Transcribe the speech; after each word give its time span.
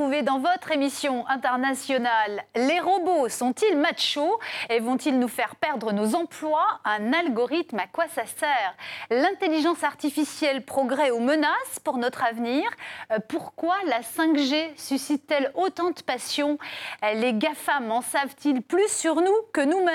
dans 0.00 0.38
votre 0.38 0.72
émission 0.72 1.28
internationale. 1.28 2.42
Les 2.56 2.80
robots 2.80 3.28
sont-ils 3.28 3.76
machos 3.76 4.40
et 4.70 4.80
vont-ils 4.80 5.18
nous 5.18 5.28
faire 5.28 5.56
perdre 5.56 5.92
nos 5.92 6.14
emplois? 6.14 6.80
Un 6.86 7.12
algorithme, 7.12 7.80
à 7.80 7.86
quoi 7.86 8.06
ça 8.08 8.24
sert? 8.24 8.74
L'intelligence 9.10 9.84
artificielle, 9.84 10.64
progrès 10.64 11.10
ou 11.10 11.20
menace 11.20 11.78
pour 11.84 11.98
notre 11.98 12.24
avenir? 12.24 12.70
Euh, 13.12 13.18
Pourquoi 13.28 13.74
la 13.88 14.00
5G 14.00 14.70
suscite-t-elle 14.76 15.52
autant 15.54 15.90
de 15.90 16.00
passion? 16.00 16.56
Les 17.02 17.34
GAFAM 17.34 17.92
en 17.92 18.00
savent-ils 18.00 18.62
plus 18.62 18.88
sur 18.88 19.16
nous 19.16 19.36
que 19.52 19.60
nous-mêmes? 19.60 19.94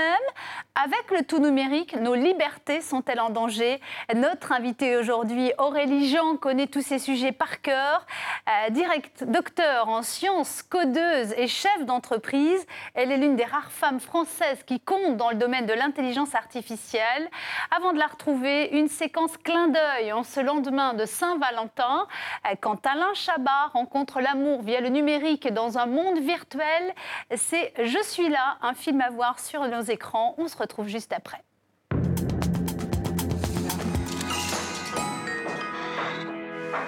Avec 0.76 1.10
le 1.18 1.26
tout 1.26 1.40
numérique, 1.40 1.96
nos 1.96 2.14
libertés 2.14 2.82
sont-elles 2.82 3.20
en 3.20 3.32
danger? 3.32 3.82
Notre 4.14 4.52
invité 4.52 4.98
aujourd'hui, 4.98 5.52
Aurélie 5.58 6.10
Jean, 6.10 6.36
connaît 6.38 6.68
tous 6.68 6.82
ces 6.82 7.00
sujets 7.00 7.32
par 7.32 7.62
cœur. 7.62 8.06
Euh, 8.48 8.70
direct, 8.70 9.24
docteur 9.24 9.90
en 9.90 9.95
sciences, 10.02 10.62
codeuse 10.64 11.34
et 11.38 11.48
chef 11.48 11.86
d'entreprise, 11.86 12.66
elle 12.94 13.12
est 13.12 13.18
l'une 13.18 13.36
des 13.36 13.44
rares 13.44 13.72
femmes 13.72 14.00
françaises 14.00 14.64
qui 14.66 14.80
compte 14.80 15.18
dans 15.18 15.30
le 15.30 15.36
domaine 15.36 15.66
de 15.66 15.74
l'intelligence 15.74 16.36
artificielle. 16.36 17.30
Avant 17.76 17.94
de 17.94 18.00
la 18.00 18.08
retrouver, 18.08 18.70
une 18.78 18.88
séquence 18.88 19.38
clin 19.38 19.68
d'œil 19.68 20.12
en 20.14 20.24
ce 20.24 20.40
lendemain 20.40 20.94
de 20.94 21.06
Saint-Valentin, 21.06 22.08
euh, 22.46 22.56
quand 22.60 22.86
Alain 22.86 23.14
Chabat 23.14 23.68
rencontre 23.74 24.22
l'amour 24.22 24.62
via 24.62 24.82
le 24.82 24.90
numérique 24.90 25.52
dans 25.52 25.78
un 25.78 25.86
monde 25.86 26.20
virtuel. 26.20 26.94
C'est 27.36 27.74
Je 27.84 28.02
suis 28.04 28.30
là, 28.30 28.58
un 28.62 28.74
film 28.74 29.02
à 29.02 29.10
voir 29.10 29.40
sur 29.40 29.68
nos 29.68 29.82
écrans. 29.82 30.36
On 30.38 30.48
se 30.48 30.58
retrouve 30.58 30.88
juste 30.88 31.14
après. 31.14 31.42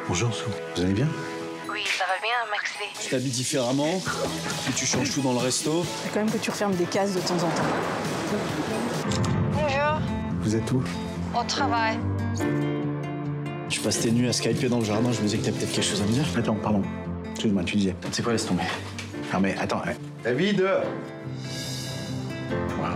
Bonjour 0.07 0.33
Sou, 0.33 0.49
vous 0.75 0.81
allez 0.81 0.93
bien? 0.93 1.07
Ça 1.97 2.03
va 2.05 2.19
bien, 2.21 2.35
Maxley. 2.51 2.85
Tu 3.01 3.09
t'habilles 3.09 3.31
différemment, 3.31 4.01
puis 4.65 4.73
tu 4.75 4.85
changes 4.85 5.11
tout 5.11 5.21
dans 5.21 5.31
le 5.33 5.39
resto. 5.39 5.83
Faut 5.83 6.09
quand 6.13 6.19
même 6.19 6.31
que 6.31 6.37
tu 6.37 6.51
refermes 6.51 6.75
des 6.75 6.85
cases 6.85 7.13
de 7.13 7.19
temps 7.19 7.35
en 7.35 7.49
temps. 7.49 7.63
Bonjour, 9.53 10.01
Vous 10.41 10.55
êtes 10.55 10.71
où? 10.71 10.83
Au 11.37 11.43
travail. 11.43 11.97
Tu 13.69 13.79
passes 13.81 13.99
tes 14.01 14.11
nuits 14.11 14.29
à 14.29 14.33
skyper 14.33 14.69
dans 14.69 14.79
le 14.79 14.85
jardin, 14.85 15.11
je 15.11 15.19
me 15.19 15.25
disais 15.25 15.37
que 15.37 15.45
t'as 15.45 15.51
peut-être 15.51 15.71
quelque 15.71 15.85
chose 15.85 16.01
à 16.01 16.05
me 16.05 16.11
dire. 16.11 16.25
Attends, 16.37 16.55
pardon. 16.55 16.83
Excuse-moi, 17.31 17.63
tu 17.63 17.77
disais. 17.77 17.95
C'est 18.11 18.23
quoi, 18.23 18.33
laisse 18.33 18.45
tomber? 18.45 18.63
Non 19.33 19.39
mais 19.41 19.55
attends, 19.59 19.81
ouais. 19.85 19.97
David 20.23 20.61
Waouh. 22.79 22.86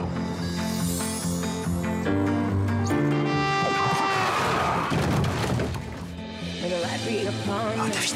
Ah, 7.83 7.87
David. 7.89 8.15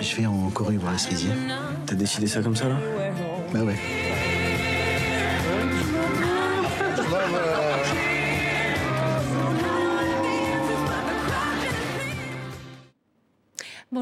Je 0.00 0.16
vais 0.16 0.26
en 0.26 0.48
Corée 0.50 0.78
voir 0.78 0.92
la 0.92 0.98
cerisier. 0.98 1.30
T'as 1.84 1.94
décidé 1.94 2.26
ça 2.26 2.40
comme 2.40 2.56
ça, 2.56 2.68
là? 2.68 2.76
Bah 3.52 3.60
ouais. 3.60 3.76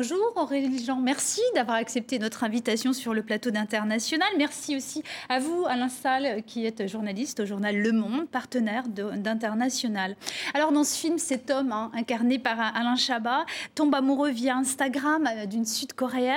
Bonjour 0.08 0.34
Aurélie 0.36 0.84
Jean, 0.84 1.00
merci 1.00 1.40
d'avoir 1.56 1.78
accepté 1.78 2.20
notre 2.20 2.44
invitation 2.44 2.92
sur 2.92 3.12
le 3.12 3.24
plateau 3.24 3.50
d'International. 3.50 4.28
Merci 4.38 4.76
aussi 4.76 5.02
à 5.28 5.40
vous, 5.40 5.64
Alain 5.66 5.88
Salle, 5.88 6.44
qui 6.46 6.64
est 6.64 6.86
journaliste 6.86 7.40
au 7.40 7.44
journal 7.44 7.76
Le 7.76 7.90
Monde, 7.90 8.28
partenaire 8.28 8.84
d'International. 8.86 10.14
Alors 10.54 10.70
dans 10.70 10.84
ce 10.84 10.96
film, 10.96 11.18
cet 11.18 11.50
homme, 11.50 11.72
hein, 11.72 11.90
incarné 11.92 12.38
par 12.38 12.60
Alain 12.60 12.94
Chabat, 12.94 13.46
tombe 13.74 13.96
amoureux 13.96 14.30
via 14.30 14.56
Instagram 14.56 15.26
euh, 15.26 15.46
d'une 15.46 15.64
sud-coréenne. 15.64 16.36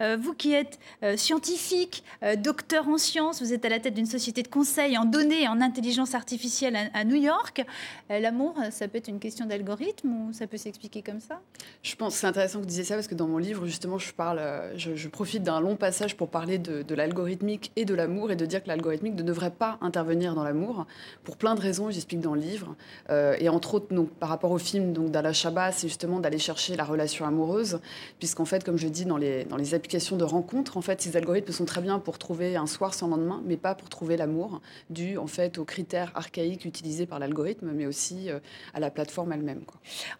Euh, 0.00 0.16
vous 0.18 0.34
qui 0.34 0.52
êtes 0.52 0.80
euh, 1.04 1.16
scientifique, 1.16 2.02
docteur 2.38 2.88
en 2.88 2.98
sciences, 2.98 3.40
vous 3.40 3.52
êtes 3.52 3.64
à 3.64 3.68
la 3.68 3.78
tête 3.78 3.94
d'une 3.94 4.06
société 4.06 4.42
de 4.42 4.48
conseil 4.48 4.98
en 4.98 5.04
données 5.04 5.42
et 5.42 5.48
en 5.48 5.60
intelligence 5.60 6.16
artificielle 6.16 6.90
à, 6.92 7.04
New 7.04 7.14
York. 7.14 7.64
L'amour, 8.08 8.56
ça 8.70 8.88
peut 8.88 8.98
être 8.98 9.08
une 9.08 9.20
question 9.20 9.46
d'algorithme 9.46 10.08
ou 10.08 10.32
ça 10.32 10.48
peut 10.48 10.56
s'expliquer 10.56 11.02
comme 11.02 11.20
ça? 11.20 11.40
Je 11.82 11.94
pense 11.94 12.14
que 12.14 12.20
c'est 12.20 12.26
intéressant 12.26 12.58
que 12.58 12.64
vous 12.64 12.68
disiez 12.68 12.84
ça 12.84 12.95
parce 12.96 13.08
que 13.08 13.14
dans 13.14 13.28
mon 13.28 13.38
livre, 13.38 13.66
justement, 13.66 13.98
je, 13.98 14.12
parle, 14.12 14.38
euh, 14.38 14.72
je, 14.76 15.08
profite 15.08 15.42
d'un 15.42 15.60
long 15.60 15.76
passage 15.76 16.16
pour 16.16 16.28
parler 16.28 16.58
de, 16.58 16.94
l'algorithmique 16.94 17.72
et 17.76 17.84
de 17.84 17.94
l'amour 17.94 18.30
et 18.30 18.36
de 18.36 18.46
dire 18.46 18.62
que 18.62 18.68
l'algorithmique 18.68 19.14
ne 19.14 19.22
devrait 19.22 19.50
pas 19.50 19.78
intervenir 19.80 20.34
dans 20.34 20.44
l'amour 20.44 20.86
pour 21.24 21.36
plein 21.36 21.54
de 21.54 21.60
raisons, 21.60 21.90
j'explique 21.90 22.20
dans 22.20 22.34
le 22.34 22.40
livre. 22.40 22.74
Euh, 23.10 23.36
et 23.38 23.48
entre 23.48 23.74
autres, 23.74 23.94
donc, 23.94 24.10
par 24.10 24.28
rapport 24.28 24.50
au 24.50 24.58
film 24.58 24.92
d'Alain 25.10 25.32
Chabat, 25.32 25.72
c'est 25.72 25.88
justement 25.88 26.20
d'aller 26.20 26.38
chercher 26.38 26.76
la 26.76 26.84
relation 26.84 27.26
amoureuse, 27.26 27.80
puisqu'en 28.18 28.44
fait, 28.44 28.64
comme 28.64 28.78
je 28.78 28.88
dis 28.88 29.04
dans 29.04 29.18
les, 29.18 29.44
dans 29.44 29.56
les 29.56 29.74
applications 29.74 30.16
de 30.16 30.24
rencontres, 30.24 30.76
en 30.76 30.82
fait, 30.82 31.02
ces 31.02 31.16
algorithmes 31.16 31.52
sont 31.52 31.66
très 31.66 31.80
bien 31.80 31.98
pour 31.98 32.18
trouver 32.18 32.56
un 32.56 32.66
soir 32.66 32.94
sans 32.94 33.08
lendemain, 33.08 33.42
mais 33.44 33.56
pas 33.56 33.74
pour 33.74 33.88
trouver 33.88 34.16
l'amour, 34.16 34.60
dû 34.90 35.18
en 35.18 35.26
fait 35.26 35.58
aux 35.58 35.64
critères 35.64 36.12
archaïques 36.14 36.64
utilisés 36.64 37.06
par 37.06 37.18
l'algorithme, 37.18 37.70
mais 37.74 37.86
aussi 37.86 38.30
euh, 38.30 38.38
à 38.74 38.80
la 38.80 38.90
plateforme 38.90 39.32
elle-même. 39.32 39.60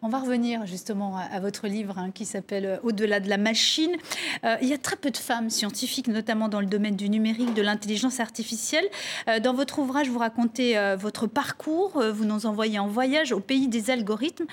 On 0.03 0.09
va 0.09 0.19
revenir 0.19 0.67
justement 0.67 1.17
à, 1.17 1.23
à 1.23 1.41
votre 1.41 1.67
livre 1.67 1.99
hein, 1.99 2.11
qui 2.11 2.25
s'appelle 2.25 2.66
euh, 2.67 2.79
Au-delà 2.83 3.21
de 3.21 3.29
la 3.29 3.39
machine. 3.39 3.97
Euh, 4.45 4.57
il 4.61 4.69
y 4.69 4.73
a 4.73 4.79
très 4.79 4.97
peu 4.97 5.11
de 5.11 5.17
femmes 5.17 5.51
scientifiques, 5.51 6.09
notamment 6.09 6.49
dans 6.49 6.61
le 6.61 6.67
domaine 6.67 6.97
du 6.97 7.09
numérique, 7.09 7.55
de 7.55 7.63
l'intelligence 7.63 8.21
artificielle. 8.21 8.87
Euh, 9.29 9.41
dans 9.41 9.55
votre 9.55 9.79
ouvrage, 9.79 10.09
vous 10.09 10.19
racontez 10.19 10.77
votre 10.99 11.27
parcours, 11.27 12.03
vous 12.13 12.25
nous 12.25 12.47
envoyez 12.47 12.79
en 12.79 12.89
voyage 12.89 13.33
au 13.33 13.41
pays 13.41 13.69
des 13.69 13.91
algorithmes. 13.91 14.47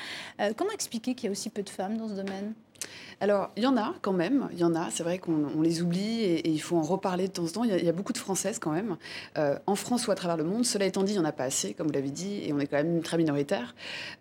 Comment 0.56 0.72
expliquer 0.72 1.16
qu'il 1.16 1.26
y 1.26 1.28
a 1.28 1.32
aussi 1.32 1.50
peu 1.50 1.64
de 1.64 1.70
femmes 1.70 1.98
dans 1.98 2.08
ce 2.08 2.14
domaine? 2.14 2.54
Alors, 3.24 3.52
il 3.56 3.64
y 3.64 3.68
en 3.68 3.78
a 3.78 3.94
quand 4.02 4.12
même, 4.12 4.50
il 4.52 4.60
y 4.60 4.66
en 4.66 4.76
a. 4.76 4.90
C'est 4.92 5.04
vrai 5.04 5.18
qu'on 5.18 5.46
on 5.56 5.62
les 5.62 5.82
oublie 5.82 6.24
et, 6.24 6.50
il 6.50 6.62
faut 6.62 6.76
en 6.76 6.82
reparler 6.82 7.30
de 7.30 7.32
temps 7.32 7.46
en 7.46 7.48
temps. 7.48 7.64
Il 7.64 7.84
y 7.84 7.88
a, 7.88 7.92
beaucoup 7.94 8.12
de 8.12 8.18
Françaises 8.18 8.60
quand 8.60 8.72
même, 8.72 8.98
euh, 9.38 9.58
en 9.66 9.76
France 9.76 10.08
ou 10.08 10.12
à 10.12 10.16
travers 10.16 10.36
le 10.36 10.44
monde. 10.44 10.66
Cela 10.66 10.86
étant 10.86 11.04
dit, 11.04 11.14
il 11.14 11.20
n'y 11.20 11.22
en 11.22 11.28
a 11.28 11.32
pas 11.32 11.46
assez, 11.46 11.74
comme 11.74 11.88
vous 11.88 11.94
l'avez 11.94 12.10
dit, 12.10 12.42
et 12.46 12.52
on 12.52 12.60
est 12.60 12.68
quand 12.68 12.76
même 12.76 13.02
très 13.02 13.18
minoritaire. 13.18 13.76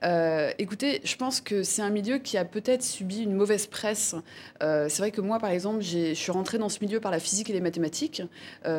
Euh, 0.04 0.52
écoutez, 0.58 1.00
je 1.02 1.16
pense 1.16 1.40
que 1.40 1.64
c'est 1.64 1.82
un 1.82 1.90
milieu 1.90 2.18
qui 2.18 2.38
a 2.38 2.44
peut-être 2.44 2.84
subi 2.84 3.22
une 3.22 3.34
mauvaise 3.34 3.66
presse. 3.66 4.14
Euh, 4.62 4.88
c'est 4.88 4.98
vrai 5.02 5.10
que 5.10 5.20
moi, 5.20 5.40
par 5.40 5.50
exemple, 5.50 5.80
je 5.80 6.14
suis 6.14 6.30
rentrée 6.30 6.58
dans 6.58 6.68
ce 6.68 6.78
milieu 6.80 7.00
par 7.00 7.10
la 7.10 7.18
physique 7.18 7.50
et 7.50 7.52
les 7.52 7.60
mathématiques. 7.60 8.22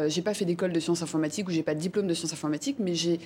J'ai 0.07 0.21
pas 0.21 0.33
fait 0.33 0.45
d'école 0.45 0.71
de 0.71 0.79
sciences 0.79 1.01
informatiques 1.01 1.49
ou 1.49 1.51
j'ai 1.51 1.63
pas 1.63 1.75
de 1.75 1.79
diplôme 1.79 2.07
de 2.07 2.13
sciences 2.13 2.33
informatiques, 2.33 2.77
mais 2.79 2.95
j'ai 2.95 3.19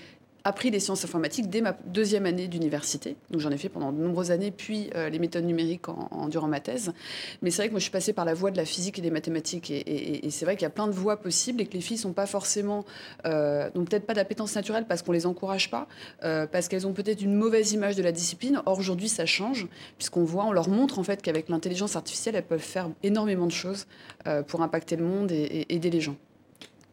appris 0.43 0.69
les 0.69 0.79
sciences 0.79 1.03
informatiques 1.03 1.49
dès 1.49 1.61
ma 1.61 1.77
deuxième 1.85 2.25
année 2.25 2.47
d'université. 2.47 3.15
Donc 3.31 3.41
j'en 3.41 3.51
ai 3.51 3.57
fait 3.57 3.69
pendant 3.69 3.91
de 3.91 3.97
nombreuses 3.97 4.31
années, 4.31 4.51
puis 4.51 4.89
euh, 4.95 5.09
les 5.09 5.19
méthodes 5.19 5.45
numériques 5.45 5.89
en, 5.89 6.27
durant 6.29 6.47
ma 6.47 6.59
thèse. 6.59 6.93
Mais 7.41 7.51
c'est 7.51 7.63
vrai 7.63 7.67
que 7.67 7.73
moi 7.73 7.79
je 7.79 7.83
suis 7.83 7.91
passée 7.91 8.13
par 8.13 8.25
la 8.25 8.33
voie 8.33 8.51
de 8.51 8.57
la 8.57 8.65
physique 8.65 8.97
et 8.99 9.01
des 9.01 9.11
mathématiques. 9.11 9.71
Et, 9.71 10.29
c'est 10.29 10.45
vrai 10.45 10.55
qu'il 10.55 10.63
y 10.63 10.67
a 10.67 10.71
plein 10.71 10.87
de 10.87 10.93
voies 10.93 11.17
possibles 11.17 11.61
et 11.61 11.65
que 11.65 11.73
les 11.73 11.81
filles 11.81 11.97
sont 11.97 12.13
pas 12.13 12.25
forcément, 12.25 12.85
euh, 13.25 13.69
n'ont 13.75 13.85
peut-être 13.85 14.05
pas 14.05 14.13
d'appétence 14.13 14.55
naturelle 14.55 14.85
parce 14.87 15.01
qu'on 15.01 15.11
les 15.11 15.25
encourage 15.25 15.69
pas, 15.71 15.87
euh, 16.23 16.45
parce 16.47 16.67
qu'elles 16.67 16.85
ont 16.85 16.93
peut-être 16.93 17.21
une 17.21 17.33
mauvaise 17.33 17.73
image 17.73 17.95
de 17.95 18.03
la 18.03 18.11
discipline. 18.11 18.61
Or 18.65 18.79
aujourd'hui 18.79 19.09
ça 19.09 19.25
change, 19.25 19.67
puisqu'on 19.97 20.23
voit, 20.23 20.45
on 20.45 20.51
leur 20.51 20.69
montre 20.69 20.99
en 20.99 21.03
fait 21.03 21.21
qu'avec 21.21 21.49
l'intelligence 21.49 21.95
artificielle, 21.95 22.35
elles 22.35 22.45
peuvent 22.45 22.59
faire 22.59 22.89
énormément 23.03 23.47
de 23.47 23.51
choses 23.51 23.87
euh, 24.27 24.43
pour 24.43 24.61
impacter 24.61 24.95
le 24.95 25.05
monde 25.05 25.31
et 25.31 25.65
aider 25.69 25.89
les 25.89 26.01
gens. 26.01 26.15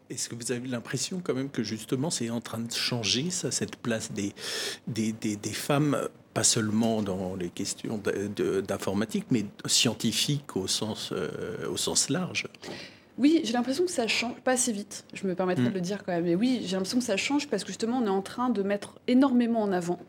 Est-ce 0.09 0.29
que 0.29 0.35
vous 0.35 0.51
avez 0.51 0.67
l'impression 0.67 1.21
quand 1.23 1.33
même 1.33 1.49
que 1.49 1.63
justement 1.63 2.09
c'est 2.09 2.29
en 2.29 2.41
train 2.41 2.59
de 2.59 2.71
changer, 2.71 3.29
ça, 3.31 3.51
cette 3.51 3.75
place 3.77 4.11
des, 4.11 4.33
des, 4.87 5.13
des, 5.13 5.35
des 5.35 5.53
femmes, 5.53 5.97
pas 6.33 6.43
seulement 6.43 7.01
dans 7.01 7.35
les 7.35 7.49
questions 7.49 7.99
d'informatique, 8.67 9.25
mais 9.31 9.45
scientifiques 9.65 10.55
au 10.55 10.67
sens, 10.67 11.11
euh, 11.11 11.67
au 11.67 11.77
sens 11.77 12.09
large? 12.09 12.45
Oui, 13.17 13.39
j'ai 13.45 13.53
l'impression 13.53 13.85
que 13.85 13.91
ça 13.91 14.07
change, 14.07 14.33
pas 14.43 14.51
assez 14.51 14.73
vite, 14.73 15.05
je 15.13 15.25
me 15.25 15.35
permettrai 15.35 15.63
Mm. 15.65 15.69
de 15.69 15.73
le 15.73 15.79
dire 15.81 16.03
quand 16.03 16.11
même, 16.11 16.25
mais 16.25 16.35
oui, 16.35 16.59
j'ai 16.65 16.73
l'impression 16.73 16.97
que 16.97 17.03
ça 17.05 17.15
change 17.15 17.47
parce 17.47 17.63
que 17.63 17.69
justement 17.69 17.99
on 17.99 18.05
est 18.05 18.09
en 18.09 18.21
train 18.21 18.49
de 18.49 18.61
mettre 18.61 18.95
énormément 19.07 19.61
en 19.61 19.71
avant 19.71 19.99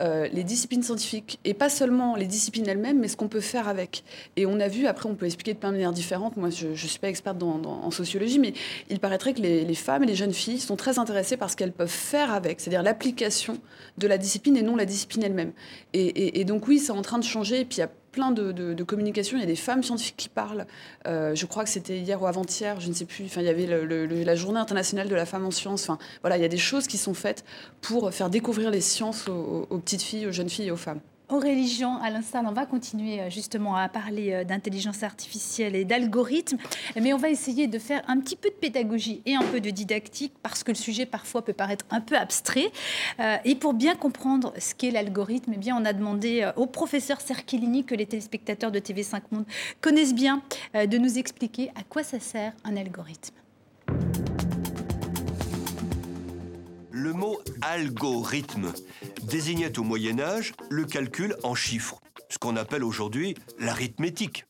euh, 0.00 0.28
les 0.32 0.42
disciplines 0.44 0.82
scientifiques, 0.82 1.38
et 1.44 1.54
pas 1.54 1.68
seulement 1.68 2.14
les 2.16 2.26
disciplines 2.26 2.68
elles-mêmes, 2.68 2.98
mais 3.00 3.08
ce 3.08 3.16
qu'on 3.16 3.28
peut 3.28 3.40
faire 3.40 3.66
avec. 3.68 4.02
Et 4.36 4.44
on 4.46 4.58
a 4.60 4.66
vu, 4.68 4.86
après 4.86 5.08
on 5.08 5.14
peut 5.16 5.26
expliquer 5.26 5.54
de 5.54 5.58
plein 5.58 5.70
de 5.70 5.74
manières 5.74 5.92
différentes, 5.92 6.36
moi 6.36 6.50
je 6.50 6.68
ne 6.68 6.74
suis 6.76 6.98
pas 6.98 7.08
experte 7.08 7.38
dans- 7.38 7.58
dans- 7.58 7.80
en 7.82 7.90
sociologie, 7.92 8.38
mais 8.40 8.52
il 8.90 8.98
paraîtrait 9.00 9.34
que 9.34 9.40
les, 9.40 9.64
les 9.64 9.74
femmes 9.74 10.02
et 10.02 10.06
les 10.06 10.14
jeunes 10.16 10.32
filles 10.34 10.58
sont 10.60 10.76
très 10.76 10.98
intéressées 10.98 11.36
par 11.36 11.50
ce 11.50 11.56
qu'elles 11.56 11.72
peuvent 11.72 11.88
faire 11.88 12.32
avec, 12.32 12.60
c'est-à-dire 12.60 12.82
l'application 12.82 13.58
de 13.98 14.06
la 14.08 14.18
discipline 14.18 14.56
et 14.56 14.62
non 14.62 14.74
la 14.76 14.84
discipline 14.84 15.22
elle-même. 15.24 15.52
Et, 15.92 16.06
et- 16.06 16.40
et 16.40 16.44
donc 16.44 16.66
oui, 16.68 16.78
c'est 16.78 16.92
en 16.92 17.02
train 17.02 17.18
de 17.18 17.24
changer, 17.24 17.60
et 17.60 17.64
puis 17.64 17.76
il 17.78 17.80
y 17.80 17.84
a 17.84 17.90
plein 18.18 18.32
de, 18.32 18.50
de, 18.50 18.74
de 18.74 18.82
communications, 18.82 19.36
il 19.36 19.40
y 19.40 19.44
a 19.44 19.46
des 19.46 19.54
femmes 19.54 19.84
scientifiques 19.84 20.16
qui 20.16 20.28
parlent, 20.28 20.66
euh, 21.06 21.36
je 21.36 21.46
crois 21.46 21.62
que 21.62 21.70
c'était 21.70 21.98
hier 21.98 22.20
ou 22.20 22.26
avant-hier, 22.26 22.80
je 22.80 22.88
ne 22.88 22.92
sais 22.92 23.04
plus. 23.04 23.26
Enfin, 23.26 23.42
il 23.42 23.46
y 23.46 23.48
avait 23.48 23.66
la 24.24 24.34
Journée 24.34 24.58
internationale 24.58 25.08
de 25.08 25.14
la 25.14 25.24
femme 25.24 25.46
en 25.46 25.52
sciences. 25.52 25.84
Enfin, 25.84 25.98
voilà, 26.22 26.36
il 26.36 26.42
y 26.42 26.44
a 26.44 26.48
des 26.48 26.58
choses 26.58 26.88
qui 26.88 26.98
sont 26.98 27.14
faites 27.14 27.44
pour 27.80 28.12
faire 28.12 28.28
découvrir 28.28 28.72
les 28.72 28.80
sciences 28.80 29.28
aux 29.28 29.78
petites 29.78 30.02
filles, 30.02 30.26
aux 30.26 30.32
jeunes 30.32 30.50
filles 30.50 30.66
et 30.66 30.70
aux 30.72 30.76
femmes. 30.76 31.00
Aurélie 31.30 31.68
Jean, 31.68 31.98
à 31.98 32.08
l'instant, 32.08 32.42
on 32.46 32.52
va 32.52 32.64
continuer 32.64 33.20
euh, 33.20 33.28
justement 33.28 33.76
à 33.76 33.90
parler 33.90 34.32
euh, 34.32 34.44
d'intelligence 34.44 35.02
artificielle 35.02 35.76
et 35.76 35.84
d'algorithmes, 35.84 36.56
mais 36.98 37.12
on 37.12 37.18
va 37.18 37.28
essayer 37.28 37.66
de 37.66 37.78
faire 37.78 38.02
un 38.08 38.18
petit 38.18 38.34
peu 38.34 38.48
de 38.48 38.54
pédagogie 38.54 39.20
et 39.26 39.34
un 39.34 39.42
peu 39.42 39.60
de 39.60 39.68
didactique 39.68 40.32
parce 40.42 40.64
que 40.64 40.70
le 40.70 40.76
sujet 40.76 41.04
parfois 41.04 41.44
peut 41.44 41.52
paraître 41.52 41.84
un 41.90 42.00
peu 42.00 42.16
abstrait. 42.16 42.72
Euh, 43.20 43.36
et 43.44 43.56
pour 43.56 43.74
bien 43.74 43.94
comprendre 43.94 44.54
ce 44.58 44.74
qu'est 44.74 44.90
l'algorithme, 44.90 45.52
eh 45.54 45.58
bien, 45.58 45.76
on 45.76 45.84
a 45.84 45.92
demandé 45.92 46.50
au 46.56 46.64
professeur 46.64 47.20
Cerchilini, 47.20 47.84
que 47.84 47.94
les 47.94 48.06
téléspectateurs 48.06 48.72
de 48.72 48.78
TV5 48.78 49.20
Monde 49.30 49.44
connaissent 49.82 50.14
bien, 50.14 50.42
de 50.74 50.98
nous 50.98 51.18
expliquer 51.18 51.70
à 51.74 51.82
quoi 51.82 52.02
ça 52.02 52.20
sert 52.20 52.52
un 52.64 52.76
algorithme. 52.76 53.34
Le 57.00 57.12
mot 57.12 57.40
algorithme 57.62 58.72
désignait 59.22 59.78
au 59.78 59.84
Moyen 59.84 60.18
Âge 60.18 60.52
le 60.68 60.84
calcul 60.84 61.36
en 61.44 61.54
chiffres, 61.54 62.00
ce 62.28 62.38
qu'on 62.38 62.56
appelle 62.56 62.82
aujourd'hui 62.82 63.36
l'arithmétique. 63.60 64.46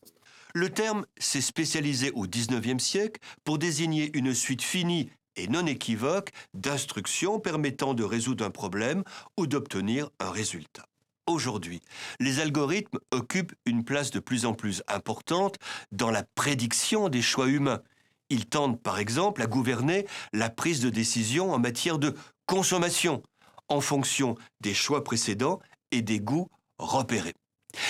Le 0.55 0.71
terme 0.71 1.05
s'est 1.19 1.43
spécialisé 1.43 2.11
au 2.13 2.23
XIXe 2.23 2.83
siècle 2.83 3.21
pour 3.45 3.59
désigner 3.59 4.11
une 4.17 4.33
suite 4.33 4.63
finie 4.63 5.11
et 5.37 5.47
non 5.47 5.67
équivoque 5.67 6.31
d'instructions 6.55 7.39
permettant 7.39 7.93
de 7.93 8.03
résoudre 8.03 8.47
un 8.47 8.51
problème 8.51 9.05
ou 9.37 9.47
d'obtenir 9.47 10.09
un 10.19 10.31
résultat. 10.31 10.87
Aujourd'hui, 11.27 11.83
les 12.19 12.41
algorithmes 12.41 12.99
occupent 13.11 13.55
une 13.67 13.85
place 13.85 14.11
de 14.11 14.21
plus 14.21 14.47
en 14.47 14.55
plus 14.55 14.83
importante 14.89 15.57
dans 15.93 16.11
la 16.11 16.25
prédiction 16.35 17.11
des 17.11 17.21
choix 17.21 17.49
humains. 17.49 17.83
Ils 18.31 18.47
tendent 18.47 18.81
par 18.81 18.99
exemple 18.99 19.43
à 19.43 19.47
gouverner 19.47 20.07
la 20.33 20.49
prise 20.49 20.81
de 20.81 20.89
décision 20.89 21.53
en 21.53 21.59
matière 21.59 21.99
de 21.99 22.15
consommation, 22.49 23.23
en 23.69 23.81
fonction 23.81 24.35
des 24.61 24.75
choix 24.75 25.05
précédents 25.05 25.61
et 25.93 26.03
des 26.03 26.19
goûts 26.19 26.49
repérés. 26.79 27.35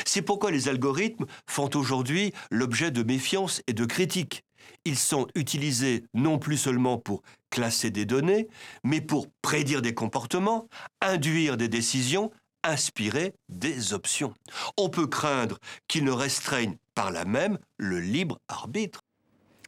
C'est 0.05 0.23
pourquoi 0.23 0.51
les 0.51 0.69
algorithmes 0.69 1.27
font 1.47 1.71
aujourd'hui 1.75 2.33
l'objet 2.51 2.91
de 2.91 3.05
méfiance 3.05 3.63
et 3.69 3.73
de 3.73 3.87
critiques. 3.87 4.43
Ils 4.85 4.99
sont 4.99 5.29
utilisés 5.37 6.05
non 6.13 6.39
plus 6.39 6.57
seulement 6.57 6.99
pour 6.99 7.23
classer 7.51 7.91
des 7.91 8.05
données, 8.05 8.49
mais 8.83 9.01
pour 9.01 9.29
prédire 9.43 9.81
des 9.81 9.95
comportements, 9.95 10.69
induire 11.01 11.57
des 11.57 11.69
décisions, 11.69 12.33
inspirer 12.65 13.35
des 13.49 13.93
options. 13.93 14.35
On 14.77 14.89
peut 14.89 15.07
craindre 15.07 15.59
qu'ils 15.87 16.05
ne 16.05 16.11
restreignent 16.11 16.77
par 16.95 17.13
là 17.13 17.25
même 17.25 17.59
le 17.77 18.01
libre 18.01 18.41
arbitre. 18.49 19.03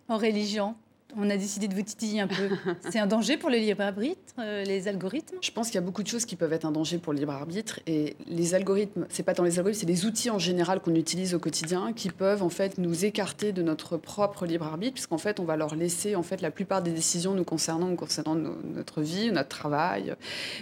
En 0.08 0.18
religion, 0.18 0.74
on 1.16 1.28
a 1.30 1.36
décidé 1.36 1.68
de 1.68 1.74
vous 1.74 1.82
titiller 1.82 2.20
un 2.20 2.28
peu. 2.28 2.48
C'est 2.90 2.98
un 2.98 3.06
danger 3.06 3.36
pour 3.36 3.50
le 3.50 3.56
libre 3.56 3.82
arbitre, 3.82 4.34
euh, 4.38 4.64
les 4.64 4.88
algorithmes? 4.88 5.36
Je 5.40 5.50
pense 5.50 5.66
qu'il 5.66 5.76
y 5.76 5.78
a 5.78 5.82
beaucoup 5.82 6.02
de 6.02 6.08
choses 6.08 6.24
qui 6.24 6.36
peuvent 6.36 6.52
être 6.52 6.64
un 6.64 6.72
danger 6.72 6.98
pour 6.98 7.12
le 7.12 7.18
libre 7.18 7.32
arbitre. 7.32 7.80
Et 7.86 8.16
les 8.26 8.54
algorithmes, 8.54 9.06
c'est 9.08 9.22
pas 9.22 9.34
tant 9.34 9.42
les 9.42 9.58
algorithmes, 9.58 9.80
c'est 9.80 9.86
les 9.86 10.06
outils 10.06 10.30
en 10.30 10.38
général 10.38 10.80
qu'on 10.80 10.94
utilise 10.94 11.34
au 11.34 11.38
quotidien 11.38 11.92
qui 11.92 12.10
peuvent 12.10 12.42
en 12.42 12.48
fait 12.48 12.78
nous 12.78 13.04
écarter 13.04 13.52
de 13.52 13.62
notre 13.62 13.96
propre 13.96 14.46
libre 14.46 14.66
arbitre, 14.66 14.94
puisqu'en 14.94 15.18
fait 15.18 15.40
on 15.40 15.44
va 15.44 15.56
leur 15.56 15.74
laisser 15.74 16.16
en 16.16 16.22
fait 16.22 16.40
la 16.40 16.50
plupart 16.50 16.82
des 16.82 16.92
décisions 16.92 17.34
nous 17.34 17.44
concernant, 17.44 17.94
concernant 17.96 18.34
notre 18.34 19.02
vie, 19.02 19.30
notre 19.30 19.48
travail. 19.48 20.14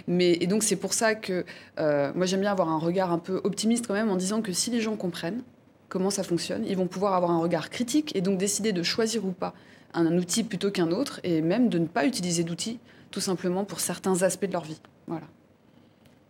Mais 0.07 0.33
et 0.41 0.47
donc 0.47 0.63
c'est 0.63 0.75
pour 0.75 0.93
ça 0.93 1.15
que 1.15 1.45
euh, 1.79 2.11
moi 2.15 2.25
j'aime 2.25 2.41
bien 2.41 2.51
avoir 2.51 2.69
un 2.69 2.79
regard 2.79 3.11
un 3.11 3.19
peu 3.19 3.41
optimiste 3.43 3.87
quand 3.87 3.93
même 3.93 4.09
en 4.09 4.15
disant 4.15 4.41
que 4.41 4.53
si 4.53 4.69
les 4.69 4.81
gens 4.81 4.95
comprennent 4.95 5.43
comment 5.89 6.09
ça 6.09 6.23
fonctionne, 6.23 6.63
ils 6.67 6.77
vont 6.77 6.87
pouvoir 6.87 7.13
avoir 7.15 7.31
un 7.31 7.39
regard 7.39 7.69
critique 7.69 8.15
et 8.15 8.21
donc 8.21 8.37
décider 8.37 8.71
de 8.71 8.83
choisir 8.83 9.25
ou 9.25 9.31
pas 9.31 9.53
un 9.93 10.17
outil 10.17 10.43
plutôt 10.43 10.71
qu'un 10.71 10.91
autre, 10.91 11.19
et 11.23 11.41
même 11.41 11.69
de 11.69 11.79
ne 11.79 11.87
pas 11.87 12.05
utiliser 12.05 12.43
d'outils, 12.43 12.79
tout 13.11 13.21
simplement 13.21 13.65
pour 13.65 13.79
certains 13.79 14.21
aspects 14.23 14.45
de 14.45 14.53
leur 14.53 14.63
vie. 14.63 14.79
Voilà. 15.07 15.25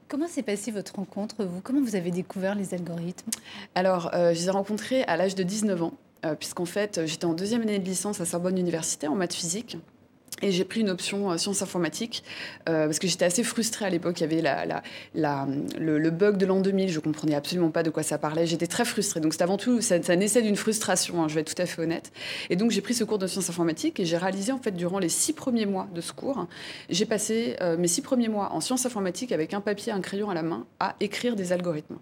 Comment 0.07 0.27
s'est 0.27 0.43
passée 0.43 0.71
votre 0.71 0.95
rencontre, 0.95 1.43
vous? 1.43 1.61
Comment 1.61 1.81
vous 1.81 1.95
avez 1.95 2.09
découvert 2.09 2.55
les 2.55 2.73
algorithmes? 2.73 3.29
Alors, 3.75 4.09
euh, 4.13 4.33
je 4.33 4.39
les 4.39 4.47
ai 4.47 4.51
rencontrés 4.51 5.03
à 5.03 5.17
l'âge 5.17 5.35
de 5.35 5.43
19 5.43 5.83
ans, 5.83 5.93
euh, 6.25 6.35
puisqu'en 6.35 6.65
fait, 6.65 7.05
j'étais 7.05 7.25
en 7.25 7.33
deuxième 7.33 7.61
année 7.61 7.77
de 7.77 7.85
licence 7.85 8.19
à 8.19 8.25
Sorbonne 8.25 8.57
Université 8.57 9.07
en 9.07 9.15
maths 9.15 9.35
physique. 9.35 9.77
Et 10.41 10.51
j'ai 10.51 10.63
pris 10.63 10.81
une 10.81 10.89
option 10.89 11.31
euh, 11.31 11.37
sciences 11.37 11.61
informatiques 11.61 12.23
euh, 12.67 12.85
parce 12.85 12.99
que 12.99 13.07
j'étais 13.07 13.25
assez 13.25 13.43
frustrée 13.43 13.85
à 13.85 13.89
l'époque. 13.89 14.19
Il 14.19 14.21
y 14.21 14.23
avait 14.23 14.41
la, 14.41 14.81
le, 15.77 16.09
bug 16.09 16.37
de 16.37 16.45
l'an 16.45 16.61
2000, 16.61 16.89
je 16.89 16.99
comprenais 16.99 17.35
absolument 17.35 17.71
pas 17.71 17.83
de 17.83 17.89
quoi 17.89 18.03
ça 18.03 18.17
parlait. 18.17 18.45
J'étais 18.45 18.67
très 18.67 18.85
frustrée. 18.85 19.19
Donc 19.19 19.33
c'était 19.33 19.43
avant 19.43 19.57
tout, 19.57 19.81
ça, 19.81 19.97
naissait 20.15 20.41
d'une 20.41 20.55
frustration, 20.55 21.23
hein, 21.23 21.27
je 21.27 21.35
vais 21.35 21.41
être 21.41 21.53
tout 21.53 21.61
à 21.61 21.65
fait 21.65 21.81
honnête. 21.81 22.11
Et 22.49 22.55
donc 22.55 22.71
j'ai 22.71 22.81
pris 22.81 22.93
ce 22.93 23.03
cours 23.03 23.17
de 23.17 23.27
sciences 23.27 23.49
informatiques 23.49 23.99
et 23.99 24.05
j'ai 24.05 24.17
réalisé 24.17 24.51
en 24.51 24.59
fait 24.59 24.71
durant 24.71 24.99
les 24.99 25.09
six 25.09 25.33
premiers 25.33 25.65
mois 25.65 25.87
de 25.93 26.01
ce 26.01 26.13
cours, 26.13 26.47
j'ai 26.89 27.05
passé 27.05 27.55
euh, 27.61 27.77
mes 27.77 27.87
six 27.87 28.01
premiers 28.01 28.29
mois 28.29 28.53
en 28.53 28.61
sciences 28.61 28.85
informatiques 28.85 29.31
avec 29.31 29.53
un 29.53 29.61
papier, 29.61 29.91
un 29.91 30.01
crayon 30.01 30.29
à 30.29 30.33
la 30.33 30.43
main 30.43 30.65
à 30.79 30.95
écrire 30.99 31.35
des 31.35 31.51
algorithmes. 31.51 31.97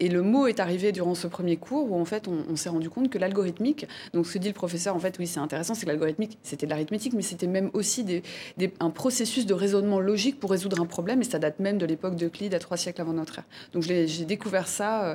Et 0.00 0.08
le 0.08 0.22
mot 0.22 0.46
est 0.46 0.60
arrivé 0.60 0.92
durant 0.92 1.14
ce 1.14 1.26
premier 1.26 1.56
cours 1.56 1.90
où 1.90 2.00
en 2.00 2.04
fait 2.04 2.28
on, 2.28 2.44
on 2.50 2.56
s'est 2.56 2.68
rendu 2.68 2.88
compte 2.88 3.10
que 3.10 3.18
l'algorithmique, 3.18 3.86
donc 4.14 4.26
ce 4.26 4.38
dit 4.38 4.48
le 4.48 4.54
professeur, 4.54 4.96
en 4.96 4.98
fait 4.98 5.18
oui 5.18 5.26
c'est 5.26 5.40
intéressant, 5.40 5.74
c'est 5.74 5.82
que 5.82 5.90
l'algorithmique 5.90 6.38
c'était 6.42 6.66
de 6.66 6.70
l'arithmétique, 6.70 7.12
mais 7.12 7.22
c'était 7.22 7.46
même 7.46 7.70
aussi 7.72 8.22
un 8.80 8.90
processus 8.90 9.46
de 9.46 9.54
raisonnement 9.54 10.00
logique 10.00 10.38
pour 10.40 10.50
résoudre 10.50 10.80
un 10.80 10.86
problème, 10.86 11.20
et 11.20 11.24
ça 11.24 11.38
date 11.38 11.60
même 11.60 11.78
de 11.78 11.86
l'époque 11.86 12.16
d'Euclide, 12.16 12.54
à 12.54 12.58
trois 12.58 12.76
siècles 12.76 13.00
avant 13.00 13.12
notre 13.12 13.38
ère. 13.38 13.44
Donc 13.72 13.82
j'ai 13.82 14.24
découvert 14.24 14.68
ça 14.68 15.04
euh, 15.04 15.14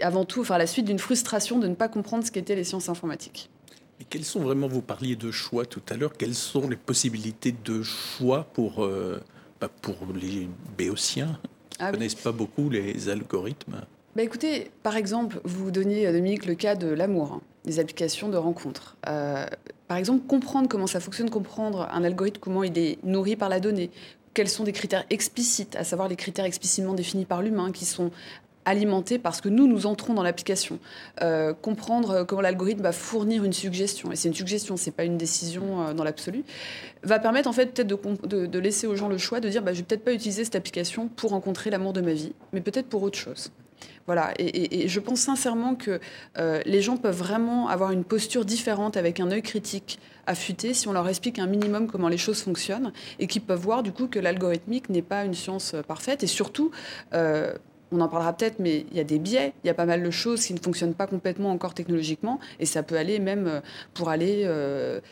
avant 0.00 0.24
tout, 0.24 0.40
enfin, 0.40 0.54
à 0.56 0.58
la 0.58 0.66
suite 0.66 0.86
d'une 0.86 0.98
frustration 0.98 1.58
de 1.58 1.68
ne 1.68 1.74
pas 1.74 1.88
comprendre 1.88 2.24
ce 2.24 2.30
qu'étaient 2.30 2.56
les 2.56 2.64
sciences 2.64 2.88
informatiques. 2.88 3.50
Et 4.00 4.04
quels 4.08 4.24
sont 4.24 4.40
vraiment, 4.40 4.66
vous 4.66 4.82
parliez 4.82 5.16
de 5.16 5.30
choix 5.30 5.66
tout 5.66 5.82
à 5.90 5.96
l'heure, 5.96 6.12
quelles 6.16 6.34
sont 6.34 6.68
les 6.68 6.76
possibilités 6.76 7.54
de 7.64 7.82
choix 7.82 8.44
pour, 8.54 8.84
euh, 8.84 9.20
bah, 9.60 9.68
pour 9.82 9.96
les 10.14 10.48
béotiens 10.78 11.38
qui 11.70 11.82
ne 11.82 11.88
ah 11.88 11.92
connaissent 11.92 12.14
pas 12.14 12.32
beaucoup 12.32 12.70
les 12.70 13.08
algorithmes? 13.08 13.82
Bah 14.16 14.22
écoutez, 14.22 14.70
par 14.82 14.96
exemple, 14.96 15.40
vous 15.44 15.70
donniez, 15.70 16.06
euh, 16.06 16.12
Dominique, 16.12 16.46
le 16.46 16.54
cas 16.54 16.74
de 16.74 16.88
l'amour, 16.88 17.32
hein, 17.32 17.42
des 17.64 17.78
applications 17.78 18.28
de 18.28 18.36
rencontres. 18.36 18.96
Euh, 19.06 19.46
par 19.90 19.98
exemple, 19.98 20.24
comprendre 20.28 20.68
comment 20.68 20.86
ça 20.86 21.00
fonctionne, 21.00 21.30
comprendre 21.30 21.88
un 21.90 22.04
algorithme, 22.04 22.38
comment 22.40 22.62
il 22.62 22.78
est 22.78 23.02
nourri 23.02 23.34
par 23.34 23.48
la 23.48 23.58
donnée, 23.58 23.90
quels 24.34 24.48
sont 24.48 24.62
des 24.62 24.70
critères 24.70 25.04
explicites, 25.10 25.74
à 25.74 25.82
savoir 25.82 26.06
les 26.06 26.14
critères 26.14 26.44
explicitement 26.44 26.94
définis 26.94 27.24
par 27.24 27.42
l'humain, 27.42 27.72
qui 27.72 27.84
sont 27.84 28.12
alimentés 28.64 29.18
parce 29.18 29.40
que 29.40 29.48
nous, 29.48 29.66
nous 29.66 29.86
entrons 29.86 30.14
dans 30.14 30.22
l'application. 30.22 30.78
Euh, 31.22 31.54
comprendre 31.54 32.22
comment 32.22 32.40
l'algorithme 32.40 32.82
va 32.82 32.92
fournir 32.92 33.42
une 33.42 33.52
suggestion, 33.52 34.12
et 34.12 34.14
c'est 34.14 34.28
une 34.28 34.34
suggestion, 34.34 34.76
c'est 34.76 34.92
pas 34.92 35.02
une 35.02 35.18
décision 35.18 35.92
dans 35.92 36.04
l'absolu, 36.04 36.44
va 37.02 37.18
permettre 37.18 37.48
en 37.48 37.52
fait 37.52 37.74
peut-être 37.74 37.88
de, 38.28 38.46
de, 38.46 38.58
laisser 38.60 38.86
aux 38.86 38.94
gens 38.94 39.08
le 39.08 39.18
choix 39.18 39.40
de 39.40 39.48
dire 39.48 39.60
bah, 39.60 39.72
je 39.72 39.78
vais 39.78 39.84
peut-être 39.84 40.04
pas 40.04 40.12
utiliser 40.12 40.44
cette 40.44 40.54
application 40.54 41.08
pour 41.08 41.30
rencontrer 41.30 41.68
l'amour 41.68 41.94
de 41.94 42.00
ma 42.00 42.12
vie, 42.12 42.32
mais 42.52 42.60
peut-être 42.60 42.86
pour 42.86 43.02
autre 43.02 43.18
chose. 43.18 43.50
Voilà, 44.06 44.32
et, 44.38 44.88
je 44.88 44.98
pense 45.00 45.20
sincèrement 45.20 45.74
que 45.74 46.00
euh, 46.36 46.60
les 46.66 46.82
gens 46.82 46.96
peuvent 46.96 47.16
vraiment 47.16 47.68
avoir 47.68 47.92
une 47.92 48.02
posture 48.02 48.44
différente 48.44 48.96
avec 48.96 49.20
un 49.20 49.30
œil 49.30 49.42
critique 49.42 50.00
affûté 50.26 50.74
si 50.74 50.88
on 50.88 50.92
leur 50.92 51.08
explique 51.08 51.38
un 51.38 51.46
minimum 51.46 51.86
comment 51.86 52.08
les 52.08 52.18
choses 52.18 52.42
fonctionnent 52.42 52.92
et 53.18 53.26
qu'ils 53.26 53.42
peuvent 53.42 53.60
voir 53.60 53.82
du 53.82 53.92
coup 53.92 54.08
que 54.08 54.18
l'algorithmique 54.18 54.88
n'est 54.88 55.02
pas 55.02 55.24
une 55.24 55.34
science 55.34 55.74
euh, 55.74 55.82
parfaite 55.82 56.24
et 56.24 56.26
surtout 56.26 56.72
euh, 57.14 57.52
on 57.92 58.00
en 58.00 58.08
parlera 58.08 58.32
peut-être, 58.32 58.58
mais 58.58 58.84
il 58.90 58.96
y 58.96 59.00
a 59.00 59.04
des 59.04 59.18
biais, 59.18 59.52
il 59.62 59.66
y 59.66 59.70
a 59.70 59.74
pas 59.74 59.86
mal 59.86 60.02
de 60.02 60.10
choses 60.10 60.44
qui 60.44 60.54
ne 60.54 60.60
fonctionnent 60.60 60.94
pas 60.94 61.08
complètement 61.08 61.50
encore 61.50 61.74
technologiquement, 61.74 62.38
et 62.60 62.66
ça 62.66 62.84
peut 62.84 62.96
aller 62.96 63.18
même 63.18 63.62
pour 63.94 64.10
aller 64.10 64.48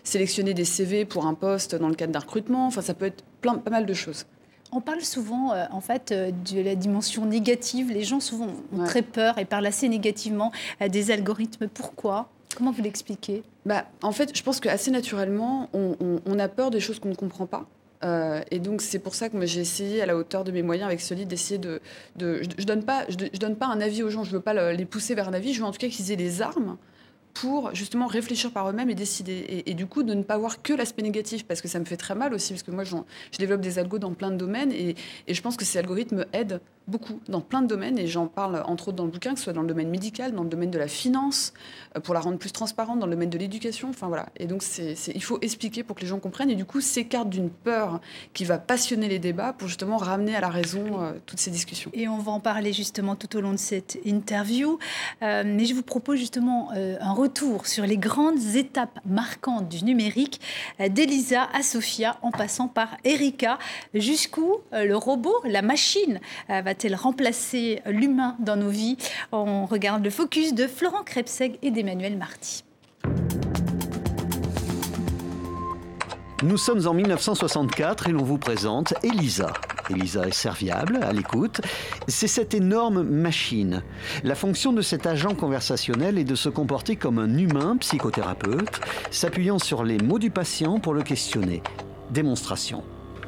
sélectionner 0.05 0.55
des 0.55 0.65
CV 0.65 1.05
pour 1.05 1.27
un 1.27 1.35
poste 1.35 1.75
dans 1.75 1.89
le 1.89 1.97
cadre 1.97 2.13
d'un 2.13 2.21
recrutement, 2.21 2.69
enfin 2.69 2.81
ça 2.81 2.95
peut 2.95 3.07
être 3.07 3.25
plein, 3.41 3.57
pas 3.57 3.73
mal 3.73 3.85
de 3.85 3.95
choses. 3.95 4.27
On 4.73 4.81
parle 4.81 5.01
souvent, 5.01 5.53
euh, 5.53 5.65
en 5.71 5.81
fait, 5.81 6.13
euh, 6.13 6.31
de 6.31 6.61
la 6.61 6.75
dimension 6.75 7.25
négative. 7.25 7.91
Les 7.91 8.05
gens 8.05 8.21
souvent 8.21 8.49
ont 8.73 8.85
très 8.85 9.03
peur 9.03 9.39
et 9.39 9.45
parlent 9.45 9.67
assez 9.67 9.89
négativement 9.89 10.53
à 10.81 10.89
des 10.89 11.11
algorithmes. 11.11 11.69
Pourquoi? 11.69 12.29
Comment 12.57 12.73
vous 12.73 12.83
l'expliquez? 12.83 13.43
Bah, 13.65 13.87
En 14.03 14.13
fait, 14.13 14.37
je 14.37 14.43
pense 14.43 14.61
qu'assez 14.61 14.91
naturellement, 14.91 15.69
on, 15.73 16.39
a 16.39 16.49
peur 16.49 16.71
des 16.71 16.81
choses 16.81 16.99
qu'on 16.99 17.11
ne 17.11 17.15
comprend 17.15 17.47
pas. 17.47 17.67
Euh, 18.05 18.43
et 18.53 18.61
donc 18.61 18.81
c'est 18.81 19.01
pour 19.01 19.15
ça 19.17 19.29
que 19.29 19.45
j'ai 19.45 19.61
essayé 19.61 20.01
à 20.01 20.07
la 20.07 20.17
hauteur 20.17 20.45
de 20.45 20.53
mes 20.53 20.63
moyens 20.63 20.87
avec 20.87 21.01
ce 21.01 21.15
livre 21.15 21.29
d'essayer 21.29 21.59
de, 21.59 21.81
je, 22.17 22.25
ne 22.25 22.65
donne 22.65 22.85
pas 22.85 23.05
je, 23.09 23.17
donne 23.39 23.57
pas 23.57 23.67
un 23.67 23.81
avis 23.81 24.05
aux 24.05 24.09
gens 24.09 24.23
je 24.23 24.31
veux 24.31 24.41
pas 24.41 24.73
les 24.73 24.85
pousser 24.85 25.17
vers 25.17 25.29
un 25.29 25.35
avis 25.35 25.53
je 25.53 25.59
veux 25.59 25.67
en 25.67 25.73
tout 25.73 25.79
cas 25.79 25.89
qu'ils 25.89 26.13
aient 26.13 26.17
les 26.17 26.41
armes 26.41 26.77
pour 27.41 27.75
justement 27.75 28.07
réfléchir 28.07 28.51
par 28.51 28.69
eux-mêmes 28.69 28.91
et 28.91 28.95
décider. 28.95 29.63
Et, 29.65 29.75
du 29.75 29.87
coup, 29.87 30.03
de 30.03 30.15
ne 30.15 30.23
pas 30.23 30.37
voir 30.37 30.61
que 30.63 30.73
l'aspect 30.73 31.03
négatif, 31.03 31.47
parce 31.47 31.61
que 31.61 31.69
ça 31.69 31.79
me 31.79 31.85
fait 31.85 31.97
très 31.97 32.15
mal 32.15 32.35
aussi, 32.35 32.53
parce 32.53 32.63
que 32.65 32.71
moi, 32.71 32.85
je 32.85 32.97
développe 33.39 33.61
des 33.61 33.79
algos 33.79 33.99
dans 33.99 34.13
plein 34.13 34.31
de 34.31 34.37
domaines, 34.37 34.73
et, 34.73 34.97
je 35.29 35.41
pense 35.41 35.57
que 35.57 35.65
ces 35.65 35.79
algorithmes 35.79 36.25
aident 36.33 36.61
beaucoup 36.89 37.21
dans 37.29 37.43
plein 37.43 37.61
de 37.61 37.67
domaines, 37.67 37.99
et 37.99 38.07
j'en 38.07 38.27
parle 38.27 38.63
entre 38.67 38.89
autres 38.89 38.97
dans 38.97 39.05
le 39.05 39.11
bouquin, 39.11 39.35
que 39.35 39.39
ce 39.39 39.45
soit 39.45 39.53
dans 39.53 39.63
le 39.63 39.69
domaine 39.69 39.91
médical, 39.91 40.33
dans 40.33 40.43
le 40.43 40.49
domaine 40.49 40.71
de 40.71 40.79
la 40.79 40.89
finance, 40.89 41.53
euh, 41.97 42.01
pour 42.01 42.15
la 42.15 42.21
rendre 42.21 42.39
plus 42.39 42.51
transparente, 42.51 42.99
dans 42.99 43.07
le 43.07 43.13
domaine 43.13 43.31
de 43.31 43.39
l'éducation, 43.39 43.91
enfin 43.91 44.09
voilà. 44.09 44.31
Et 44.37 44.47
donc, 44.47 44.63
c'est, 44.63 44.95
il 45.15 45.23
faut 45.23 45.39
expliquer 45.43 45.83
pour 45.83 45.95
que 45.95 46.01
les 46.01 46.07
gens 46.07 46.19
comprennent, 46.19 46.51
et 46.51 46.57
du 46.57 46.65
coup, 46.65 46.81
s'écarte 46.81 47.29
d'une 47.29 47.51
peur 47.51 48.01
qui 48.33 48.45
va 48.45 48.59
passionner 48.59 49.09
les 49.09 49.19
débats 49.19 49.53
pour 49.53 49.69
justement 49.69 49.99
ramener 49.99 50.35
à 50.35 50.41
la 50.41 50.49
raison 50.49 51.03
euh, 51.03 51.13
toutes 51.27 51.41
ces 51.41 51.51
discussions. 51.51 51.91
Et 51.93 52.09
on 52.09 52.19
va 52.19 52.33
en 52.33 52.41
parler 52.41 52.73
justement 52.73 53.15
tout 53.15 53.37
au 53.37 53.41
long 53.43 53.53
de 53.53 53.59
cette 53.59 53.99
interview, 54.05 54.79
euh, 55.23 55.45
mais 55.47 55.67
je 55.67 55.75
vous 55.75 55.83
propose 55.83 56.19
justement 56.19 56.71
un 56.73 57.13
retour 57.13 57.28
sur 57.65 57.85
les 57.85 57.99
grandes 57.99 58.57
étapes 58.57 58.99
marquantes 59.05 59.69
du 59.69 59.85
numérique, 59.85 60.41
d'Elisa 60.79 61.49
à 61.53 61.63
Sophia, 61.63 62.17
en 62.23 62.31
passant 62.31 62.69
par 62.69 62.97
Erika, 63.05 63.59
jusqu'où 63.95 64.57
le 64.73 64.95
robot, 64.95 65.35
la 65.45 65.63
machine, 65.63 66.21
va 66.49 66.63
va-t-elle 66.63 66.95
remplacer 66.95 67.81
l'humain 67.87 68.37
dans 68.41 68.57
nos 68.57 68.69
vies? 68.69 68.99
On 69.33 69.65
regarde 69.65 70.05
le 70.05 70.11
focus 70.11 70.53
de 70.53 70.67
Florent 70.67 71.03
Krebseg 71.03 71.59
et 71.63 71.71
d'Emmanuel 71.71 72.17
Marty. 72.17 72.65
Nous 76.43 76.57
sommes 76.57 76.87
en 76.87 76.95
1964 76.95 78.09
et 78.09 78.13
l'on 78.13 78.23
vous 78.23 78.39
présente 78.39 78.95
Elisa. 79.03 79.53
Elisa 79.91 80.27
est 80.27 80.33
serviable, 80.33 81.01
à 81.03 81.13
l'écoute. 81.13 81.61
C'est 82.07 82.29
cette 82.29 82.55
énorme 82.55 83.03
machine. 83.03 83.83
La 84.25 84.35
fonction 84.35 84.73
de 84.73 84.83
cet 84.83 85.07
agent 85.07 85.35
conversationnel 85.35 86.19
est 86.19 86.25
de 86.25 86.35
se 86.35 86.49
comporter 86.49 86.97
comme 86.97 87.19
un 87.19 87.37
humain 87.37 87.77
psychothérapeute, 87.79 88.81
s'appuyant 89.11 89.59
sur 89.59 89.85
les 89.85 89.99
mots 89.99 90.19
du 90.19 90.31
patient 90.31 90.81
pour 90.81 90.95
le 90.95 91.03
questionner. 91.03 91.63
Démonstration. 92.11 92.83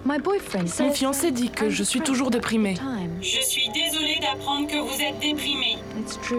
Mon 0.04 0.92
fiancé 0.92 1.30
dit 1.30 1.50
que 1.50 1.68
je 1.68 1.82
suis 1.82 2.00
toujours 2.00 2.30
déprimée. 2.30 2.74
Je 3.20 3.40
suis 3.42 3.68
désolée 3.68 4.18
d'apprendre 4.20 4.66
que 4.66 4.78
vous 4.78 5.00
êtes 5.00 5.18
déprimée. 5.20 5.76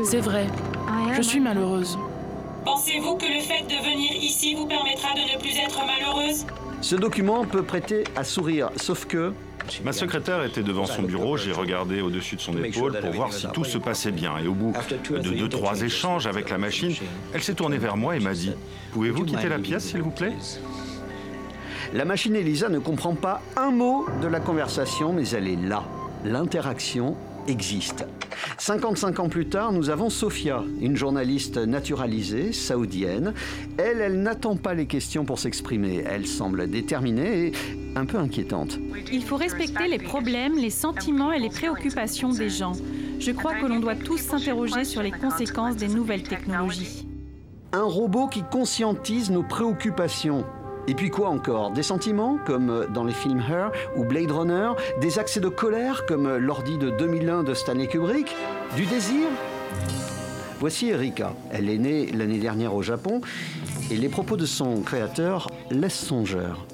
C'est 0.04 0.20
vrai. 0.20 0.48
Je 1.16 1.22
suis 1.22 1.40
malheureuse. 1.40 1.98
Pensez-vous 2.66 3.16
que 3.16 3.26
le 3.26 3.42
fait 3.42 3.64
de 3.64 3.84
venir 3.84 4.12
ici 4.14 4.54
vous 4.54 4.68
permettra 4.68 5.14
de 5.16 5.34
ne 5.34 5.40
plus 5.40 5.58
être 5.58 5.80
malheureuse? 5.86 6.46
Ce 6.82 6.96
document 6.96 7.46
peut 7.46 7.64
prêter 7.64 8.04
à 8.16 8.24
sourire, 8.24 8.70
sauf 8.76 9.06
que 9.06 9.34
Ma 9.84 9.94
secrétaire 9.94 10.44
était 10.44 10.64
devant 10.64 10.86
son 10.86 11.04
bureau, 11.04 11.38
j'ai 11.38 11.52
regardé 11.52 12.02
au-dessus 12.02 12.36
de 12.36 12.42
son 12.42 12.58
épaule 12.64 13.00
pour 13.00 13.12
voir 13.12 13.32
si 13.32 13.48
tout 13.54 13.64
se 13.64 13.78
passait 13.78 14.12
bien. 14.12 14.38
Et 14.44 14.48
au 14.48 14.54
bout 14.54 14.74
de 15.10 15.30
deux, 15.30 15.50
trois 15.50 15.82
échanges 15.82 16.28
avec 16.28 16.50
la 16.50 16.58
machine, 16.58 16.94
elle 17.34 17.44
s'est 17.44 17.54
tournée 17.54 17.78
vers 17.78 17.96
moi 17.98 18.16
et 18.16 18.20
m'a 18.20 18.34
dit 18.34 18.54
Pouvez-vous 18.92 19.26
quitter 19.26 19.50
la 19.50 19.60
pièce, 19.60 19.86
s'il 19.90 20.02
vous 20.02 20.12
plaît? 20.12 20.34
la 21.94 22.06
machine 22.06 22.36
Elisa 22.36 22.70
ne 22.70 22.80
comprend 22.80 23.16
pas 23.16 23.42
un 23.58 23.72
mot 23.72 24.06
de 24.22 24.28
la 24.28 24.40
conversation, 24.40 25.14
mais 25.14 25.28
elle 25.30 25.48
est 25.48 25.58
là. 25.58 25.84
L'interaction 26.24 27.16
existe. 27.48 28.06
55 28.58 29.20
ans 29.20 29.30
plus 29.30 29.48
tard, 29.48 29.72
nous 29.72 29.90
avons 29.90 30.10
Sophia, 30.10 30.64
une 30.80 30.96
journaliste 30.96 31.58
naturalisée, 31.58 32.52
saoudienne. 32.54 33.34
Elle, 33.78 34.02
elle 34.02 34.22
n'attend 34.22 34.56
pas 34.56 34.74
les 34.74 34.86
questions 34.86 35.26
pour 35.26 35.40
s'exprimer. 35.40 36.04
Elle 36.08 36.28
semble 36.28 36.70
déterminée 36.70 37.48
et 37.48 37.54
un 37.96 38.06
peu 38.06 38.18
inquiétante. 38.18 38.80
Il 39.12 39.24
faut 39.24 39.38
respecter 39.38 39.88
les 39.88 40.00
problèmes, 40.00 40.58
les 40.58 40.70
sentiments 40.70 41.32
et 41.32 41.40
les 41.40 41.50
préoccupations 41.50 42.30
des 42.30 42.50
gens. 42.50 42.74
Je 43.20 43.32
crois 43.32 43.56
que 43.56 43.66
l'on 43.66 43.80
doit 43.80 43.96
tous 43.96 44.18
s'interroger 44.18 44.84
sur 44.84 45.04
les 45.04 45.12
conséquences 45.12 45.76
des 45.76 45.88
nouvelles 45.88 46.24
technologies. 46.24 47.08
Un 47.74 47.84
robot 47.84 48.28
qui 48.28 48.44
conscientise 48.44 49.32
nos 49.32 49.44
préoccupations. 49.44 50.46
Et 50.88 50.96
puis 50.96 51.10
quoi 51.10 51.30
encore? 51.30 51.72
Des 51.72 51.84
sentiments, 51.84 52.40
comme 52.46 52.88
dans 52.94 53.04
les 53.04 53.14
films 53.14 53.40
Her 53.40 53.72
ou 53.96 54.04
Blade 54.04 54.32
Runner? 54.32 54.72
Des 55.00 55.20
accès 55.20 55.40
de 55.40 55.48
colère, 55.48 56.06
comme 56.06 56.38
l'ordi 56.38 56.78
de 56.78 56.90
2001 56.90 57.44
de 57.44 57.54
Stanley 57.54 57.88
Kubrick? 57.88 58.36
Du 58.76 58.86
désir? 58.86 59.28
Voici 60.60 60.90
Erika. 60.90 61.34
Elle 61.52 61.70
est 61.70 61.78
née 61.78 62.12
l'année 62.12 62.40
dernière 62.40 62.76
au 62.76 62.82
Japon 62.82 63.22
et 63.90 63.96
les 63.96 64.10
propos 64.10 64.38
de 64.38 64.46
son 64.46 64.82
créateur 64.82 65.50
laissent 65.70 65.94
songeur. 65.94 66.66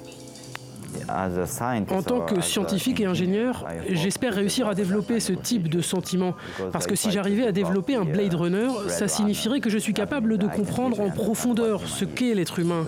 En 1.90 2.02
tant 2.02 2.20
que 2.20 2.40
scientifique 2.40 3.00
et 3.00 3.06
ingénieur, 3.06 3.66
j'espère 3.90 4.34
réussir 4.34 4.68
à 4.68 4.74
développer 4.74 5.20
ce 5.20 5.32
type 5.32 5.68
de 5.68 5.80
sentiment. 5.80 6.34
Parce 6.72 6.86
que 6.86 6.94
si 6.94 7.10
j'arrivais 7.10 7.46
à 7.46 7.52
développer 7.52 7.94
un 7.94 8.04
Blade 8.04 8.34
Runner, 8.34 8.68
ça 8.88 9.08
signifierait 9.08 9.60
que 9.60 9.70
je 9.70 9.78
suis 9.78 9.94
capable 9.94 10.38
de 10.38 10.46
comprendre 10.46 11.00
en 11.00 11.10
profondeur 11.10 11.82
ce 11.86 12.04
qu'est 12.04 12.34
l'être 12.34 12.58
humain. 12.58 12.86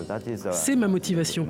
C'est 0.51 0.75
ma 0.75 0.87
motivation. 0.87 1.47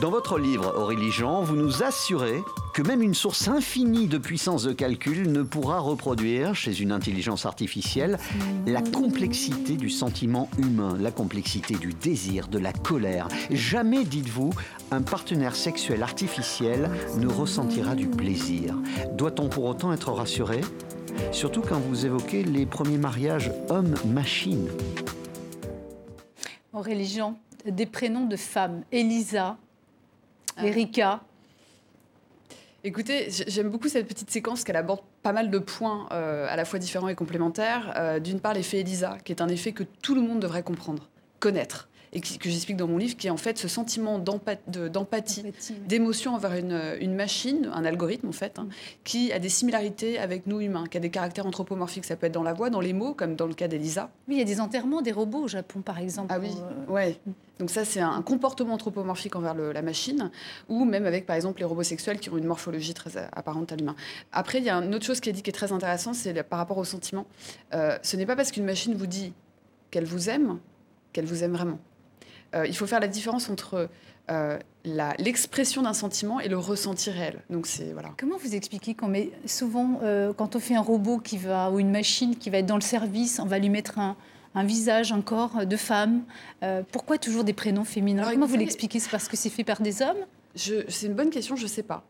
Dans 0.00 0.10
votre 0.10 0.38
livre 0.38 0.74
Aurélie 0.76 1.10
Jean, 1.10 1.42
vous 1.42 1.54
nous 1.54 1.82
assurez 1.82 2.40
que 2.72 2.82
même 2.82 3.02
une 3.02 3.14
source 3.14 3.48
infinie 3.48 4.06
de 4.06 4.18
puissance 4.18 4.64
de 4.64 4.72
calcul 4.72 5.30
ne 5.30 5.42
pourra 5.42 5.78
reproduire 5.78 6.54
chez 6.54 6.80
une 6.80 6.90
intelligence 6.92 7.44
artificielle 7.44 8.18
la 8.66 8.80
complexité 8.80 9.76
du 9.76 9.90
sentiment 9.90 10.48
humain, 10.58 10.96
la 10.98 11.10
complexité 11.10 11.74
du 11.74 11.92
désir, 11.92 12.48
de 12.48 12.58
la 12.58 12.72
colère. 12.72 13.28
Jamais, 13.50 14.04
dites-vous, 14.04 14.52
un 14.90 15.02
partenaire 15.02 15.54
sexuel 15.54 16.02
artificiel 16.02 16.90
ne 17.18 17.26
ressentira 17.26 17.94
du 17.94 18.06
plaisir. 18.06 18.74
Doit-on 19.12 19.48
pour 19.48 19.64
autant 19.64 19.92
être 19.92 20.10
rassuré? 20.12 20.62
Surtout 21.30 21.60
quand 21.60 21.78
vous 21.78 22.06
évoquez 22.06 22.42
les 22.42 22.64
premiers 22.64 22.98
mariages 22.98 23.52
homme-machine. 23.68 24.68
Aurélie 26.72 27.06
Jean, 27.06 27.38
des 27.66 27.86
prénoms 27.86 28.26
de 28.26 28.36
femmes. 28.36 28.82
Elisa. 28.90 29.58
Erika. 30.56 31.22
Écoutez, 32.84 33.28
j'aime 33.46 33.70
beaucoup 33.70 33.88
cette 33.88 34.08
petite 34.08 34.32
séquence 34.32 34.64
qu'elle 34.64 34.74
aborde 34.74 35.02
pas 35.22 35.32
mal 35.32 35.50
de 35.50 35.58
points 35.58 36.08
euh, 36.10 36.48
à 36.48 36.56
la 36.56 36.64
fois 36.64 36.80
différents 36.80 37.06
et 37.06 37.14
complémentaires. 37.14 37.94
Euh, 37.96 38.18
d'une 38.18 38.40
part, 38.40 38.54
l'effet 38.54 38.80
Elisa, 38.80 39.18
qui 39.24 39.30
est 39.30 39.40
un 39.40 39.48
effet 39.48 39.70
que 39.70 39.84
tout 39.84 40.16
le 40.16 40.20
monde 40.20 40.40
devrait 40.40 40.64
comprendre, 40.64 41.08
connaître 41.38 41.88
et 42.12 42.20
que 42.20 42.50
j'explique 42.50 42.76
dans 42.76 42.88
mon 42.88 42.98
livre, 42.98 43.16
qui 43.16 43.26
est 43.26 43.30
en 43.30 43.38
fait 43.38 43.56
ce 43.56 43.68
sentiment 43.68 44.18
d'empathie, 44.18 45.44
d'émotion 45.86 46.34
envers 46.34 46.54
une, 46.54 47.14
machine, 47.14 47.70
un 47.72 47.84
algorithme 47.84 48.28
en 48.28 48.32
fait, 48.32 48.58
hein, 48.58 48.68
qui 49.02 49.32
a 49.32 49.38
des 49.38 49.48
similarités 49.48 50.18
avec 50.18 50.46
nous 50.46 50.60
humains, 50.60 50.86
qui 50.86 50.98
a 50.98 51.00
des 51.00 51.10
caractères 51.10 51.46
anthropomorphiques. 51.46 52.04
Ça 52.04 52.16
peut 52.16 52.26
être 52.26 52.32
dans 52.32 52.42
la 52.42 52.52
voix, 52.52 52.68
dans 52.68 52.80
les 52.80 52.92
mots, 52.92 53.14
comme 53.14 53.34
dans 53.34 53.46
le 53.46 53.54
cas 53.54 53.66
d'Elisa. 53.66 54.10
Oui, 54.28 54.34
il 54.34 54.38
y 54.38 54.42
a 54.42 54.44
des 54.44 54.60
enterrements 54.60 55.00
des 55.00 55.12
robots 55.12 55.44
au 55.44 55.48
Japon, 55.48 55.80
par 55.80 55.98
exemple. 55.98 56.32
Ah 56.34 56.38
oui, 56.38 56.50
euh, 56.50 56.92
ouais. 56.92 57.18
Donc 57.58 57.70
ça, 57.70 57.84
c'est 57.84 58.00
un 58.00 58.20
comportement 58.22 58.74
anthropomorphique 58.74 59.36
envers 59.36 59.54
la 59.54 59.82
machine, 59.82 60.30
ou 60.68 60.84
même 60.84 61.06
avec, 61.06 61.24
par 61.24 61.36
exemple, 61.36 61.60
les 61.60 61.64
robots 61.64 61.82
sexuels 61.82 62.18
qui 62.18 62.28
ont 62.28 62.36
une 62.36 62.46
morphologie 62.46 62.92
très 62.92 63.16
apparente 63.32 63.72
à 63.72 63.76
l'humain. 63.76 63.96
Après, 64.32 64.58
il 64.58 64.64
y 64.64 64.70
a 64.70 64.76
une 64.76 64.94
autre 64.94 65.06
chose 65.06 65.20
qui 65.20 65.30
est 65.30 65.32
dit 65.32 65.42
qui 65.42 65.50
est 65.50 65.54
très 65.54 65.72
intéressante, 65.72 66.14
c'est 66.14 66.42
par 66.42 66.58
rapport 66.58 66.78
au 66.78 66.84
sentiment. 66.84 67.26
Euh, 67.72 67.96
ce 68.02 68.16
n'est 68.16 68.26
pas 68.26 68.36
parce 68.36 68.50
qu'une 68.50 68.64
machine 68.64 68.94
vous 68.94 69.06
dit 69.06 69.32
qu'elle 69.90 70.04
vous 70.04 70.28
aime 70.28 70.58
qu'elle 71.12 71.26
vous 71.26 71.44
aime 71.44 71.52
vraiment. 71.52 71.78
Euh, 72.54 72.66
il 72.66 72.76
faut 72.76 72.86
faire 72.86 73.00
la 73.00 73.08
différence 73.08 73.48
entre 73.48 73.88
euh, 74.30 74.58
l'expression 75.18 75.82
d'un 75.82 75.92
sentiment 75.92 76.40
et 76.40 76.48
le 76.48 76.58
ressenti 76.58 77.10
réel. 77.10 77.40
Donc 77.50 77.66
c'est 77.66 77.92
voilà. 77.92 78.10
Comment 78.18 78.36
vous 78.36 78.54
expliquez 78.54 78.94
qu'on 78.94 79.08
met 79.08 79.30
souvent 79.46 80.00
euh, 80.02 80.32
quand 80.32 80.56
on 80.56 80.60
fait 80.60 80.74
un 80.74 80.82
robot 80.82 81.18
qui 81.18 81.38
va 81.38 81.70
ou 81.70 81.78
une 81.78 81.90
machine 81.90 82.36
qui 82.36 82.50
va 82.50 82.58
être 82.58 82.66
dans 82.66 82.76
le 82.76 82.82
service, 82.82 83.40
on 83.40 83.46
va 83.46 83.58
lui 83.58 83.70
mettre 83.70 83.98
un, 83.98 84.16
visage, 84.64 85.12
un 85.12 85.22
corps 85.22 85.66
de 85.66 85.76
femme. 85.76 86.22
pourquoi 86.92 87.18
toujours 87.18 87.44
des 87.44 87.54
prénoms 87.54 87.84
féminins? 87.84 88.30
Comment 88.30 88.46
vous 88.46 88.56
l'expliquez? 88.56 89.00
C'est 89.00 89.10
parce 89.10 89.28
que 89.28 89.36
c'est 89.36 89.50
fait 89.50 89.64
par 89.64 89.80
des 89.80 90.02
hommes? 90.02 90.24
C'est 90.54 91.06
une 91.06 91.14
bonne 91.14 91.30
question, 91.30 91.56
je 91.56 91.62
ne 91.62 91.68
sais 91.68 91.82
pas. 91.82 92.04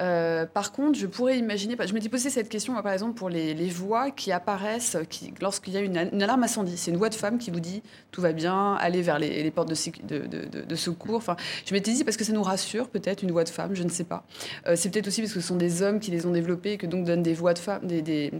Euh, 0.00 0.46
par 0.46 0.72
contre, 0.72 0.98
je 0.98 1.06
pourrais 1.06 1.38
imaginer, 1.38 1.76
je 1.86 1.92
m'étais 1.92 2.08
posé 2.08 2.30
cette 2.30 2.48
question, 2.48 2.80
par 2.82 2.92
exemple, 2.92 3.14
pour 3.14 3.28
les, 3.28 3.54
voix 3.70 4.10
qui 4.10 4.32
apparaissent 4.32 4.96
qui, 5.08 5.32
lorsqu'il 5.40 5.74
y 5.74 5.76
a 5.76 5.80
une, 5.80 5.96
alarme 5.96 6.42
incendie. 6.42 6.76
C'est 6.76 6.90
une 6.90 6.96
voix 6.96 7.08
de 7.08 7.14
femme 7.14 7.38
qui 7.38 7.50
vous 7.50 7.60
dit 7.60 7.82
tout 8.10 8.20
va 8.20 8.32
bien, 8.32 8.74
allez 8.74 9.02
vers 9.02 9.18
les, 9.18 9.50
portes 9.50 9.68
de, 9.68 10.74
secours. 10.74 11.16
Enfin, 11.16 11.36
je 11.66 11.74
m'étais 11.74 11.92
dit 11.92 12.04
parce 12.04 12.16
que 12.16 12.24
ça 12.24 12.32
nous 12.32 12.42
rassure, 12.42 12.88
peut-être, 12.88 13.22
une 13.22 13.30
voix 13.30 13.44
de 13.44 13.48
femme, 13.48 13.74
je 13.74 13.82
ne 13.82 13.88
sais 13.88 14.04
pas. 14.04 14.24
Euh, 14.66 14.74
c'est 14.76 14.90
peut-être 14.90 15.06
aussi 15.06 15.20
parce 15.20 15.32
que 15.32 15.40
ce 15.40 15.46
sont 15.46 15.56
des 15.56 15.82
hommes 15.82 16.00
qui 16.00 16.10
les 16.10 16.26
ont 16.26 16.32
développés, 16.32 16.78
que 16.78 16.86
donc 16.86 17.04
donnent 17.04 17.22
des 17.22 17.34
voix 17.34 17.54
de 17.54 17.58
femmes, 17.58 17.86
des, 17.86 18.30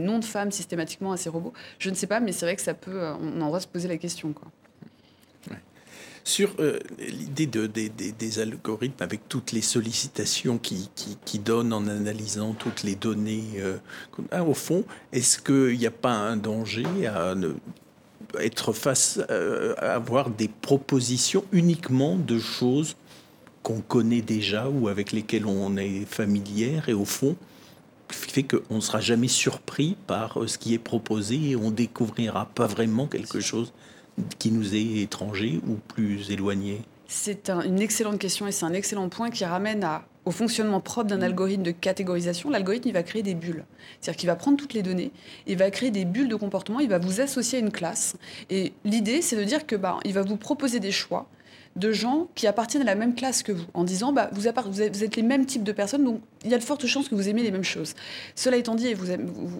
noms 0.00 0.18
de 0.18 0.24
femmes 0.24 0.50
systématiquement 0.50 1.12
à 1.12 1.16
ces 1.16 1.28
robots. 1.28 1.52
Je 1.78 1.90
ne 1.90 1.94
sais 1.94 2.06
pas, 2.06 2.20
mais 2.20 2.32
c'est 2.32 2.46
vrai 2.46 2.56
que 2.56 2.62
ça 2.62 2.74
peut, 2.74 3.02
euh, 3.02 3.14
on 3.20 3.40
en 3.40 3.60
se 3.60 3.66
poser 3.66 3.88
la 3.88 3.96
question. 3.96 4.34
Sur 6.24 6.54
euh, 6.58 6.78
l'idée 6.98 7.46
de, 7.46 7.66
des 7.66 8.38
algorithmes 8.38 9.02
avec 9.02 9.28
toutes 9.28 9.52
les 9.52 9.60
sollicitations 9.60 10.56
qui, 10.56 10.90
qui, 11.24 11.38
donnent 11.38 11.74
en 11.74 11.86
analysant 11.86 12.54
toutes 12.54 12.82
les 12.82 12.94
données. 12.94 13.44
Euh, 13.58 13.76
ah, 14.30 14.42
au 14.42 14.54
fond, 14.54 14.84
est-ce 15.12 15.38
qu'il 15.38 15.78
n'y 15.78 15.86
a 15.86 15.90
pas 15.90 16.14
un 16.14 16.38
danger 16.38 16.86
à 17.06 17.34
être 18.40 18.72
face 18.72 19.20
euh, 19.30 19.74
à 19.76 19.94
avoir 19.94 20.30
des 20.30 20.48
propositions 20.48 21.44
uniquement 21.52 22.16
de 22.16 22.38
choses 22.38 22.96
qu'on 23.62 23.80
connaît 23.80 24.22
déjà 24.22 24.68
ou 24.68 24.88
avec 24.88 25.12
lesquelles 25.12 25.46
on 25.46 25.76
est 25.76 26.06
familière 26.06 26.88
et 26.88 26.94
au 26.94 27.04
fond 27.04 27.36
fait 28.10 28.44
qu'on 28.44 28.76
ne 28.76 28.80
sera 28.80 29.00
jamais 29.00 29.28
surpris 29.28 29.96
par 30.06 30.38
ce 30.46 30.58
qui 30.58 30.74
est 30.74 30.78
proposé 30.78 31.50
et 31.50 31.56
on 31.56 31.70
découvrira 31.70 32.46
pas 32.54 32.66
vraiment 32.66 33.06
quelque 33.06 33.40
chose 33.40 33.72
qui 34.38 34.50
nous 34.50 34.74
est 34.74 35.02
étranger 35.02 35.60
ou 35.66 35.74
plus 35.88 36.30
éloigné 36.30 36.82
C'est 37.08 37.50
une 37.50 37.80
excellente 37.80 38.18
question 38.18 38.46
et 38.46 38.52
c'est 38.52 38.64
un 38.64 38.72
excellent 38.72 39.08
point 39.08 39.30
qui 39.30 39.44
ramène 39.44 39.86
au 40.24 40.30
fonctionnement 40.30 40.80
propre 40.80 41.08
d'un 41.08 41.22
algorithme 41.22 41.62
de 41.62 41.70
catégorisation. 41.70 42.50
L'algorithme, 42.50 42.88
il 42.88 42.94
va 42.94 43.02
créer 43.02 43.22
des 43.22 43.34
bulles. 43.34 43.64
C'est-à-dire 44.00 44.18
qu'il 44.18 44.26
va 44.28 44.36
prendre 44.36 44.56
toutes 44.56 44.72
les 44.72 44.82
données, 44.82 45.10
il 45.46 45.56
va 45.56 45.70
créer 45.70 45.90
des 45.90 46.04
bulles 46.04 46.28
de 46.28 46.36
comportement, 46.36 46.80
il 46.80 46.88
va 46.88 46.98
vous 46.98 47.20
associer 47.20 47.58
à 47.58 47.60
une 47.60 47.70
classe. 47.70 48.16
Et 48.50 48.72
l'idée, 48.84 49.22
c'est 49.22 49.36
de 49.36 49.44
dire 49.44 49.66
que 49.66 49.76
bah, 49.76 49.98
il 50.04 50.12
va 50.12 50.22
vous 50.22 50.36
proposer 50.36 50.80
des 50.80 50.92
choix 50.92 51.28
de 51.76 51.92
gens 51.92 52.28
qui 52.34 52.46
appartiennent 52.46 52.82
à 52.82 52.86
la 52.86 52.94
même 52.94 53.14
classe 53.14 53.42
que 53.42 53.52
vous, 53.52 53.64
en 53.74 53.84
disant 53.84 54.12
bah, 54.12 54.30
vous, 54.32 54.46
êtes, 54.46 55.16
les 55.16 55.22
mêmes 55.22 55.46
types 55.46 55.64
de 55.64 55.72
personnes, 55.72 56.04
donc 56.04 56.20
il 56.44 56.50
y 56.50 56.54
a 56.54 56.58
de 56.58 56.62
fortes 56.62 56.86
chances 56.86 57.08
que 57.08 57.14
vous 57.14 57.28
aimez 57.28 57.42
les 57.42 57.50
mêmes 57.50 57.64
choses. 57.64 57.94
Cela 58.34 58.56
étant 58.56 58.74
dit, 58.74 58.88
et 58.88 58.94
vous, 58.94 59.06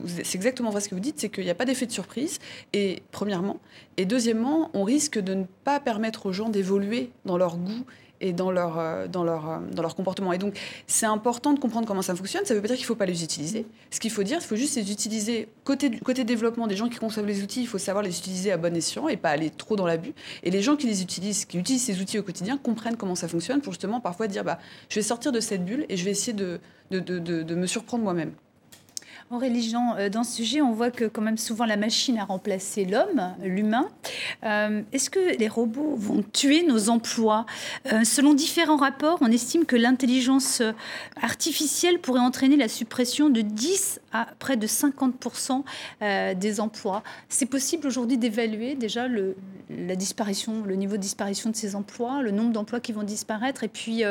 c'est 0.06 0.34
exactement 0.36 0.70
vrai 0.70 0.80
ce 0.80 0.88
que 0.88 0.94
vous 0.94 1.00
dites, 1.00 1.18
c'est 1.18 1.28
qu'il 1.28 1.44
n'y 1.44 1.50
a 1.50 1.54
pas 1.54 1.64
d'effet 1.64 1.86
de 1.86 1.92
surprise, 1.92 2.38
et 2.72 3.02
premièrement, 3.10 3.58
et 3.96 4.04
deuxièmement, 4.04 4.70
on 4.74 4.84
risque 4.84 5.18
de 5.18 5.34
ne 5.34 5.44
pas 5.64 5.80
permettre 5.80 6.26
aux 6.26 6.32
gens 6.32 6.48
d'évoluer 6.48 7.10
dans 7.24 7.36
leur 7.36 7.56
goût 7.56 7.84
et 8.24 8.32
dans 8.32 8.50
leur, 8.50 8.78
euh, 8.78 9.06
dans 9.06 9.22
leur, 9.22 9.48
euh, 9.48 9.58
dans 9.70 9.82
leur 9.82 9.94
comportement. 9.94 10.32
Et 10.32 10.38
donc, 10.38 10.58
c'est 10.86 11.04
important 11.04 11.52
de 11.52 11.60
comprendre 11.60 11.86
comment 11.86 12.00
ça 12.00 12.14
fonctionne. 12.16 12.44
Ça 12.46 12.54
veut 12.54 12.62
pas 12.62 12.68
dire 12.68 12.76
qu'il 12.76 12.84
ne 12.84 12.88
faut 12.88 12.94
pas 12.94 13.04
les 13.04 13.22
utiliser. 13.22 13.66
Ce 13.90 14.00
qu'il 14.00 14.10
faut 14.10 14.22
dire, 14.22 14.38
il 14.40 14.46
faut 14.46 14.56
juste 14.56 14.76
les 14.76 14.90
utiliser. 14.90 15.48
Côté, 15.62 15.90
côté 15.98 16.24
développement, 16.24 16.66
des 16.66 16.74
gens 16.74 16.88
qui 16.88 16.98
conçoivent 16.98 17.26
les 17.26 17.42
outils, 17.42 17.60
il 17.60 17.66
faut 17.66 17.78
savoir 17.78 18.02
les 18.02 18.18
utiliser 18.18 18.50
à 18.50 18.56
bon 18.56 18.74
escient 18.74 19.08
et 19.08 19.18
pas 19.18 19.28
aller 19.28 19.50
trop 19.50 19.76
dans 19.76 19.86
l'abus. 19.86 20.14
Et 20.42 20.50
les 20.50 20.62
gens 20.62 20.74
qui 20.74 20.86
les 20.86 21.02
utilisent, 21.02 21.44
qui 21.44 21.58
utilisent 21.58 21.84
ces 21.84 22.00
outils 22.00 22.18
au 22.18 22.22
quotidien, 22.22 22.56
comprennent 22.56 22.96
comment 22.96 23.14
ça 23.14 23.28
fonctionne 23.28 23.60
pour 23.60 23.74
justement 23.74 24.00
parfois 24.00 24.26
dire 24.26 24.42
bah, 24.42 24.58
je 24.88 24.94
vais 24.94 25.02
sortir 25.02 25.30
de 25.30 25.40
cette 25.40 25.62
bulle 25.62 25.84
et 25.90 25.98
je 25.98 26.04
vais 26.04 26.12
essayer 26.12 26.32
de, 26.32 26.60
de, 26.90 27.00
de, 27.00 27.18
de 27.18 27.54
me 27.54 27.66
surprendre 27.66 28.04
moi-même. 28.04 28.32
Aurélie 29.30 29.68
Jean, 29.68 29.96
euh, 29.96 30.10
dans 30.10 30.22
ce 30.22 30.36
sujet, 30.36 30.60
on 30.60 30.72
voit 30.72 30.90
que 30.90 31.06
quand 31.06 31.22
même 31.22 31.38
souvent 31.38 31.64
la 31.64 31.78
machine 31.78 32.18
a 32.18 32.24
remplacé 32.24 32.84
l'homme, 32.84 33.34
l'humain. 33.42 33.88
Euh, 34.44 34.82
est-ce 34.92 35.08
que 35.08 35.38
les 35.38 35.48
robots 35.48 35.94
vont 35.96 36.22
tuer 36.32 36.62
nos 36.62 36.90
emplois? 36.90 37.46
Euh, 37.90 38.04
Selon 38.04 38.34
différents 38.34 38.76
rapports, 38.76 39.18
on 39.22 39.30
estime 39.30 39.64
que 39.64 39.76
l'intelligence 39.76 40.62
artificielle 41.20 42.00
pourrait 42.00 42.20
entraîner 42.20 42.56
la 42.56 42.68
suppression 42.68 43.30
de 43.30 43.40
10 43.40 44.00
à 44.12 44.26
près 44.38 44.56
de 44.56 44.66
50% 44.66 45.64
des 46.36 46.60
emplois. 46.60 47.02
C'est 47.28 47.46
possible 47.46 47.86
aujourd'hui 47.86 48.18
d'évaluer 48.18 48.74
déjà 48.74 49.08
le, 49.08 49.36
la 49.70 49.96
disparition, 49.96 50.62
le 50.64 50.74
niveau 50.74 50.96
de 50.96 51.02
disparition 51.02 51.50
de 51.50 51.56
ces 51.56 51.74
emplois, 51.74 52.22
le 52.22 52.30
nombre 52.30 52.52
d'emplois 52.52 52.80
qui 52.80 52.92
vont 52.92 53.02
disparaître 53.02 53.64
et 53.64 53.68
puis 53.68 54.04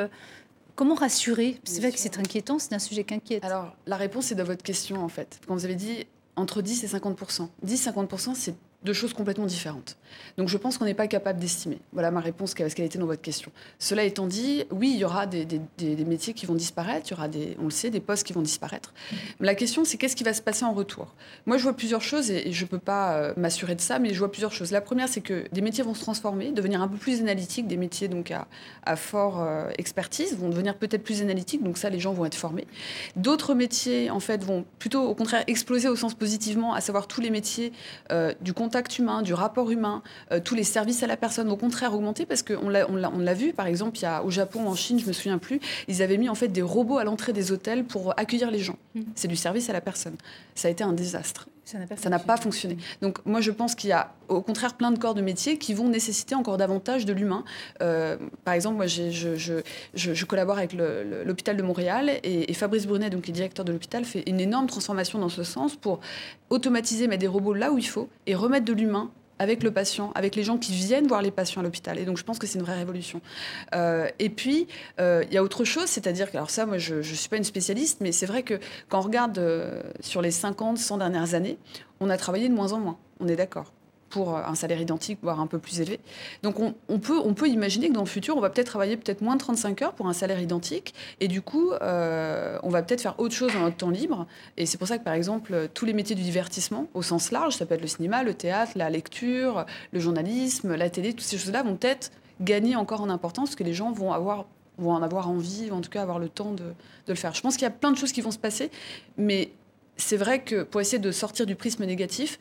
Comment 0.76 0.96
rassurer? 0.96 1.60
C'est 1.64 1.82
vrai 1.82 1.92
que 1.92 2.00
c'est 2.00 2.18
inquiétant, 2.18 2.58
c'est 2.60 2.74
un 2.74 2.80
sujet 2.80 3.04
qui 3.04 3.14
inquiète. 3.14 3.44
Alors, 3.46 3.76
la 3.86 3.96
réponse 3.96 4.32
est 4.32 4.36
dans 4.36 4.44
votre 4.44 4.64
question, 4.64 5.04
en 5.04 5.10
fait. 5.10 5.40
Quand 5.48 5.54
vous 5.54 5.66
avez 5.66 5.76
dit 5.76 6.08
entre 6.36 6.62
10 6.62 6.84
et 6.84 6.88
50 6.88 7.20
10-50 7.66 8.36
c'est 8.36 8.56
deux 8.84 8.94
choses 8.94 9.14
complètement 9.14 9.46
différentes. 9.46 9.98
Donc 10.38 10.48
je 10.48 10.58
pense 10.58 10.78
qu'on 10.78 10.86
n'est 10.86 10.94
pas 10.94 11.08
capable 11.08 11.40
d'estimer. 11.40 11.80
Voilà 11.92 12.12
ma 12.12 12.20
réponse 12.20 12.54
quelle 12.54 12.68
a 12.68 12.84
été 12.84 12.98
dans 12.98 13.06
votre 13.06 13.22
question. 13.22 13.52
Cela 13.80 14.04
étant 14.04 14.28
dit, 14.28 14.66
oui, 14.72 14.92
il 14.94 15.00
y 15.00 15.06
aura 15.06 15.26
des, 15.26 15.46
métiers 16.06 16.34
qui 16.34 16.46
vont 16.46 16.56
disparaître, 16.56 17.08
il 17.10 17.12
y 17.12 17.14
aura 17.14 17.28
des, 17.28 17.58
on 17.60 17.66
le 17.66 17.72
sait, 17.72 17.90
des 17.90 18.00
postes 18.00 18.26
qui 18.26 18.34
vont 18.34 18.42
disparaître. 18.42 18.94
La 19.40 19.56
question, 19.56 19.86
c'est 19.86 19.98
qu'est-ce 19.98 20.16
qui 20.16 20.24
va 20.24 20.34
se 20.34 20.42
passer 20.42 20.66
en 20.66 20.74
retour? 20.74 21.14
Moi, 21.46 21.58
je 21.58 21.64
vois 21.64 21.76
plusieurs 21.76 22.02
choses 22.02 22.32
et, 22.32 22.52
je 22.52 22.64
ne 22.64 22.70
peux 22.70 22.80
pas 22.80 23.16
euh, 23.16 23.34
m'assurer 23.38 23.76
de 23.76 23.82
ça, 23.82 24.00
mais 24.00 24.14
je 24.14 24.20
vois 24.20 24.32
plusieurs 24.32 24.52
choses. 24.52 24.72
La 24.72 24.82
première, 24.82 25.08
c'est 25.08 25.22
que 25.22 25.46
des 25.52 25.62
métiers 25.62 25.84
vont 25.84 25.94
se 25.94 26.02
transformer, 26.02 26.52
devenir 26.52 26.82
un 26.82 26.88
peu 26.88 26.98
plus 26.98 27.22
analytiques, 27.22 27.68
des 27.68 27.78
métiers 27.78 28.08
donc 28.08 28.32
à, 28.32 28.48
à 28.86 28.96
fort 28.96 29.42
euh, 29.42 29.70
expertise 29.78 30.38
vont 30.38 30.50
devenir 30.50 30.76
peut-être 30.76 31.04
plus 31.04 31.22
analytiques, 31.22 31.64
donc 31.64 31.78
ça, 31.78 31.90
les 31.90 32.00
gens 32.00 32.14
vont 32.14 32.26
être 32.26 32.36
formés. 32.36 32.68
D'autres 33.16 33.54
métiers, 33.54 34.10
en 34.10 34.20
fait, 34.20 34.44
vont 34.44 34.66
plutôt 34.80 35.04
au 35.04 35.16
contraire 35.16 35.44
exploser 35.48 35.88
au 35.88 35.96
sens 35.96 36.14
positivement, 36.14 36.74
à 36.74 36.82
savoir 36.82 37.08
tous 37.08 37.22
les 37.22 37.30
métiers 37.30 37.72
euh, 38.12 38.34
du 38.42 38.54
contact 38.54 38.73
contact 38.74 38.98
humain, 38.98 39.22
du 39.22 39.36
rapport 39.36 39.70
humain, 39.70 40.02
euh, 40.32 40.40
tous 40.44 40.56
les 40.56 40.64
services 40.64 41.04
à 41.04 41.08
la 41.08 41.16
personne, 41.16 41.48
au 41.52 41.56
contraire 41.56 41.94
augmenter 41.94 42.26
parce 42.26 42.42
qu'on 42.42 42.70
l'a, 42.70 42.90
on 42.90 42.96
l'a, 42.96 43.34
vu, 43.36 43.54
par 43.54 43.68
exemple, 43.68 44.00
il 44.00 44.02
y 44.02 44.06
a, 44.06 44.24
au 44.24 44.32
Japon, 44.32 44.68
en 44.68 44.74
Chine, 44.74 45.00
je 45.00 45.06
me 45.06 45.14
souviens 45.14 45.38
plus, 45.38 45.60
ils 45.88 46.02
avaient 46.02 46.18
mis 46.18 46.28
en 46.28 46.34
fait 46.34 46.48
des 46.48 46.64
robots 46.64 46.98
à 46.98 47.04
l'entrée 47.04 47.34
des 47.34 47.52
hôtels 47.52 47.84
pour 47.84 48.18
accueillir 48.18 48.50
les 48.50 48.58
gens. 48.58 48.78
Mmh. 48.96 49.02
C'est 49.14 49.28
du 49.28 49.36
service 49.36 49.70
à 49.70 49.74
la 49.74 49.82
personne. 49.82 50.16
Ça 50.56 50.70
a 50.70 50.72
été 50.72 50.84
un 50.84 50.94
désastre. 50.94 51.48
Ça 51.66 52.10
n'a 52.10 52.20
pas, 52.20 52.38
fonctionné. 52.38 52.78
Donc 53.02 53.26
moi 53.26 53.40
je 53.40 53.50
pense 53.50 53.74
qu'il 53.74 53.90
y 53.90 53.94
a 53.94 54.14
au 54.28 54.42
contraire 54.42 54.76
plein 54.76 54.92
de 54.92 55.00
corps 55.00 55.14
de 55.14 55.22
métiers 55.22 55.58
qui 55.58 55.74
vont 55.74 55.88
nécessiter 55.88 56.36
encore 56.36 56.58
davantage 56.58 57.06
de 57.06 57.14
l'humain. 57.14 57.46
Euh, 57.82 58.18
par 58.44 58.54
exemple, 58.54 58.76
moi 58.76 58.88
je, 58.88 59.12
je, 59.12 59.62
je, 59.94 60.26
collabore 60.26 60.58
avec 60.58 60.74
l'hôpital 60.74 61.56
de 61.56 61.64
Montréal 61.64 62.10
et, 62.24 62.52
et, 62.52 62.54
Fabrice 62.54 62.86
Brunet, 62.86 63.10
donc 63.10 63.24
qui 63.24 63.32
est 63.32 63.34
directeur 63.34 63.64
de 63.64 63.72
l'hôpital, 63.72 64.04
fait 64.04 64.24
une 64.28 64.42
énorme 64.42 64.68
transformation 64.68 65.20
dans 65.20 65.30
ce 65.30 65.44
sens 65.44 65.76
pour 65.76 66.02
automatiser, 66.50 67.08
mettre 67.08 67.22
des 67.22 67.28
robots 67.28 67.54
là 67.54 67.72
où 67.72 67.78
il 67.78 67.88
faut 67.88 68.10
et 68.28 68.36
remettre 68.36 68.66
de 68.66 68.74
l'humain 68.74 69.10
avec 69.40 69.64
le 69.64 69.72
patient, 69.72 70.12
avec 70.16 70.36
les 70.36 70.44
gens 70.44 70.58
qui 70.58 70.74
viennent 70.74 71.08
voir 71.08 71.22
les 71.22 71.32
patients 71.32 71.62
à 71.62 71.64
l'hôpital. 71.64 71.98
Et 72.00 72.06
donc, 72.06 72.18
je 72.18 72.24
pense 72.24 72.40
que 72.40 72.48
c'est 72.48 72.60
une 72.60 72.66
vraie 72.66 72.78
révolution. 72.78 73.22
Euh, 73.76 74.08
et 74.20 74.30
puis, 74.30 74.68
euh, 75.00 75.24
il 75.28 75.34
y 75.34 75.38
a 75.38 75.44
autre 75.44 75.66
chose, 75.66 75.86
c'est-à-dire 75.86 76.32
que, 76.32 76.38
alors 76.38 76.50
ça, 76.50 76.66
moi, 76.66 76.78
je 76.78 76.96
ne 76.96 77.02
suis 77.02 77.30
pas 77.30 77.38
une 77.38 77.44
spécialiste, 77.44 78.00
mais 78.02 78.12
c'est 78.12 78.26
vrai 78.26 78.44
que 78.44 78.60
quand 78.90 79.00
on 79.00 79.04
regarde 79.04 79.38
euh, 79.38 79.82
sur 80.00 80.22
les 80.22 80.32
50, 80.32 80.78
100 80.78 80.98
dernières 80.98 81.34
années, 81.34 81.58
on 82.00 82.10
a 82.10 82.18
travaillé 82.18 82.50
de 82.50 82.54
moins 82.54 82.74
en 82.74 82.80
moins. 82.80 82.98
On 83.20 83.28
est 83.28 83.36
d'accord 83.36 83.72
pour 84.14 84.38
un 84.38 84.54
salaire 84.54 84.80
identique, 84.80 85.18
voire 85.24 85.40
un 85.40 85.48
peu 85.48 85.58
plus 85.58 85.82
élevé. 85.82 86.00
Donc 86.44 86.60
on, 86.60 87.00
peut, 87.00 87.18
on 87.18 87.34
peut 87.34 87.50
imaginer 87.50 87.90
que 87.90 87.94
dans 87.94 88.02
le 88.02 88.06
futur, 88.06 88.38
on 88.38 88.42
va 88.42 88.52
peut-être 88.52 88.68
travailler 88.68 88.96
peut-être 88.96 89.22
moins 89.22 89.34
de 89.34 89.40
35 89.40 89.82
heures 89.82 89.94
pour 89.94 90.08
un 90.08 90.14
salaire 90.14 90.40
identique, 90.40 90.94
et 91.20 91.28
du 91.28 91.42
coup, 91.42 91.72
euh, 91.72 92.60
on 92.62 92.70
va 92.70 92.84
peut-être 92.84 93.02
faire 93.02 93.20
autre 93.20 93.34
chose 93.34 93.52
dans 93.54 93.62
notre 93.62 93.78
temps 93.78 93.90
libre. 93.90 94.28
Et 94.56 94.68
c'est 94.68 94.78
pour 94.78 94.88
ça 94.88 95.00
que, 95.00 95.04
par 95.04 95.16
exemple, 95.16 95.68
tous 95.74 95.86
les 95.86 95.94
métiers 95.94 96.16
du 96.16 96.22
divertissement, 96.22 96.90
au 96.94 97.02
sens 97.02 97.32
large, 97.32 97.56
ça 97.56 97.66
peut 97.66 97.74
être 97.74 97.82
le 97.82 97.88
cinéma, 97.88 98.22
le 98.22 98.36
théâtre, 98.36 98.74
la 98.76 98.92
lecture, 98.92 99.66
le 99.92 100.00
journalisme, 100.00 100.76
la 100.76 100.92
télé, 100.92 101.14
toutes 101.14 101.22
ces 101.22 101.40
choses-là 101.40 101.64
vont 101.64 101.76
peut-être 101.76 102.12
gagner 102.40 102.76
encore 102.76 103.02
en 103.02 103.10
importance, 103.10 103.50
parce 103.50 103.56
que 103.56 103.64
les 103.64 103.74
gens 103.74 103.92
vont 103.92 104.14
avoir 104.14 104.46
vont 104.78 104.92
en 104.92 105.04
avoir 105.04 105.30
envie, 105.30 105.70
ou 105.72 105.74
en 105.76 105.82
tout 105.82 105.90
cas 105.90 106.04
avoir 106.04 106.20
le 106.20 106.30
temps 106.30 106.52
de, 106.52 106.64
de 106.64 106.74
le 107.10 107.16
faire. 107.16 107.34
Je 107.34 107.42
pense 107.42 107.56
qu'il 107.56 107.64
y 107.64 107.68
a 107.68 107.72
plein 107.72 107.92
de 107.92 107.98
choses 107.98 108.12
qui 108.12 108.22
vont 108.22 108.32
se 108.32 108.40
passer, 108.40 108.70
mais 109.18 109.52
c'est 109.98 110.18
vrai 110.18 110.42
que 110.44 110.64
pour 110.64 110.82
essayer 110.82 111.00
de 111.00 111.12
sortir 111.12 111.46
du 111.46 111.56
prisme 111.56 111.86
négatif, 111.86 112.40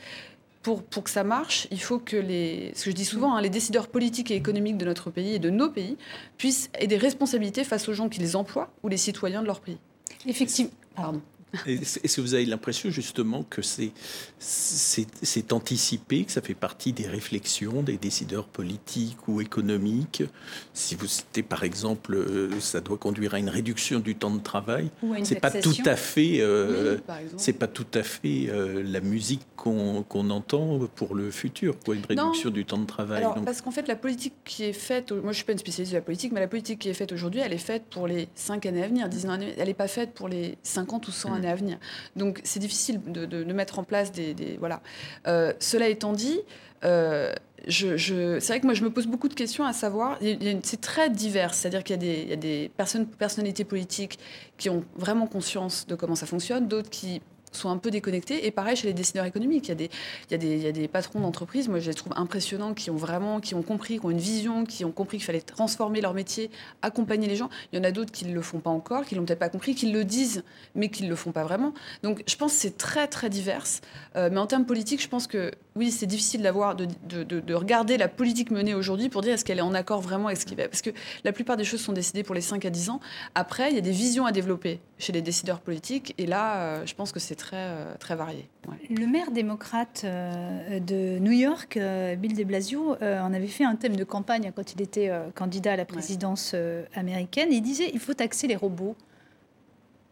pour, 0.62 1.02
que 1.02 1.10
ça 1.10 1.24
marche, 1.24 1.66
il 1.70 1.80
faut 1.80 1.98
que 1.98 2.16
les, 2.16 2.72
ce 2.74 2.84
que 2.84 2.90
je 2.90 2.96
dis 2.96 3.04
souvent, 3.04 3.34
hein, 3.34 3.40
les 3.40 3.50
décideurs 3.50 3.88
politiques 3.88 4.30
et 4.30 4.36
économiques 4.36 4.78
de 4.78 4.84
notre 4.84 5.10
pays 5.10 5.34
et 5.34 5.38
de 5.38 5.50
nos 5.50 5.68
pays 5.68 5.96
puissent 6.38 6.70
aider 6.78 6.92
des 6.92 6.96
responsabilités 6.98 7.64
face 7.64 7.88
aux 7.88 7.94
gens 7.94 8.08
qui 8.08 8.20
les 8.20 8.36
emploient 8.36 8.70
ou 8.82 8.88
les 8.88 8.96
citoyens 8.96 9.42
de 9.42 9.46
leur 9.46 9.60
pays. 9.60 9.78
Effectivement. 10.26 10.70
Pardon. 10.94 11.20
Est-ce 11.66 12.16
que 12.16 12.20
vous 12.20 12.34
avez 12.34 12.46
l'impression 12.46 12.90
justement 12.90 13.42
que 13.42 13.60
c'est 13.62 13.92
anticipé, 15.52 16.24
que 16.24 16.32
ça 16.32 16.40
fait 16.40 16.54
partie 16.54 16.92
des 16.92 17.06
réflexions 17.06 17.82
des 17.82 17.96
décideurs 17.98 18.46
politiques 18.46 19.28
ou 19.28 19.40
économiques? 19.40 20.22
Si 20.72 20.94
vous 20.94 21.06
citez 21.06 21.42
par 21.42 21.64
exemple, 21.64 22.14
euh, 22.14 22.60
ça 22.60 22.80
doit 22.80 22.96
conduire 22.96 23.34
à 23.34 23.38
une 23.38 23.48
réduction 23.48 24.00
du 24.00 24.14
temps 24.14 24.30
de 24.30 24.40
travail, 24.40 24.90
c'est 25.24 25.40
pas 25.40 25.50
tout 25.50 25.74
à 25.84 25.96
fait, 25.96 26.40
euh, 26.40 26.98
c'est 27.36 27.52
pas 27.52 27.68
tout 27.68 27.86
à 27.94 28.02
fait 28.02 28.46
euh, 28.48 28.82
la 28.84 29.00
musique 29.00 29.42
qu'on 29.56 30.30
entend 30.30 30.80
pour 30.96 31.14
le 31.14 31.30
futur, 31.30 31.78
quoi, 31.84 31.94
une 31.94 32.06
réduction 32.06 32.50
du 32.50 32.64
temps 32.64 32.78
de 32.78 32.86
travail. 32.86 33.18
Alors, 33.18 33.40
parce 33.44 33.60
qu'en 33.60 33.70
fait, 33.70 33.86
la 33.88 33.96
politique 33.96 34.34
qui 34.44 34.64
est 34.64 34.72
faite, 34.72 35.12
moi 35.12 35.32
je 35.32 35.36
suis 35.36 35.44
pas 35.44 35.52
une 35.52 35.58
spécialiste 35.58 35.92
de 35.92 35.98
la 35.98 36.02
politique, 36.02 36.32
mais 36.32 36.40
la 36.40 36.48
politique 36.48 36.80
qui 36.80 36.88
est 36.88 36.94
faite 36.94 37.12
aujourd'hui, 37.12 37.40
elle 37.40 37.52
est 37.52 37.58
faite 37.58 37.84
pour 37.90 38.06
les 38.06 38.28
5 38.34 38.66
années 38.66 38.82
à 38.82 38.88
venir, 38.88 39.08
10 39.08 39.26
ans 39.26 39.38
elle 39.40 39.66
n'est 39.66 39.74
pas 39.74 39.88
faite 39.88 40.12
pour 40.14 40.28
les 40.28 40.56
50 40.62 41.08
ou 41.08 41.10
100 41.10 41.34
années 41.34 41.41
à 41.48 41.54
venir. 41.54 41.78
Donc 42.16 42.40
c'est 42.44 42.60
difficile 42.60 43.00
de, 43.02 43.52
mettre 43.52 43.78
en 43.78 43.84
place 43.84 44.12
des... 44.12 44.56
voilà. 44.58 44.80
Euh, 45.26 45.52
cela 45.58 45.88
étant 45.88 46.12
dit, 46.12 46.40
euh, 46.84 47.32
c'est 47.68 48.46
vrai 48.48 48.60
que 48.60 48.66
moi 48.66 48.74
je 48.74 48.82
me 48.82 48.90
pose 48.90 49.06
beaucoup 49.06 49.28
de 49.28 49.34
questions 49.34 49.64
à 49.64 49.72
savoir, 49.72 50.18
c'est 50.62 50.80
très 50.80 51.10
divers, 51.10 51.54
c'est-à-dire 51.54 51.84
qu'il 51.84 52.02
y 52.02 52.28
y 52.28 52.32
a 52.32 52.36
des 52.36 52.70
personnes, 52.76 53.06
personnalités 53.06 53.64
politiques 53.64 54.18
qui 54.58 54.68
ont 54.68 54.84
vraiment 54.96 55.26
conscience 55.26 55.86
de 55.86 55.94
comment 55.94 56.16
ça 56.16 56.26
fonctionne, 56.26 56.66
d'autres 56.66 56.90
qui 56.90 57.20
sont 57.56 57.70
un 57.70 57.78
peu 57.78 57.90
déconnectés. 57.90 58.46
Et 58.46 58.50
pareil 58.50 58.76
chez 58.76 58.86
les 58.86 58.94
décideurs 58.94 59.24
économiques, 59.24 59.66
il 59.66 59.70
y 59.70 59.72
a 59.72 59.76
des, 59.76 59.90
il 60.28 60.32
y 60.32 60.34
a 60.34 60.38
des, 60.38 60.56
il 60.56 60.62
y 60.62 60.66
a 60.66 60.72
des 60.72 60.88
patrons 60.88 61.20
d'entreprise, 61.20 61.68
moi 61.68 61.78
je 61.78 61.88
les 61.88 61.94
trouve 61.94 62.12
impressionnants, 62.16 62.74
qui 62.74 62.90
ont 62.90 62.96
vraiment, 62.96 63.40
qui 63.40 63.54
ont 63.54 63.62
compris, 63.62 63.98
qui 63.98 64.06
ont 64.06 64.10
une 64.10 64.18
vision, 64.18 64.64
qui 64.64 64.84
ont 64.84 64.92
compris 64.92 65.18
qu'il 65.18 65.26
fallait 65.26 65.40
transformer 65.40 66.00
leur 66.00 66.14
métier, 66.14 66.50
accompagner 66.82 67.28
les 67.28 67.36
gens. 67.36 67.50
Il 67.72 67.76
y 67.76 67.80
en 67.80 67.84
a 67.84 67.90
d'autres 67.90 68.12
qui 68.12 68.24
ne 68.26 68.34
le 68.34 68.42
font 68.42 68.60
pas 68.60 68.70
encore, 68.70 69.04
qui 69.04 69.14
l'ont 69.14 69.24
peut-être 69.24 69.38
pas 69.38 69.48
compris, 69.48 69.74
qui 69.74 69.90
le 69.90 70.04
disent, 70.04 70.44
mais 70.74 70.88
qui 70.88 71.04
ne 71.04 71.08
le 71.08 71.16
font 71.16 71.32
pas 71.32 71.44
vraiment. 71.44 71.74
Donc 72.02 72.22
je 72.26 72.36
pense 72.36 72.52
que 72.52 72.58
c'est 72.58 72.76
très 72.76 73.08
très 73.08 73.28
divers. 73.28 73.64
Euh, 74.16 74.28
mais 74.32 74.38
en 74.38 74.46
termes 74.46 74.66
politiques, 74.66 75.02
je 75.02 75.08
pense 75.08 75.26
que 75.26 75.50
oui, 75.74 75.90
c'est 75.90 76.06
difficile 76.06 76.42
d'avoir, 76.42 76.76
de, 76.76 76.86
de, 77.08 77.22
de, 77.22 77.54
regarder 77.54 77.96
la 77.96 78.08
politique 78.08 78.50
menée 78.50 78.74
aujourd'hui 78.74 79.08
pour 79.08 79.22
dire 79.22 79.32
est-ce 79.34 79.44
qu'elle 79.44 79.58
est 79.58 79.62
en 79.62 79.72
accord 79.72 80.02
vraiment 80.02 80.26
avec 80.26 80.38
ce 80.38 80.44
qui 80.44 80.54
va. 80.54 80.68
Parce 80.68 80.82
que 80.82 80.90
la 81.24 81.32
plupart 81.32 81.56
des 81.56 81.64
choses 81.64 81.80
sont 81.80 81.94
décidées 81.94 82.22
pour 82.22 82.34
les 82.34 82.42
5 82.42 82.64
à 82.64 82.70
10 82.70 82.90
ans. 82.90 83.00
Après, 83.34 83.70
il 83.70 83.74
y 83.74 83.78
a 83.78 83.82
des 83.82 83.90
visions 83.90 84.26
à 84.26 84.32
développer 84.32 84.80
chez 84.98 85.12
les 85.12 85.22
décideurs 85.22 85.60
politiques. 85.60 86.14
Et 86.18 86.26
là, 86.26 86.56
euh, 86.56 86.86
je 86.86 86.94
pense 86.94 87.10
que 87.10 87.20
c'est 87.20 87.36
très, 87.36 87.56
euh, 87.56 87.94
très 87.98 88.16
varié. 88.16 88.48
Le 88.90 89.06
maire 89.06 89.30
démocrate 89.30 90.02
euh, 90.04 90.78
de 90.78 91.18
New 91.18 91.32
York, 91.32 91.78
Bill 92.18 92.36
de 92.36 92.44
Blasio, 92.44 92.96
en 93.00 93.32
avait 93.32 93.46
fait 93.46 93.64
un 93.64 93.76
thème 93.76 93.96
de 93.96 94.04
campagne 94.04 94.52
quand 94.54 94.74
il 94.74 94.82
était 94.82 95.10
candidat 95.34 95.72
à 95.72 95.76
la 95.76 95.84
présidence 95.84 96.54
américaine. 96.94 97.48
Il 97.50 97.62
disait 97.62 97.90
il 97.92 97.98
faut 97.98 98.14
taxer 98.14 98.46
les 98.46 98.56
robots. 98.56 98.94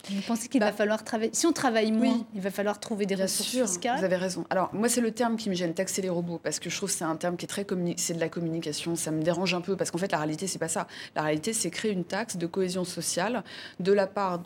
Vous 0.09 0.23
pensez 0.23 0.49
qu'il 0.49 0.61
va 0.61 0.71
bah, 0.71 0.77
falloir 0.77 1.05
travailler 1.05 1.31
Si 1.35 1.47
on 1.47 1.53
travaille 1.53 1.93
moins, 1.93 2.25
il 2.35 2.41
va 2.41 2.51
falloir 2.51 2.81
trouver 2.81 3.07
des 3.07 3.15
ressources 3.15 3.49
sûr, 3.49 3.67
fiscales. 3.67 3.99
Vous 3.99 4.05
avez 4.05 4.17
raison. 4.17 4.45
Alors 4.51 4.71
moi, 4.73 4.89
c'est 4.89 5.01
le 5.01 5.13
terme 5.13 5.37
qui 5.37 5.51
me 5.51 5.55
gêne, 5.55 5.75
taxer 5.75 6.03
les 6.03 6.09
robots, 6.09 6.41
parce 6.43 6.59
que 6.59 6.71
je 6.71 6.77
trouve 6.77 6.91
que 6.91 6.97
c'est 6.97 7.05
un 7.05 7.17
terme 7.17 7.37
qui 7.37 7.45
est 7.45 7.49
très 7.49 7.67
c'est 7.97 8.15
de 8.15 8.21
la 8.21 8.29
communication. 8.29 8.97
Ça 8.97 9.11
me 9.11 9.23
dérange 9.23 9.55
un 9.55 9.61
peu 9.61 9.77
parce 9.77 9.91
qu'en 9.91 9.99
fait, 9.99 10.13
la 10.13 10.19
réalité, 10.19 10.47
c'est 10.47 10.59
pas 10.59 10.69
ça. 10.69 10.87
La 11.15 11.23
réalité, 11.23 11.53
c'est 11.53 11.71
créer 11.71 11.93
une 11.93 12.05
taxe 12.05 12.37
de 12.37 12.47
cohésion 12.47 12.85
sociale 12.85 13.45
de 13.79 13.93
la 13.93 14.07
part 14.07 14.43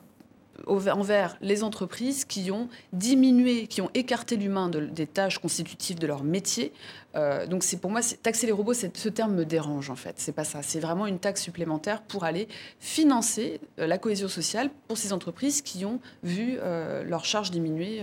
envers 0.66 1.36
les 1.40 1.62
entreprises 1.62 2.24
qui 2.24 2.50
ont 2.50 2.68
diminué, 2.92 3.66
qui 3.66 3.80
ont 3.80 3.90
écarté 3.94 4.36
l'humain 4.36 4.68
des 4.68 5.06
tâches 5.06 5.38
constitutives 5.38 5.98
de 5.98 6.06
leur 6.06 6.24
métier. 6.24 6.72
Euh, 7.16 7.46
donc 7.46 7.62
c'est 7.62 7.76
pour 7.76 7.90
moi, 7.90 8.00
taxer 8.22 8.46
les 8.46 8.52
robots, 8.52 8.74
ce 8.74 9.08
terme 9.08 9.34
me 9.34 9.44
dérange 9.44 9.90
en 9.90 9.96
fait. 9.96 10.14
C'est 10.18 10.32
pas 10.32 10.44
ça. 10.44 10.62
C'est 10.62 10.80
vraiment 10.80 11.06
une 11.06 11.18
taxe 11.18 11.42
supplémentaire 11.42 12.02
pour 12.02 12.24
aller 12.24 12.48
financer 12.80 13.60
euh, 13.78 13.86
la 13.86 13.98
cohésion 13.98 14.28
sociale 14.28 14.70
pour 14.88 14.98
ces 14.98 15.12
entreprises 15.12 15.62
qui 15.62 15.84
ont 15.84 16.00
vu 16.22 16.56
euh, 16.60 17.04
leur 17.04 17.24
charge 17.24 17.50
diminuer. 17.50 18.02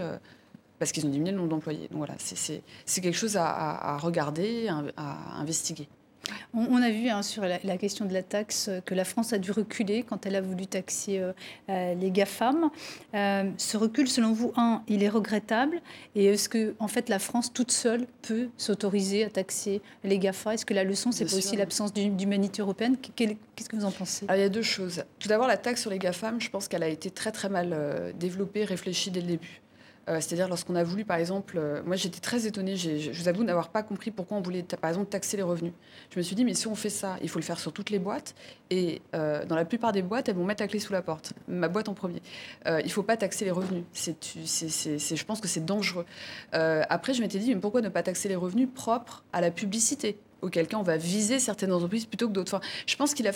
parce 0.80 0.92
qu'ils 0.92 1.06
ont 1.06 1.10
diminué 1.10 1.32
le 1.32 1.38
nombre 1.38 1.50
d'employés. 1.50 1.88
Donc 1.90 2.00
voilà, 2.00 2.16
c'est 2.18 3.02
quelque 3.02 3.18
chose 3.18 3.38
à, 3.38 3.98
regarder, 4.02 4.68
à 4.98 5.40
investiguer. 5.40 5.88
On, 6.54 6.82
a 6.82 6.90
vu 6.90 7.10
hein, 7.10 7.22
sur 7.22 7.44
la, 7.44 7.78
question 7.78 8.06
de 8.06 8.14
la 8.14 8.24
taxe 8.24 8.70
que 8.86 8.94
la 8.94 9.06
France 9.06 9.34
a 9.34 9.38
dû 9.38 9.52
reculer 9.52 10.04
quand 10.04 10.26
elle 10.26 10.36
a 10.36 10.42
voulu 10.42 10.68
taxer 10.68 11.20
euh, 11.20 11.34
euh, 11.70 11.94
les 11.96 12.12
GAFAM. 12.12 12.70
Euh, 13.14 13.50
ce 13.58 13.78
recul, 13.78 14.08
selon 14.08 14.34
vous, 14.34 14.52
un, 14.56 14.84
il 14.88 15.04
est 15.04 15.10
regrettable? 15.10 15.82
Et 16.16 16.26
est-ce 16.26 16.50
que, 16.50 16.76
en 16.80 16.88
fait, 16.88 17.10
la 17.10 17.20
France 17.20 17.54
toute 17.54 17.72
seule 17.72 18.06
peut 18.22 18.50
s'autoriser 18.58 19.24
à 19.24 19.30
taxer 19.30 19.82
les 20.04 20.20
GAFA? 20.20 20.56
Est-ce 20.56 20.66
que 20.66 20.74
la 20.74 20.84
leçon, 20.84 21.12
c'est 21.12 21.26
pas 21.26 21.36
aussi 21.36 21.56
l'absence 21.56 21.94
d'humanité 21.94 22.62
européenne? 22.62 22.98
Qu'est-ce 22.98 23.70
que 23.70 23.76
vous 23.76 23.86
en 23.86 23.92
pensez? 23.92 24.26
Il 24.30 24.40
y 24.40 24.44
a 24.44 24.50
deux 24.50 24.62
choses. 24.62 25.04
Tout 25.20 25.28
d'abord, 25.28 25.48
la 25.48 25.58
taxe 25.58 25.82
sur 25.82 25.90
les 25.90 26.00
GAFAM, 26.00 26.42
je 26.42 26.50
pense 26.50 26.68
qu'elle 26.68 26.84
a 26.84 26.90
été 26.90 27.10
très 27.12 27.32
très 27.32 27.50
mal 27.50 28.14
développée, 28.20 28.66
réfléchie 28.66 29.12
dès 29.12 29.22
le 29.22 29.28
début. 29.28 29.62
Euh, 30.10 30.16
c'est-à-dire 30.16 30.48
lorsqu'on 30.48 30.76
a 30.76 30.84
voulu, 30.84 31.06
par 31.06 31.18
exemple, 31.18 31.58
euh, 31.58 31.82
moi 31.86 31.96
j'étais 31.96 32.20
très 32.20 32.48
étonnée, 32.48 32.76
je 32.76 33.12
vous 33.12 33.28
avoue 33.28 33.44
n'avoir 33.44 33.70
pas 33.70 33.84
compris 33.84 34.10
pourquoi 34.12 34.38
on 34.38 34.42
voulait, 34.42 34.64
par 34.64 34.90
exemple, 34.90 35.10
taxer 35.10 35.38
les 35.38 35.44
revenus. 35.44 35.74
Je 36.12 36.18
me 36.18 36.24
suis 36.24 36.36
dit, 36.36 36.44
mais 36.44 36.54
si 36.54 36.68
on 36.68 36.76
fait 36.76 36.90
ça, 36.90 37.18
il 37.22 37.30
faut 37.30 37.40
le 37.40 37.46
faire 37.46 37.60
sur 37.60 37.72
toutes 37.72 37.90
les 37.90 38.00
boîtes, 38.00 38.34
et 38.70 39.02
euh, 39.14 39.46
dans 39.46 39.56
la 39.56 39.66
plupart 39.66 39.92
des 39.92 40.02
boîtes, 40.02 40.28
elles 40.30 40.36
vont 40.36 40.46
mettre 40.46 40.64
la 40.64 40.68
clé 40.68 40.80
sous 40.80 40.94
la 40.94 41.02
porte, 41.02 41.34
ma 41.48 41.68
boîte 41.68 41.88
en 41.90 41.94
premier. 41.94 42.22
il 42.66 42.84
ne 42.84 42.90
faut 42.90 43.04
pas 43.04 43.18
taxer 43.18 43.46
les 43.46 43.52
revenus, 43.52 43.84
je 43.94 45.24
pense 45.24 45.40
que 45.40 45.48
c'est 45.48 45.66
dangereux. 45.66 46.06
après, 46.52 47.14
je 47.14 47.22
m'étais 47.22 47.40
dit, 47.40 47.54
mais 47.54 47.62
pourquoi 47.62 47.82
ne 47.82 47.90
pas 47.90 48.04
taxer 48.04 48.30
les 48.30 48.36
revenus 48.36 48.70
propres 48.74 49.24
à 49.34 49.42
la 49.42 49.52
publicité? 49.52 50.18
Auquel 50.42 50.68
on 50.74 50.84
va 50.84 50.98
viser 50.98 51.40
certaines 51.40 51.72
entreprises 51.72 52.06
plutôt 52.06 52.28
que 52.28 52.34
d'autres. 52.34 52.60
Je 52.86 52.96
pense 52.96 53.14
qu'il 53.14 53.28
a, 53.28 53.32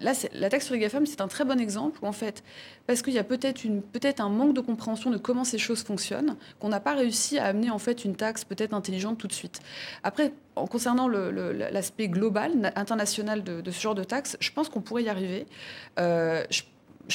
là, 0.00 0.12
la 0.32 0.48
taxe 0.48 0.66
sur 0.66 0.74
les 0.74 0.80
GAFAM, 0.80 1.06
c'est 1.06 1.20
un 1.20 1.28
très 1.28 1.44
bon 1.44 1.60
exemple 1.60 1.98
où, 2.02 2.06
en 2.06 2.12
fait, 2.12 2.42
parce 2.86 3.02
qu'il 3.02 3.12
y 3.12 3.18
a 3.18 3.24
peut-être 3.24 3.62
peut 3.92 4.00
un 4.18 4.28
manque 4.28 4.54
de 4.54 4.60
compréhension 4.60 5.10
de 5.10 5.18
comment 5.18 5.44
ces 5.44 5.58
choses 5.58 5.82
fonctionnent, 5.82 6.36
qu'on 6.58 6.68
n'a 6.68 6.80
pas 6.80 6.94
réussi 6.94 7.38
à 7.38 7.46
amener 7.46 7.70
en 7.70 7.78
fait 7.78 8.04
une 8.04 8.16
taxe 8.16 8.44
peut-être 8.44 8.74
intelligente 8.74 9.18
tout 9.18 9.26
de 9.26 9.32
suite. 9.32 9.60
Après, 10.02 10.32
en 10.56 10.66
concernant 10.66 11.08
l'aspect 11.08 12.08
global, 12.08 12.72
international 12.76 13.42
de, 13.44 13.70
ce 13.70 13.80
genre 13.80 13.94
de 13.94 14.04
taxe, 14.04 14.36
je 14.40 14.50
pense 14.52 14.68
qu'on 14.68 14.80
pourrait 14.80 15.04
y 15.04 15.08
arriver. 15.08 15.46
Euh, 15.98 16.44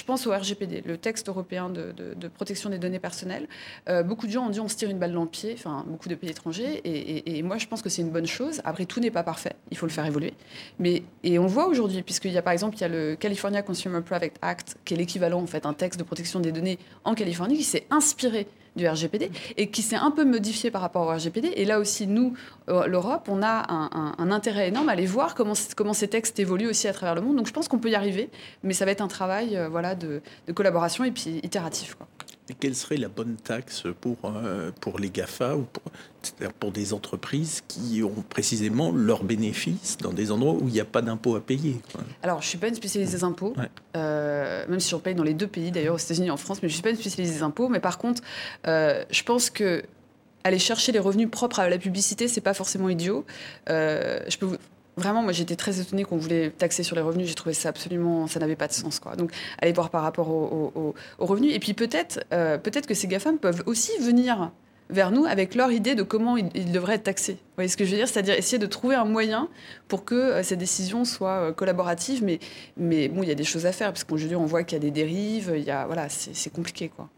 pense 0.03 0.27
au 0.27 0.31
RGPD, 0.31 0.83
le 0.85 0.97
texte 0.97 1.29
européen 1.29 1.69
de, 1.69 2.27
protection 2.27 2.69
des 2.69 2.77
données 2.77 2.99
personnelles. 2.99 3.47
Euh, 3.87 4.03
beaucoup 4.03 4.27
de 4.27 4.31
gens 4.31 4.45
ont 4.45 4.49
dit 4.49 4.59
on 4.59 4.67
se 4.67 4.75
tire 4.75 4.89
une 4.89 4.99
balle 4.99 5.13
dans 5.13 5.23
le 5.23 5.29
pied, 5.29 5.53
enfin 5.57 5.85
beaucoup 5.87 6.09
de 6.09 6.15
pays 6.15 6.29
étrangers, 6.29 6.81
et, 6.83 7.41
moi 7.43 7.57
je 7.57 7.67
pense 7.67 7.81
que 7.81 7.89
c'est 7.89 8.01
une 8.01 8.09
bonne 8.09 8.27
chose. 8.27 8.61
Après, 8.65 8.85
tout 8.85 8.99
n'est 8.99 9.11
pas 9.11 9.23
parfait, 9.23 9.53
il 9.71 9.77
faut 9.77 9.85
le 9.85 9.91
faire 9.91 10.05
évoluer. 10.05 10.33
Mais, 10.79 11.03
et 11.23 11.39
on 11.39 11.47
voit 11.47 11.67
aujourd'hui, 11.67 12.01
puisqu'il 12.01 12.31
y 12.31 12.37
a 12.37 12.41
par 12.41 12.53
exemple 12.53 12.75
il 12.77 12.81
y 12.81 12.85
a 12.85 12.89
le 12.89 13.15
California 13.15 13.61
Consumer 13.61 14.01
Private 14.01 14.33
Act, 14.41 14.77
qui 14.85 14.93
est 14.93 14.97
l'équivalent 14.97 15.41
en 15.41 15.47
fait 15.47 15.65
un 15.65 15.73
texte 15.73 15.99
de 15.99 16.05
protection 16.05 16.39
des 16.39 16.51
données 16.51 16.79
en 17.03 17.13
Californie, 17.13 17.57
qui 17.57 17.63
s'est 17.63 17.85
inspiré 17.89 18.47
du 18.75 18.87
RGPD 18.87 19.31
et 19.57 19.69
qui 19.69 19.81
s'est 19.81 19.95
un 19.95 20.11
peu 20.11 20.25
modifié 20.25 20.71
par 20.71 20.81
rapport 20.81 21.07
au 21.07 21.09
RGPD. 21.09 21.53
Et 21.55 21.65
là 21.65 21.79
aussi, 21.79 22.07
nous, 22.07 22.33
euh, 22.69 22.87
l'Europe, 22.87 23.27
on 23.29 23.41
a 23.41 23.65
un, 23.69 24.31
intérêt 24.31 24.67
énorme 24.67 24.89
à 24.89 24.93
aller 24.93 25.05
voir 25.05 25.35
comment, 25.35 25.53
comment 25.75 25.93
ces 25.93 26.07
textes 26.07 26.39
évoluent 26.39 26.67
aussi 26.67 26.87
à 26.87 26.93
travers 26.93 27.15
le 27.15 27.21
monde. 27.21 27.37
Donc 27.37 27.47
je 27.47 27.53
pense 27.53 27.67
qu'on 27.67 27.79
peut 27.79 27.89
y 27.89 27.95
arriver, 27.95 28.29
mais 28.63 28.73
ça 28.73 28.85
va 28.85 28.91
être 28.91 29.01
un 29.01 29.07
travail 29.07 29.55
euh, 29.55 29.69
voilà, 29.69 29.95
de, 29.95 30.21
collaboration 30.53 31.03
et 31.03 31.11
puis 31.11 31.39
itératif. 31.43 31.95
Quelle 32.59 32.75
serait 32.75 32.97
la 32.97 33.07
bonne 33.07 33.37
taxe 33.37 33.83
pour, 34.01 34.17
euh, 34.25 34.71
pour 34.79 34.99
les 34.99 35.09
GAFA 35.09 35.55
ou 35.55 35.63
pour, 35.63 35.83
pour 36.59 36.71
des 36.71 36.93
entreprises 36.93 37.63
qui 37.67 38.03
ont 38.03 38.23
précisément 38.29 38.91
leurs 38.91 39.23
bénéfices 39.23 39.97
dans 39.97 40.13
des 40.13 40.31
endroits 40.31 40.53
où 40.53 40.67
il 40.67 40.73
n'y 40.73 40.79
a 40.79 40.85
pas 40.85 41.01
d'impôt 41.01 41.35
à 41.35 41.41
payer 41.41 41.81
Alors, 42.21 42.41
je 42.41 42.45
ne 42.45 42.49
suis 42.49 42.57
pas 42.59 42.67
une 42.67 42.75
spécialiste 42.75 43.13
des 43.13 43.23
impôts, 43.23 43.55
euh, 43.97 44.65
même 44.67 44.79
si 44.79 44.91
je 44.91 44.95
paye 44.97 45.15
dans 45.15 45.23
les 45.23 45.33
deux 45.33 45.47
pays, 45.47 45.71
d'ailleurs 45.71 45.95
aux 45.95 45.99
États-Unis 45.99 46.27
et 46.27 46.31
en 46.31 46.37
France, 46.37 46.61
mais 46.61 46.69
je 46.69 46.73
ne 46.73 46.75
suis 46.75 46.83
pas 46.83 46.91
une 46.91 46.97
spécialiste 46.97 47.33
des 47.33 47.43
impôts. 47.43 47.67
Mais 47.67 47.79
par 47.79 47.97
contre, 47.97 48.21
euh, 48.67 49.03
je 49.09 49.23
pense 49.23 49.49
que 49.49 49.83
aller 50.43 50.59
chercher 50.59 50.91
les 50.91 50.99
revenus 50.99 51.31
propres 51.31 51.59
à 51.59 51.69
la 51.69 51.79
publicité, 51.79 52.27
c'est 52.27 52.41
pas 52.41 52.53
forcément 52.53 52.89
idiot. 52.89 53.25
je 53.67 54.37
peux 54.37 54.45
vous, 54.45 54.57
Vraiment, 54.97 55.21
moi 55.21 55.33
j'étais 55.33 55.55
très 55.55 55.79
étonnée 55.79 56.03
qu'on 56.05 56.17
voulait 56.17 56.51
taxer 56.51 56.83
sur 56.83 56.95
les 56.95 57.01
revenus. 57.01 57.27
J'ai 57.27 57.35
trouvé 57.35 57.53
ça 57.53 57.69
absolument, 57.69 58.27
ça 58.27 58.39
n'avait 58.39 58.55
pas 58.55 58.67
de 58.67 58.73
sens. 58.73 58.99
Quoi. 58.99 59.15
Donc, 59.15 59.31
allez 59.59 59.73
voir 59.73 59.89
par 59.89 60.03
rapport 60.03 60.29
aux 60.29 60.95
revenus. 61.19 61.53
Et 61.53 61.59
puis 61.59 61.73
peut-être, 61.73 62.25
euh, 62.33 62.57
peut-être 62.57 62.87
que 62.87 62.93
ces 62.93 63.07
GAFAM 63.07 63.37
peuvent 63.37 63.63
aussi 63.65 63.91
venir 63.99 64.51
vers 64.89 65.11
nous 65.11 65.25
avec 65.25 65.55
leur 65.55 65.71
idée 65.71 65.95
de 65.95 66.03
comment 66.03 66.37
ils, 66.37 66.71
devraient 66.71 66.95
être 66.95 67.03
taxés. 67.03 67.33
Vous 67.33 67.55
voyez 67.55 67.69
ce 67.69 67.77
que 67.77 67.85
je 67.85 67.91
veux 67.91 67.97
dire? 67.97 68.07
C'est-à-dire 68.07 68.35
essayer 68.35 68.59
de 68.59 68.67
trouver 68.67 68.95
un 68.95 69.05
moyen 69.05 69.49
pour 69.87 70.05
que 70.05 70.15
euh, 70.15 70.43
ces 70.43 70.55
décisions 70.55 71.05
soient 71.05 71.49
euh, 71.49 71.51
collaboratives. 71.51 72.23
Mais, 72.23 72.39
mais 72.77 73.09
bon, 73.09 73.23
il 73.23 73.29
y 73.29 73.31
a 73.31 73.35
des 73.35 73.43
choses 73.43 73.65
à 73.65 73.71
faire 73.71 73.91
parce 73.91 74.03
qu'aujourd'hui 74.03 74.37
on 74.37 74.45
voit 74.45 74.63
qu'il 74.63 74.77
y 74.77 74.81
a 74.81 74.83
des 74.83 74.91
dérives. 74.91 75.53
Il 75.55 75.63
y 75.63 75.71
a, 75.71 75.85
voilà, 75.87 76.07
c'est 76.09 76.53
compliqué, 76.53 76.89
quoi. 76.89 77.09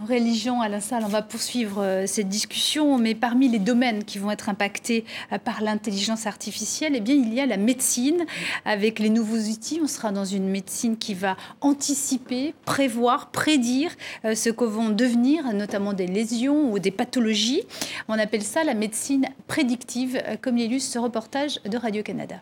En 0.00 0.06
religion, 0.06 0.60
à 0.60 0.68
la 0.68 0.80
salle, 0.80 1.04
on 1.04 1.08
va 1.08 1.22
poursuivre 1.22 1.82
euh, 1.82 2.06
cette 2.06 2.28
discussion, 2.28 2.98
mais 2.98 3.14
parmi 3.14 3.48
les 3.48 3.58
domaines 3.58 4.04
qui 4.04 4.18
vont 4.18 4.30
être 4.30 4.48
impactés 4.48 5.04
euh, 5.32 5.38
par 5.38 5.62
l'intelligence 5.62 6.26
artificielle, 6.26 6.92
eh 6.94 7.00
bien, 7.00 7.14
il 7.14 7.32
y 7.32 7.40
a 7.40 7.46
la 7.46 7.56
médecine. 7.56 8.26
Avec 8.64 8.98
les 8.98 9.10
nouveaux 9.10 9.38
outils, 9.38 9.80
on 9.82 9.86
sera 9.86 10.12
dans 10.12 10.24
une 10.24 10.48
médecine 10.48 10.96
qui 10.96 11.14
va 11.14 11.36
anticiper, 11.60 12.54
prévoir, 12.64 13.30
prédire 13.30 13.90
euh, 14.24 14.34
ce 14.34 14.50
que 14.50 14.64
vont 14.64 14.90
devenir 14.90 15.52
notamment 15.54 15.92
des 15.92 16.06
lésions 16.06 16.72
ou 16.72 16.78
des 16.78 16.90
pathologies. 16.90 17.62
On 18.08 18.18
appelle 18.18 18.42
ça 18.42 18.64
la 18.64 18.74
médecine 18.74 19.26
prédictive, 19.46 20.22
comme 20.42 20.56
l'illustre 20.56 20.92
ce 20.92 20.98
reportage 20.98 21.60
de 21.64 21.76
Radio-Canada. 21.76 22.36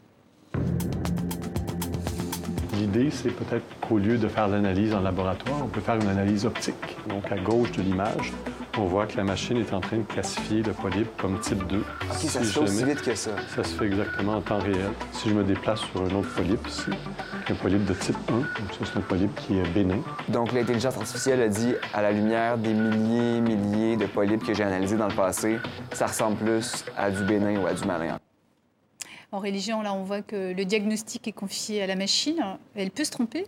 L'idée, 2.82 3.10
c'est 3.12 3.30
peut-être 3.30 3.62
qu'au 3.80 3.96
lieu 3.96 4.18
de 4.18 4.26
faire 4.26 4.48
l'analyse 4.48 4.92
en 4.92 4.98
laboratoire, 4.98 5.58
on 5.62 5.68
peut 5.68 5.80
faire 5.80 5.94
une 5.94 6.08
analyse 6.08 6.44
optique. 6.44 6.96
Donc, 7.08 7.30
à 7.30 7.38
gauche 7.38 7.70
de 7.70 7.80
l'image, 7.80 8.32
on 8.76 8.86
voit 8.86 9.06
que 9.06 9.16
la 9.16 9.22
machine 9.22 9.56
est 9.56 9.72
en 9.72 9.78
train 9.78 9.98
de 9.98 10.02
classifier 10.02 10.64
le 10.64 10.72
polype 10.72 11.16
comme 11.16 11.38
type 11.38 11.64
2. 11.68 11.84
si 12.16 12.26
ça 12.26 12.42
se 12.42 12.46
fait 12.46 12.58
aussi 12.58 12.84
vite 12.84 13.00
que 13.02 13.14
ça? 13.14 13.30
Ça 13.54 13.62
se 13.62 13.76
fait 13.76 13.86
exactement 13.86 14.38
en 14.38 14.40
temps 14.40 14.58
réel. 14.58 14.90
Si 15.12 15.28
je 15.28 15.34
me 15.34 15.44
déplace 15.44 15.78
sur 15.78 16.02
un 16.02 16.12
autre 16.16 16.34
polype 16.34 16.66
ici, 16.66 16.90
un 17.48 17.54
polype 17.54 17.84
de 17.84 17.94
type 17.94 18.16
1, 18.28 18.32
donc 18.32 18.46
ça, 18.72 18.84
c'est 18.92 18.98
un 18.98 19.02
polype 19.02 19.32
qui 19.36 19.58
est 19.58 19.68
bénin. 19.72 20.00
Donc, 20.28 20.50
l'intelligence 20.52 20.96
artificielle 20.96 21.40
a 21.40 21.48
dit, 21.48 21.74
à 21.94 22.02
la 22.02 22.10
lumière 22.10 22.58
des 22.58 22.74
milliers, 22.74 23.40
milliers 23.40 23.96
de 23.96 24.06
polypes 24.06 24.44
que 24.44 24.54
j'ai 24.54 24.64
analysés 24.64 24.96
dans 24.96 25.06
le 25.06 25.14
passé, 25.14 25.60
ça 25.92 26.08
ressemble 26.08 26.36
plus 26.38 26.84
à 26.98 27.12
du 27.12 27.22
bénin 27.22 27.60
ou 27.60 27.66
à 27.68 27.74
du 27.74 27.84
malin. 27.84 28.18
En 29.32 29.40
religion, 29.40 29.80
là, 29.80 29.94
on 29.94 30.02
voit 30.02 30.20
que 30.20 30.52
le 30.52 30.64
diagnostic 30.66 31.26
est 31.26 31.32
confié 31.32 31.82
à 31.82 31.86
la 31.86 31.96
machine. 31.96 32.38
Elle 32.76 32.90
peut 32.90 33.04
se 33.04 33.10
tromper? 33.10 33.46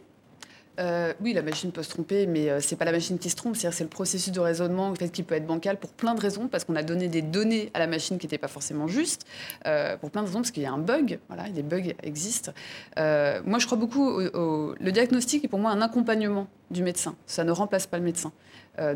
Euh, 0.80 1.12
oui, 1.20 1.34
la 1.34 1.42
machine 1.42 1.70
peut 1.72 1.82
se 1.82 1.90
tromper, 1.90 2.26
mais 2.26 2.48
euh, 2.48 2.58
c'est 2.58 2.74
pas 2.74 2.86
la 2.86 2.90
machine 2.90 3.18
qui 3.18 3.28
se 3.28 3.36
trompe, 3.36 3.54
c'est 3.54 3.78
le 3.80 3.86
processus 3.86 4.32
de 4.32 4.40
raisonnement 4.40 4.94
qui 4.94 5.22
peut 5.22 5.34
être 5.36 5.46
bancal 5.46 5.78
pour 5.78 5.90
plein 5.90 6.14
de 6.14 6.20
raisons, 6.20 6.48
parce 6.48 6.64
qu'on 6.64 6.74
a 6.74 6.82
donné 6.82 7.06
des 7.06 7.22
données 7.22 7.70
à 7.74 7.78
la 7.78 7.86
machine 7.86 8.18
qui 8.18 8.26
n'étaient 8.26 8.38
pas 8.38 8.48
forcément 8.48 8.88
justes, 8.88 9.24
euh, 9.66 9.96
pour 9.98 10.10
plein 10.10 10.22
de 10.22 10.26
raisons, 10.26 10.40
parce 10.40 10.50
qu'il 10.50 10.64
y 10.64 10.66
a 10.66 10.72
un 10.72 10.78
bug, 10.78 11.20
voilà, 11.28 11.48
des 11.50 11.62
bugs 11.62 11.92
existent. 12.02 12.52
moi, 12.96 13.58
je 13.58 13.66
crois 13.66 13.78
beaucoup 13.78 14.08
au, 14.08 14.74
Le 14.80 14.90
diagnostic 14.90 15.44
est 15.44 15.48
pour 15.48 15.60
moi 15.60 15.70
un 15.70 15.80
accompagnement 15.80 16.48
du 16.72 16.82
médecin, 16.82 17.14
ça 17.26 17.44
ne 17.44 17.52
remplace 17.52 17.86
pas 17.86 17.98
le 17.98 18.04
médecin. 18.04 18.32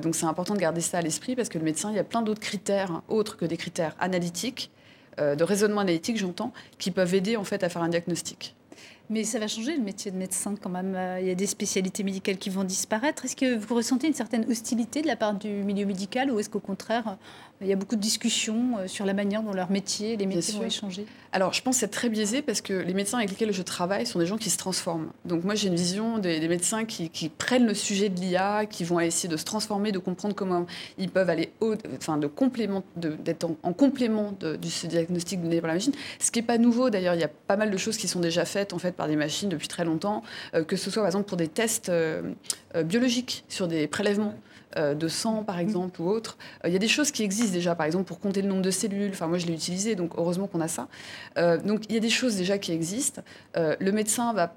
donc 0.02 0.16
c'est 0.16 0.26
important 0.26 0.54
de 0.54 0.60
garder 0.60 0.80
ça 0.80 0.98
à 0.98 1.02
l'esprit, 1.02 1.36
parce 1.36 1.48
que 1.48 1.58
le 1.58 1.64
médecin, 1.64 1.90
il 1.90 1.96
y 1.96 2.00
a 2.00 2.04
plein 2.04 2.22
d'autres 2.22 2.40
critères, 2.40 3.02
autres 3.06 3.36
que 3.36 3.44
des 3.44 3.56
critères 3.56 3.94
analytiques, 4.00 4.72
euh, 4.72 4.77
de 5.18 5.44
raisonnement 5.44 5.80
analytique, 5.80 6.16
j'entends, 6.16 6.52
qui 6.78 6.90
peuvent 6.90 7.14
aider 7.14 7.36
en 7.36 7.44
fait 7.44 7.62
à 7.64 7.68
faire 7.68 7.82
un 7.82 7.88
diagnostic. 7.88 8.54
Mais 9.10 9.24
ça 9.24 9.38
va 9.38 9.48
changer 9.48 9.74
le 9.74 9.82
métier 9.82 10.10
de 10.10 10.16
médecin 10.16 10.54
quand 10.60 10.68
même. 10.68 10.94
Euh, 10.94 11.18
il 11.20 11.26
y 11.26 11.30
a 11.30 11.34
des 11.34 11.46
spécialités 11.46 12.02
médicales 12.02 12.36
qui 12.36 12.50
vont 12.50 12.64
disparaître. 12.64 13.24
Est-ce 13.24 13.36
que 13.36 13.56
vous 13.56 13.74
ressentez 13.74 14.06
une 14.06 14.14
certaine 14.14 14.44
hostilité 14.50 15.00
de 15.00 15.06
la 15.06 15.16
part 15.16 15.34
du 15.34 15.48
milieu 15.48 15.86
médical 15.86 16.30
ou 16.30 16.38
est-ce 16.38 16.50
qu'au 16.50 16.60
contraire, 16.60 17.16
il 17.60 17.66
y 17.66 17.72
a 17.72 17.76
beaucoup 17.76 17.96
de 17.96 18.00
discussions 18.00 18.78
euh, 18.78 18.86
sur 18.86 19.06
la 19.06 19.14
manière 19.14 19.42
dont 19.42 19.52
leur 19.52 19.70
métier, 19.70 20.16
les 20.16 20.26
métiers 20.26 20.54
vont 20.58 20.64
échanger? 20.64 21.06
Alors, 21.32 21.52
je 21.52 21.62
pense 21.62 21.76
que 21.76 21.80
c'est 21.80 21.88
très 21.88 22.08
biaisé 22.08 22.40
parce 22.42 22.60
que 22.60 22.72
les 22.72 22.94
médecins 22.94 23.18
avec 23.18 23.30
lesquels 23.30 23.52
je 23.52 23.62
travaille 23.62 24.06
sont 24.06 24.18
des 24.18 24.26
gens 24.26 24.38
qui 24.38 24.50
se 24.50 24.56
transforment. 24.56 25.08
Donc, 25.24 25.44
moi, 25.44 25.54
j'ai 25.54 25.68
une 25.68 25.74
vision 25.74 26.18
des, 26.18 26.46
médecins 26.48 26.84
qui, 26.84 27.28
prennent 27.28 27.66
le 27.66 27.74
sujet 27.74 28.08
de 28.08 28.18
l'IA, 28.20 28.66
qui 28.66 28.84
vont 28.84 29.00
essayer 29.00 29.28
de 29.28 29.36
se 29.36 29.44
transformer, 29.44 29.92
de 29.92 29.98
comprendre 29.98 30.34
comment 30.34 30.66
ils 30.96 31.10
peuvent 31.10 31.28
aller 31.28 31.50
au, 31.60 31.74
enfin, 31.96 32.16
de 32.16 32.26
complément, 32.26 32.82
d'être 32.96 33.46
en, 33.62 33.72
complément 33.72 34.32
de, 34.40 34.58
ce 34.64 34.86
diagnostic 34.86 35.42
donné 35.42 35.60
par 35.60 35.68
la 35.68 35.74
machine. 35.74 35.92
Ce 36.18 36.30
qui 36.30 36.40
n'est 36.40 36.46
pas 36.46 36.58
nouveau, 36.58 36.90
d'ailleurs, 36.90 37.14
il 37.14 37.20
y 37.20 37.24
a 37.24 37.28
pas 37.28 37.56
mal 37.56 37.70
de 37.70 37.76
choses 37.76 37.96
qui 37.96 38.08
sont 38.08 38.20
déjà 38.20 38.44
faites 38.44 38.72
en 38.72 38.78
fait 38.78 38.92
par 38.98 39.08
des 39.08 39.16
machines 39.16 39.48
depuis 39.48 39.68
très 39.68 39.86
longtemps, 39.86 40.22
euh, 40.54 40.62
que 40.62 40.76
ce 40.76 40.90
soit 40.90 41.02
par 41.02 41.08
exemple 41.08 41.26
pour 41.26 41.38
des 41.38 41.48
tests 41.48 41.88
euh, 41.88 42.34
biologiques 42.84 43.44
sur 43.48 43.66
des 43.66 43.86
prélèvements. 43.86 44.34
Euh, 44.76 44.94
de 44.94 45.08
sang, 45.08 45.44
par 45.44 45.58
exemple, 45.58 46.02
ou 46.02 46.10
autre. 46.10 46.36
Euh, 46.62 46.68
il 46.68 46.74
y 46.74 46.76
a 46.76 46.78
des 46.78 46.88
choses 46.88 47.10
qui 47.10 47.22
existent 47.22 47.54
déjà, 47.54 47.74
par 47.74 47.86
exemple, 47.86 48.04
pour 48.04 48.20
compter 48.20 48.42
le 48.42 48.48
nombre 48.48 48.60
de 48.60 48.70
cellules. 48.70 49.10
Enfin, 49.12 49.26
moi, 49.26 49.38
je 49.38 49.46
l'ai 49.46 49.54
utilisé, 49.54 49.94
donc 49.94 50.12
heureusement 50.18 50.46
qu'on 50.46 50.60
a 50.60 50.68
ça. 50.68 50.88
Euh, 51.38 51.56
donc, 51.56 51.84
il 51.88 51.94
y 51.94 51.96
a 51.96 52.00
des 52.00 52.10
choses 52.10 52.36
déjà 52.36 52.58
qui 52.58 52.72
existent. 52.72 53.22
le 53.56 53.90
médecin 53.92 54.32
va 54.34 54.54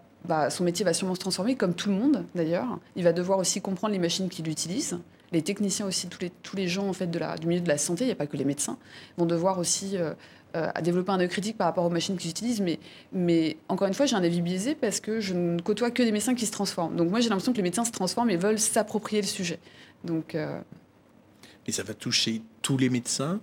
son 0.52 0.64
métier 0.64 0.86
va 0.86 0.94
sûrement 0.94 1.16
se 1.16 1.20
transformer, 1.20 1.56
comme 1.56 1.74
tout 1.74 1.90
le 1.90 1.96
monde 1.96 2.26
d'ailleurs. 2.36 2.78
Il 2.96 3.04
va 3.04 3.14
devoir 3.14 3.40
aussi 3.40 3.60
comprendre 3.60 3.94
les 3.94 4.00
machines 4.00 4.30
qu'il 4.30 4.48
utilise. 4.50 5.00
Les 5.32 5.42
techniciens 5.42 5.88
aussi, 5.88 6.10
tous 6.10 6.22
les, 6.22 6.30
tous 6.30 6.56
les 6.56 6.68
gens 6.68 6.88
en 6.88 6.94
fait, 6.94 7.08
de 7.08 7.18
la, 7.18 7.38
du 7.38 7.48
milieu 7.48 7.62
de 7.62 7.68
la 7.68 7.80
santé, 7.80 8.04
il 8.04 8.08
n'y 8.08 8.14
a 8.14 8.16
pas 8.16 8.28
que 8.28 8.38
les 8.38 8.46
médecins, 8.46 8.78
vont 9.18 9.26
devoir 9.26 9.58
aussi 9.58 9.98
développer 10.82 11.12
un 11.12 11.20
œil 11.20 11.30
critique 11.30 11.58
par 11.58 11.68
rapport 11.68 11.86
aux 11.86 11.90
machines 11.90 12.18
qu'ils 12.18 12.32
utilisent. 12.32 12.62
Mais, 12.62 12.80
mais 13.14 13.58
encore 13.70 13.88
une 13.88 13.94
fois, 13.94 14.06
j'ai 14.06 14.16
un 14.16 14.24
avis 14.24 14.42
biaisé 14.42 14.76
parce 14.76 15.00
que 15.00 15.20
je 15.20 15.34
ne 15.34 15.60
côtoie 15.60 15.92
que 15.92 16.04
des 16.04 16.12
médecins 16.12 16.36
qui 16.36 16.46
se 16.46 16.52
transforment. 16.52 16.96
Donc 16.96 17.10
moi, 17.10 17.20
j'ai 17.20 17.30
l'impression 17.30 17.52
que 17.52 17.58
les 17.58 17.64
médecins 17.64 17.86
se 17.86 17.92
transforment 17.92 18.30
et 18.30 18.38
veulent 18.38 18.60
s'approprier 18.60 19.22
le 19.22 19.28
sujet. 19.28 19.60
Donc, 20.04 20.36
euh, 20.36 20.60
Mais 21.68 21.74
ça 21.74 21.84
va 21.84 21.94
toucher 21.94 22.42
tous 22.62 22.78
les 22.78 22.90
médecins, 22.90 23.40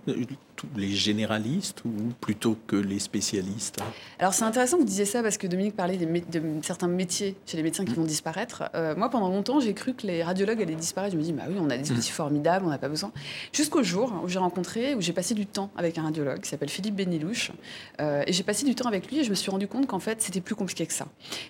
les 0.75 0.91
généralistes 0.91 1.83
ou 1.85 1.91
plutôt 2.21 2.57
que 2.67 2.75
les 2.75 2.99
spécialistes 2.99 3.77
Alors 4.19 4.33
c'est 4.33 4.43
intéressant 4.43 4.77
que 4.77 4.81
vous 4.81 4.87
disiez 4.87 5.05
ça 5.05 5.23
parce 5.23 5.37
que 5.37 5.47
Dominique 5.47 5.75
parlait 5.75 5.97
des 5.97 6.05
de 6.05 6.41
certains 6.63 6.87
métiers 6.87 7.35
chez 7.45 7.57
les 7.57 7.63
médecins 7.63 7.85
qui 7.85 7.93
vont 7.93 8.03
disparaître. 8.03 8.63
Euh, 8.75 8.95
moi, 8.95 9.09
pendant 9.09 9.29
longtemps, 9.29 9.59
j'ai 9.59 9.73
cru 9.73 9.93
que 9.93 10.07
les 10.07 10.23
radiologues 10.23 10.61
allaient 10.61 10.75
disparaître. 10.75 11.13
Je 11.13 11.17
me 11.17 11.23
dis, 11.23 11.33
bah 11.33 11.43
oui, 11.47 11.55
on 11.59 11.69
a 11.69 11.77
des 11.77 11.91
outils 11.91 12.11
formidables, 12.11 12.65
on 12.65 12.69
n'a 12.69 12.77
pas 12.77 12.89
besoin. 12.89 13.11
Jusqu'au 13.53 13.83
jour 13.83 14.13
où 14.23 14.27
j'ai 14.27 14.39
rencontré, 14.39 14.95
où 14.95 15.01
j'ai 15.01 15.13
passé 15.13 15.33
du 15.33 15.45
temps 15.45 15.69
avec 15.77 15.97
un 15.97 16.03
radiologue 16.03 16.41
qui 16.41 16.49
s'appelle 16.49 16.69
Philippe 16.69 16.95
Benilouche. 16.95 17.51
Euh, 18.01 18.23
et 18.27 18.33
j'ai 18.33 18.43
passé 18.43 18.65
du 18.65 18.75
temps 18.75 18.87
avec 18.87 19.09
lui 19.09 19.19
et 19.19 19.23
je 19.23 19.29
me 19.29 19.35
suis 19.35 19.51
rendu 19.51 19.67
compte 19.67 19.87
qu'en 19.87 19.99
fait, 19.99 20.21
c'était 20.21 20.41
plus 20.41 20.55
compliqué 20.55 20.85
que 20.85 20.93
ça. 20.93 21.07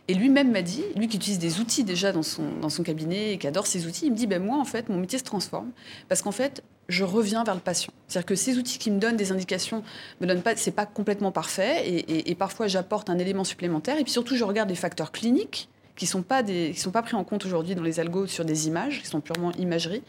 Et 0.07 0.13
lui-même 0.13 0.51
m'a 0.51 0.61
dit, 0.61 0.83
lui 0.95 1.07
qui 1.07 1.17
utilise 1.17 1.39
des 1.39 1.59
outils 1.59 1.83
déjà 1.83 2.11
dans 2.11 2.23
son, 2.23 2.43
dans 2.61 2.69
son 2.69 2.83
cabinet 2.83 3.33
et 3.33 3.37
qui 3.37 3.47
adore 3.47 3.67
ces 3.67 3.87
outils, 3.87 4.07
il 4.07 4.11
me 4.11 4.17
dit, 4.17 4.27
ben 4.27 4.43
moi, 4.43 4.57
en 4.57 4.65
fait, 4.65 4.89
mon 4.89 4.97
métier 4.97 5.19
se 5.19 5.23
transforme 5.23 5.71
parce 6.07 6.21
qu'en 6.21 6.31
fait, 6.31 6.63
je 6.89 7.03
reviens 7.03 7.43
vers 7.43 7.55
le 7.55 7.61
patient. 7.61 7.93
C'est-à-dire 8.07 8.25
que 8.25 8.35
ces 8.35 8.57
outils 8.57 8.79
qui 8.79 8.91
me 8.91 8.99
donnent 8.99 9.15
des 9.15 9.31
indications 9.31 9.83
me 10.19 10.27
donnent 10.27 10.41
pas, 10.41 10.55
pas 10.75 10.85
complètement 10.85 11.31
parfait, 11.31 11.83
et, 11.87 12.35
parfois 12.35 12.67
j'apporte 12.67 13.09
un 13.09 13.17
élément 13.17 13.43
supplémentaire. 13.43 13.97
Et 13.97 14.03
puis 14.03 14.11
surtout, 14.11 14.35
je 14.35 14.43
regarde 14.43 14.69
les 14.69 14.75
facteurs 14.75 15.11
cliniques 15.11 15.69
qui 15.95 16.07
sont 16.07 16.23
des, 16.45 16.73
sont 16.73 16.91
pas 16.91 17.01
pris 17.01 17.15
en 17.15 17.25
compte 17.25 17.45
aujourd'hui 17.45 17.75
dans 17.75 17.83
les 17.83 17.99
algos 17.99 18.25
sur 18.25 18.45
des 18.45 18.67
images, 18.67 19.01
qui 19.01 19.07
sont 19.07 19.19
purement 19.19 19.51
imagerie. 19.53 20.01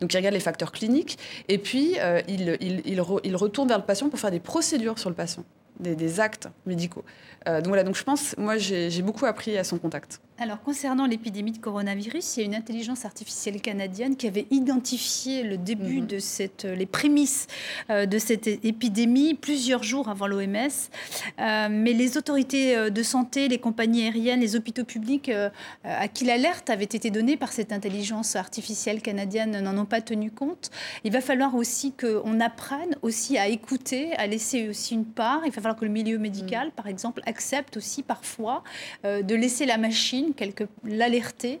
Donc, 0.00 0.12
il 0.12 0.16
regarde 0.16 0.34
les 0.34 0.40
facteurs 0.40 0.72
cliniques, 0.72 1.18
et 1.48 1.56
puis 1.58 1.94
euh, 1.98 2.20
il, 2.28 2.58
il, 2.60 2.82
il, 2.84 3.36
retourne 3.36 3.66
vers 3.66 3.78
le 3.78 3.84
patient 3.84 4.10
pour 4.10 4.18
faire 4.18 4.30
des 4.30 4.40
procédures 4.40 4.98
sur 4.98 5.08
le 5.08 5.16
patient, 5.16 5.44
des, 5.80 6.20
actes 6.20 6.48
médicaux. 6.66 7.02
Euh, 7.48 7.62
donc 7.62 7.68
voilà, 7.68 7.82
donc 7.82 7.96
je 7.96 8.04
pense, 8.04 8.36
moi 8.36 8.58
j'ai 8.58 9.02
beaucoup 9.02 9.24
appris 9.24 9.56
à 9.56 9.64
son 9.64 9.78
contact. 9.78 10.20
Alors, 10.40 10.62
concernant 10.62 11.06
l'épidémie 11.06 11.50
de 11.50 11.58
coronavirus, 11.58 12.36
il 12.36 12.40
y 12.40 12.42
a 12.44 12.46
une 12.46 12.54
intelligence 12.54 13.04
artificielle 13.04 13.60
canadienne 13.60 14.14
qui 14.14 14.28
avait 14.28 14.46
identifié 14.52 15.42
le 15.42 15.58
début 15.58 16.00
mhm. 16.00 16.06
de 16.06 16.18
cette, 16.20 16.62
les 16.62 16.86
prémices 16.86 17.48
euh, 17.90 18.06
de 18.06 18.18
cette 18.18 18.46
épidémie 18.46 19.34
plusieurs 19.34 19.82
jours 19.82 20.08
avant 20.08 20.28
l'OMS. 20.28 20.68
Euh, 21.40 21.68
mais 21.68 21.92
les 21.92 22.16
autorités 22.16 22.76
euh, 22.76 22.88
de 22.88 23.02
santé, 23.02 23.48
les 23.48 23.58
compagnies 23.58 24.04
aériennes, 24.04 24.38
les 24.38 24.54
hôpitaux 24.54 24.84
publics 24.84 25.30
à 25.82 26.06
qui 26.06 26.24
l'alerte 26.24 26.70
avait 26.70 26.84
été 26.84 27.10
donnée 27.10 27.36
par 27.36 27.52
cette 27.52 27.72
intelligence 27.72 28.36
artificielle 28.36 29.02
canadienne 29.02 29.60
n'en 29.60 29.76
ont 29.76 29.86
pas 29.86 30.00
tenu 30.00 30.30
compte. 30.30 30.70
Il 31.02 31.12
va 31.12 31.20
falloir 31.20 31.56
aussi 31.56 31.92
qu'on 31.92 32.38
apprenne 32.38 32.96
aussi 33.02 33.38
à 33.38 33.48
écouter, 33.48 34.12
à 34.14 34.28
laisser 34.28 34.68
aussi 34.68 34.94
une 34.94 35.04
part. 35.04 35.40
Il 35.44 35.50
va 35.50 35.56
falloir 35.56 35.76
que 35.76 35.84
le 35.84 35.90
milieu 35.90 36.18
médical, 36.18 36.68
mhm. 36.68 36.72
par 36.74 36.86
exemple, 36.86 37.22
accepte 37.26 37.76
aussi 37.76 38.04
parfois 38.04 38.62
de 39.04 39.34
laisser 39.34 39.66
la 39.66 39.78
machine 39.78 40.27
quelque 40.34 40.64
l'alerter 40.84 41.60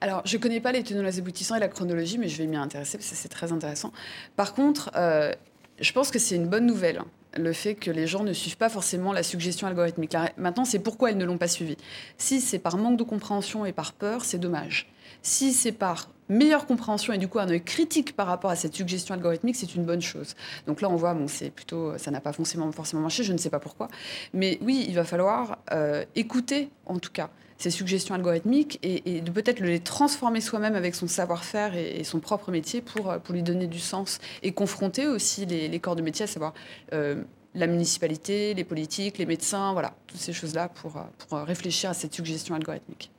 alors, 0.00 0.22
je 0.24 0.36
ne 0.36 0.42
connais 0.42 0.60
pas 0.60 0.72
les 0.72 0.82
tenants, 0.82 1.02
les 1.02 1.18
aboutissants 1.18 1.54
et 1.54 1.60
la 1.60 1.68
chronologie, 1.68 2.18
mais 2.18 2.28
je 2.28 2.38
vais 2.38 2.46
m'y 2.46 2.56
intéresser 2.56 2.98
parce 2.98 3.10
que 3.10 3.14
c'est 3.14 3.28
très 3.28 3.52
intéressant. 3.52 3.92
Par 4.34 4.54
contre, 4.54 4.90
euh, 4.96 5.32
je 5.80 5.92
pense 5.92 6.10
que 6.10 6.18
c'est 6.18 6.36
une 6.36 6.48
bonne 6.48 6.66
nouvelle, 6.66 6.98
hein, 6.98 7.06
le 7.36 7.52
fait 7.52 7.74
que 7.74 7.90
les 7.90 8.06
gens 8.06 8.24
ne 8.24 8.32
suivent 8.32 8.56
pas 8.56 8.68
forcément 8.68 9.12
la 9.12 9.22
suggestion 9.22 9.66
algorithmique. 9.66 10.16
maintenant, 10.36 10.64
c'est 10.64 10.78
pourquoi 10.78 11.10
ils 11.10 11.16
ne 11.16 11.24
l'ont 11.24 11.38
pas 11.38 11.48
suivi. 11.48 11.76
Si 12.18 12.40
c'est 12.40 12.58
par 12.58 12.76
manque 12.76 12.98
de 12.98 13.04
compréhension 13.04 13.64
et 13.64 13.72
par 13.72 13.92
peur, 13.92 14.24
c'est 14.24 14.38
dommage. 14.38 14.90
Si 15.22 15.52
c'est 15.52 15.72
par 15.72 16.10
meilleure 16.28 16.66
compréhension 16.66 17.12
et 17.12 17.18
du 17.18 17.26
coup 17.26 17.40
un 17.40 17.48
œil 17.48 17.62
critique 17.62 18.14
par 18.14 18.28
rapport 18.28 18.50
à 18.50 18.56
cette 18.56 18.74
suggestion 18.74 19.14
algorithmique, 19.14 19.56
c'est 19.56 19.74
une 19.74 19.84
bonne 19.84 20.00
chose. 20.00 20.34
Donc 20.66 20.80
là, 20.80 20.88
on 20.88 20.96
voit, 20.96 21.14
bon, 21.14 21.28
c'est 21.28 21.50
plutôt, 21.50 21.98
ça 21.98 22.10
n'a 22.10 22.20
pas 22.20 22.32
forcément, 22.32 22.70
forcément 22.72 23.02
marché, 23.02 23.24
je 23.24 23.32
ne 23.32 23.38
sais 23.38 23.50
pas 23.50 23.58
pourquoi. 23.58 23.88
Mais 24.32 24.58
oui, 24.62 24.84
il 24.88 24.94
va 24.94 25.04
falloir 25.04 25.58
euh, 25.72 26.04
écouter, 26.14 26.70
en 26.86 26.98
tout 26.98 27.10
cas, 27.12 27.30
ces 27.60 27.70
suggestions 27.70 28.14
algorithmiques 28.14 28.78
et, 28.82 29.20
de 29.20 29.30
peut-être 29.30 29.60
les 29.60 29.80
transformer 29.80 30.40
soi-même 30.40 30.74
avec 30.74 30.94
son 30.94 31.06
savoir-faire 31.06 31.76
et, 31.76 32.04
son 32.04 32.18
propre 32.20 32.50
métier 32.50 32.80
pour, 32.80 33.18
pour 33.18 33.34
lui 33.34 33.42
donner 33.42 33.66
du 33.66 33.78
sens 33.78 34.18
et 34.42 34.52
confronter 34.52 35.06
aussi 35.06 35.46
les, 35.46 35.78
corps 35.78 35.96
de 35.96 36.02
métier, 36.02 36.24
à 36.24 36.26
savoir 36.26 36.54
euh, 36.92 37.22
la 37.54 37.66
municipalité, 37.66 38.54
les 38.54 38.64
politiques, 38.64 39.18
les 39.18 39.26
médecins, 39.26 39.72
voilà, 39.72 39.94
toutes 40.06 40.20
ces 40.20 40.32
choses-là 40.32 40.68
pour, 40.68 40.92
pour 41.28 41.38
réfléchir 41.38 41.90
à 41.90 41.94
cette 41.94 42.14
suggestion 42.14 42.54
algorithmique. 42.54 43.10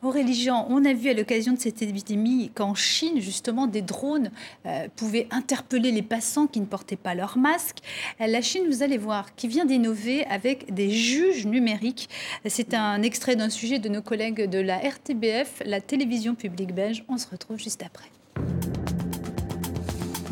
Aurélie 0.00 0.34
Jean, 0.34 0.64
on 0.70 0.84
a 0.84 0.92
vu 0.92 1.10
à 1.10 1.14
l'occasion 1.14 1.54
de 1.54 1.58
cette 1.58 1.82
épidémie 1.82 2.52
qu'en 2.54 2.76
Chine, 2.76 3.20
justement, 3.20 3.66
des 3.66 3.82
drones 3.82 4.30
euh, 4.64 4.86
pouvaient 4.94 5.26
interpeller 5.32 5.90
les 5.90 6.02
passants 6.02 6.46
qui 6.46 6.60
ne 6.60 6.66
portaient 6.66 6.94
pas 6.94 7.16
leur 7.16 7.36
masque. 7.36 7.78
La 8.20 8.40
Chine, 8.40 8.62
vous 8.68 8.84
allez 8.84 8.96
voir, 8.96 9.34
qui 9.34 9.48
vient 9.48 9.64
d'innover 9.64 10.24
avec 10.26 10.72
des 10.72 10.90
juges 10.90 11.46
numériques. 11.46 12.08
C'est 12.46 12.74
un 12.74 13.02
extrait 13.02 13.34
d'un 13.34 13.50
sujet 13.50 13.80
de 13.80 13.88
nos 13.88 14.00
collègues 14.00 14.48
de 14.48 14.60
la 14.60 14.78
RTBF, 14.78 15.64
la 15.66 15.80
télévision 15.80 16.36
publique 16.36 16.72
belge. 16.72 17.04
On 17.08 17.18
se 17.18 17.26
retrouve 17.28 17.58
juste 17.58 17.82
après. 17.82 18.12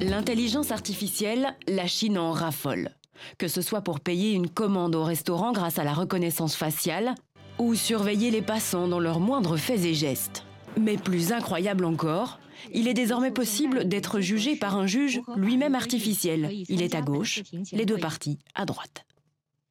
L'intelligence 0.00 0.70
artificielle, 0.70 1.56
la 1.66 1.88
Chine 1.88 2.18
en 2.18 2.30
raffole. 2.30 2.90
Que 3.38 3.48
ce 3.48 3.62
soit 3.62 3.80
pour 3.80 3.98
payer 3.98 4.32
une 4.32 4.48
commande 4.48 4.94
au 4.94 5.02
restaurant 5.02 5.50
grâce 5.50 5.80
à 5.80 5.84
la 5.84 5.92
reconnaissance 5.92 6.54
faciale, 6.54 7.16
ou 7.58 7.74
surveiller 7.74 8.30
les 8.30 8.42
passants 8.42 8.88
dans 8.88 9.00
leurs 9.00 9.20
moindres 9.20 9.58
faits 9.58 9.84
et 9.84 9.94
gestes. 9.94 10.44
Mais 10.78 10.96
plus 10.96 11.32
incroyable 11.32 11.84
encore, 11.84 12.38
il 12.72 12.88
est 12.88 12.94
désormais 12.94 13.30
possible 13.30 13.88
d'être 13.88 14.20
jugé 14.20 14.56
par 14.56 14.76
un 14.76 14.86
juge 14.86 15.20
lui-même 15.36 15.74
artificiel. 15.74 16.50
Il 16.68 16.82
est 16.82 16.94
à 16.94 17.00
gauche, 17.00 17.42
les 17.72 17.86
deux 17.86 17.98
parties 17.98 18.38
à 18.54 18.64
droite. 18.64 19.04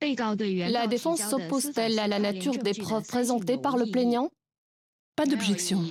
La 0.02 0.88
défense 0.88 1.22
s'oppose-t-elle 1.22 2.00
à 2.00 2.08
la 2.08 2.20
nature 2.20 2.58
des 2.58 2.74
preuves 2.74 3.08
présentées 3.08 3.58
par 3.58 3.78
le 3.78 3.86
plaignant? 3.86 4.30
Pas 5.16 5.26
d'objection. 5.26 5.84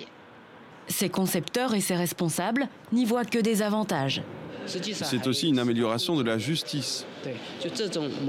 Ses 0.89 1.09
concepteurs 1.09 1.75
et 1.75 1.81
ses 1.81 1.97
responsables 1.97 2.69
n'y 2.93 3.07
voient 3.07 3.25
que 3.25 3.39
des 3.39 3.63
avantages. 3.63 4.23
C'est 4.67 5.27
aussi 5.27 5.49
une 5.49 5.59
amélioration 5.59 6.17
de 6.17 6.23
la 6.23 6.39
justice. 6.39 7.07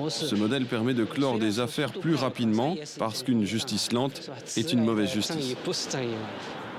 Ce 0.09 0.35
modèle 0.35 0.65
permet 0.65 0.93
de 0.93 1.03
clore 1.03 1.39
des 1.39 1.59
affaires 1.59 1.91
plus 1.91 2.15
rapidement 2.15 2.75
parce 2.97 3.23
qu'une 3.23 3.45
justice 3.45 3.91
lente 3.91 4.29
est 4.57 4.73
une 4.73 4.83
mauvaise 4.83 5.11
justice. 5.11 5.55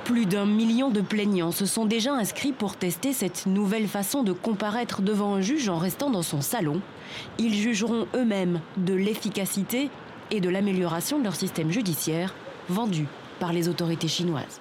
Plus 0.05 0.27
d'un 0.27 0.47
million 0.47 0.90
de 0.90 1.01
plaignants 1.01 1.51
se 1.51 1.66
sont 1.66 1.85
déjà 1.85 2.12
inscrits 2.12 2.53
pour 2.53 2.77
tester 2.77 3.12
cette 3.12 3.47
nouvelle 3.47 3.88
façon 3.88 4.23
de 4.23 4.33
comparaître 4.33 5.03
devant 5.03 5.35
un 5.35 5.40
juge 5.40 5.69
en 5.69 5.79
restant 5.79 6.11
dans 6.11 6.23
son 6.23 6.40
salon. 6.40 6.81
Ils 7.38 7.55
jugeront 7.55 8.07
eux-mêmes 8.14 8.61
de 8.77 8.95
l'efficacité 8.95 9.90
et 10.31 10.40
de 10.40 10.49
l'amélioration 10.49 11.19
de 11.19 11.25
leur 11.25 11.35
système 11.35 11.73
judiciaire 11.73 12.35
vendu 12.69 13.07
par 13.40 13.53
les 13.53 13.69
autorités 13.69 14.09
chinoises 14.09 14.61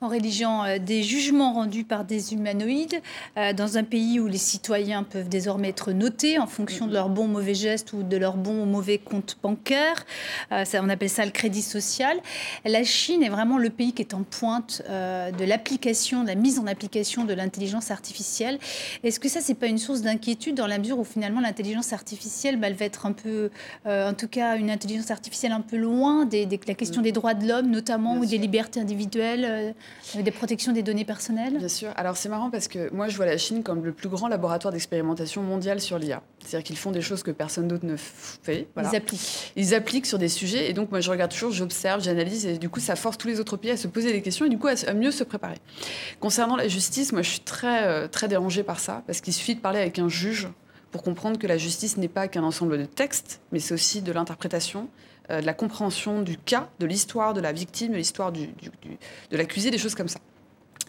en 0.00 0.08
religion 0.08 0.62
euh, 0.62 0.78
des 0.78 1.02
jugements 1.02 1.52
rendus 1.52 1.82
par 1.82 2.04
des 2.04 2.32
humanoïdes 2.32 3.00
euh, 3.36 3.52
dans 3.52 3.78
un 3.78 3.84
pays 3.84 4.20
où 4.20 4.28
les 4.28 4.38
citoyens 4.38 5.02
peuvent 5.02 5.28
désormais 5.28 5.70
être 5.70 5.90
notés 5.90 6.38
en 6.38 6.46
fonction 6.46 6.86
de 6.86 6.92
leur 6.92 7.08
bon 7.08 7.24
ou 7.24 7.28
mauvais 7.28 7.54
geste 7.54 7.92
ou 7.92 8.04
de 8.04 8.16
leur 8.16 8.36
bon 8.36 8.62
ou 8.62 8.64
mauvais 8.64 8.98
compte 8.98 9.36
bancaire. 9.42 10.06
Euh, 10.52 10.64
on 10.74 10.88
appelle 10.88 11.10
ça 11.10 11.24
le 11.24 11.32
crédit 11.32 11.62
social. 11.62 12.16
La 12.64 12.84
Chine 12.84 13.24
est 13.24 13.28
vraiment 13.28 13.58
le 13.58 13.70
pays 13.70 13.92
qui 13.92 14.02
est 14.02 14.14
en 14.14 14.22
pointe 14.22 14.82
de 14.88 15.44
l'application, 15.44 16.22
de 16.22 16.28
la 16.28 16.34
mise 16.34 16.58
en 16.58 16.66
application 16.66 17.24
de 17.24 17.34
l'intelligence 17.34 17.90
artificielle. 17.90 18.58
Est-ce 19.02 19.18
que 19.18 19.28
ça, 19.28 19.40
c'est 19.40 19.54
pas 19.54 19.66
une 19.66 19.78
source 19.78 20.02
d'inquiétude 20.02 20.54
dans 20.54 20.66
la 20.66 20.78
mesure 20.78 20.98
où 20.98 21.04
finalement 21.04 21.40
l'intelligence 21.40 21.92
artificielle, 21.92 22.58
bah, 22.58 22.68
elle 22.68 22.74
va 22.74 22.84
être 22.84 23.06
un 23.06 23.12
peu, 23.12 23.50
en 23.86 24.14
tout 24.14 24.28
cas, 24.28 24.56
une 24.56 24.70
intelligence 24.70 25.10
artificielle 25.10 25.52
un 25.52 25.60
peu 25.60 25.76
loin 25.76 26.24
de 26.24 26.46
la 26.66 26.74
question 26.74 27.02
des 27.02 27.12
droits 27.12 27.34
de 27.34 27.46
l'homme, 27.46 27.70
notamment, 27.70 28.16
ou 28.16 28.26
des 28.26 28.38
libertés 28.38 28.80
individuelles 28.80 29.74
des 30.14 30.30
protections 30.30 30.72
des 30.72 30.82
données 30.82 31.04
personnelles 31.04 31.58
Bien 31.58 31.68
sûr. 31.68 31.90
Alors 31.96 32.16
c'est 32.16 32.28
marrant 32.28 32.50
parce 32.50 32.68
que 32.68 32.92
moi 32.92 33.08
je 33.08 33.16
vois 33.16 33.26
la 33.26 33.36
Chine 33.36 33.62
comme 33.62 33.84
le 33.84 33.92
plus 33.92 34.08
grand 34.08 34.28
laboratoire 34.28 34.72
d'expérimentation 34.72 35.42
mondial 35.42 35.80
sur 35.80 35.98
l'IA. 35.98 36.22
C'est-à-dire 36.44 36.64
qu'ils 36.64 36.76
font 36.76 36.90
des 36.90 37.02
choses 37.02 37.22
que 37.22 37.30
personne 37.30 37.68
d'autre 37.68 37.84
ne 37.84 37.96
fait. 37.96 38.68
Ils 38.76 38.96
appliquent. 38.96 39.52
Ils 39.56 39.74
appliquent 39.74 40.06
sur 40.06 40.18
des 40.18 40.28
sujets 40.28 40.70
et 40.70 40.72
donc 40.72 40.90
moi 40.90 41.00
je 41.00 41.10
regarde 41.10 41.30
toujours, 41.30 41.52
j'observe, 41.52 42.02
j'analyse 42.02 42.46
et 42.46 42.58
du 42.58 42.68
coup 42.68 42.80
ça 42.80 42.96
force 42.96 43.18
tous 43.18 43.28
les 43.28 43.40
autres 43.40 43.56
pays 43.56 43.70
à 43.70 43.76
se 43.76 43.88
poser 43.88 44.12
des 44.12 44.22
questions 44.22 44.46
et 44.46 44.48
du 44.48 44.58
coup 44.58 44.68
à, 44.68 44.94
mieux 44.94 45.10
se 45.10 45.24
préparer. 45.24 45.58
Concernant 46.20 46.56
la 46.56 46.68
justice, 46.68 47.12
moi 47.12 47.22
je 47.22 47.30
suis 47.30 47.40
très, 47.40 47.84
euh, 47.84 48.08
très 48.08 48.28
dérangée 48.28 48.62
par 48.62 48.80
ça 48.80 49.02
parce 49.06 49.20
qu'il 49.20 49.32
suffit 49.34 49.54
de 49.54 49.60
parler 49.60 49.80
avec 49.80 49.98
un 49.98 50.08
juge 50.08 50.48
pour 50.90 51.02
comprendre 51.02 51.38
que 51.38 51.46
la 51.46 51.58
justice 51.58 51.96
n'est 51.96 52.08
pas 52.08 52.28
qu'un 52.28 52.42
ensemble 52.42 52.78
de 52.78 52.84
textes, 52.84 53.40
mais 53.52 53.58
c'est 53.58 53.74
aussi 53.74 54.00
de 54.00 54.12
l'interprétation, 54.12 54.88
de 55.28 55.44
la 55.44 55.54
compréhension 55.54 56.22
du 56.22 56.38
cas, 56.38 56.68
de 56.78 56.86
l'histoire 56.86 57.34
de 57.34 57.40
la 57.40 57.52
victime, 57.52 57.92
de 57.92 57.96
l'histoire 57.96 58.32
du, 58.32 58.48
de 59.30 59.36
l'accusé, 59.36 59.70
des 59.70 59.78
choses 59.78 59.94
comme 59.94 60.08
ça. 60.08 60.20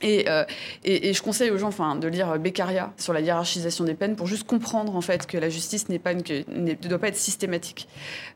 Euh, 0.03 0.45
et, 0.83 1.09
et, 1.09 1.13
je 1.13 1.21
conseille 1.21 1.51
aux 1.51 1.57
gens 1.57 1.67
enfin, 1.67 1.95
de 1.95 2.07
lire 2.07 2.37
Beccaria 2.39 2.93
sur 2.97 3.13
la 3.13 3.19
hiérarchisation 3.19 3.83
des 3.83 3.93
peines 3.93 4.15
pour 4.15 4.27
juste 4.27 4.45
comprendre 4.45 4.95
en 4.95 5.01
fait 5.01 5.27
que 5.27 5.37
la 5.37 5.49
justice 5.49 5.89
n'est 5.89 5.99
pas 5.99 6.13
une, 6.13 6.23
ne 6.47 6.73
doit 6.73 6.99
pas 6.99 7.09
être 7.09 7.17
systématique. 7.17 7.87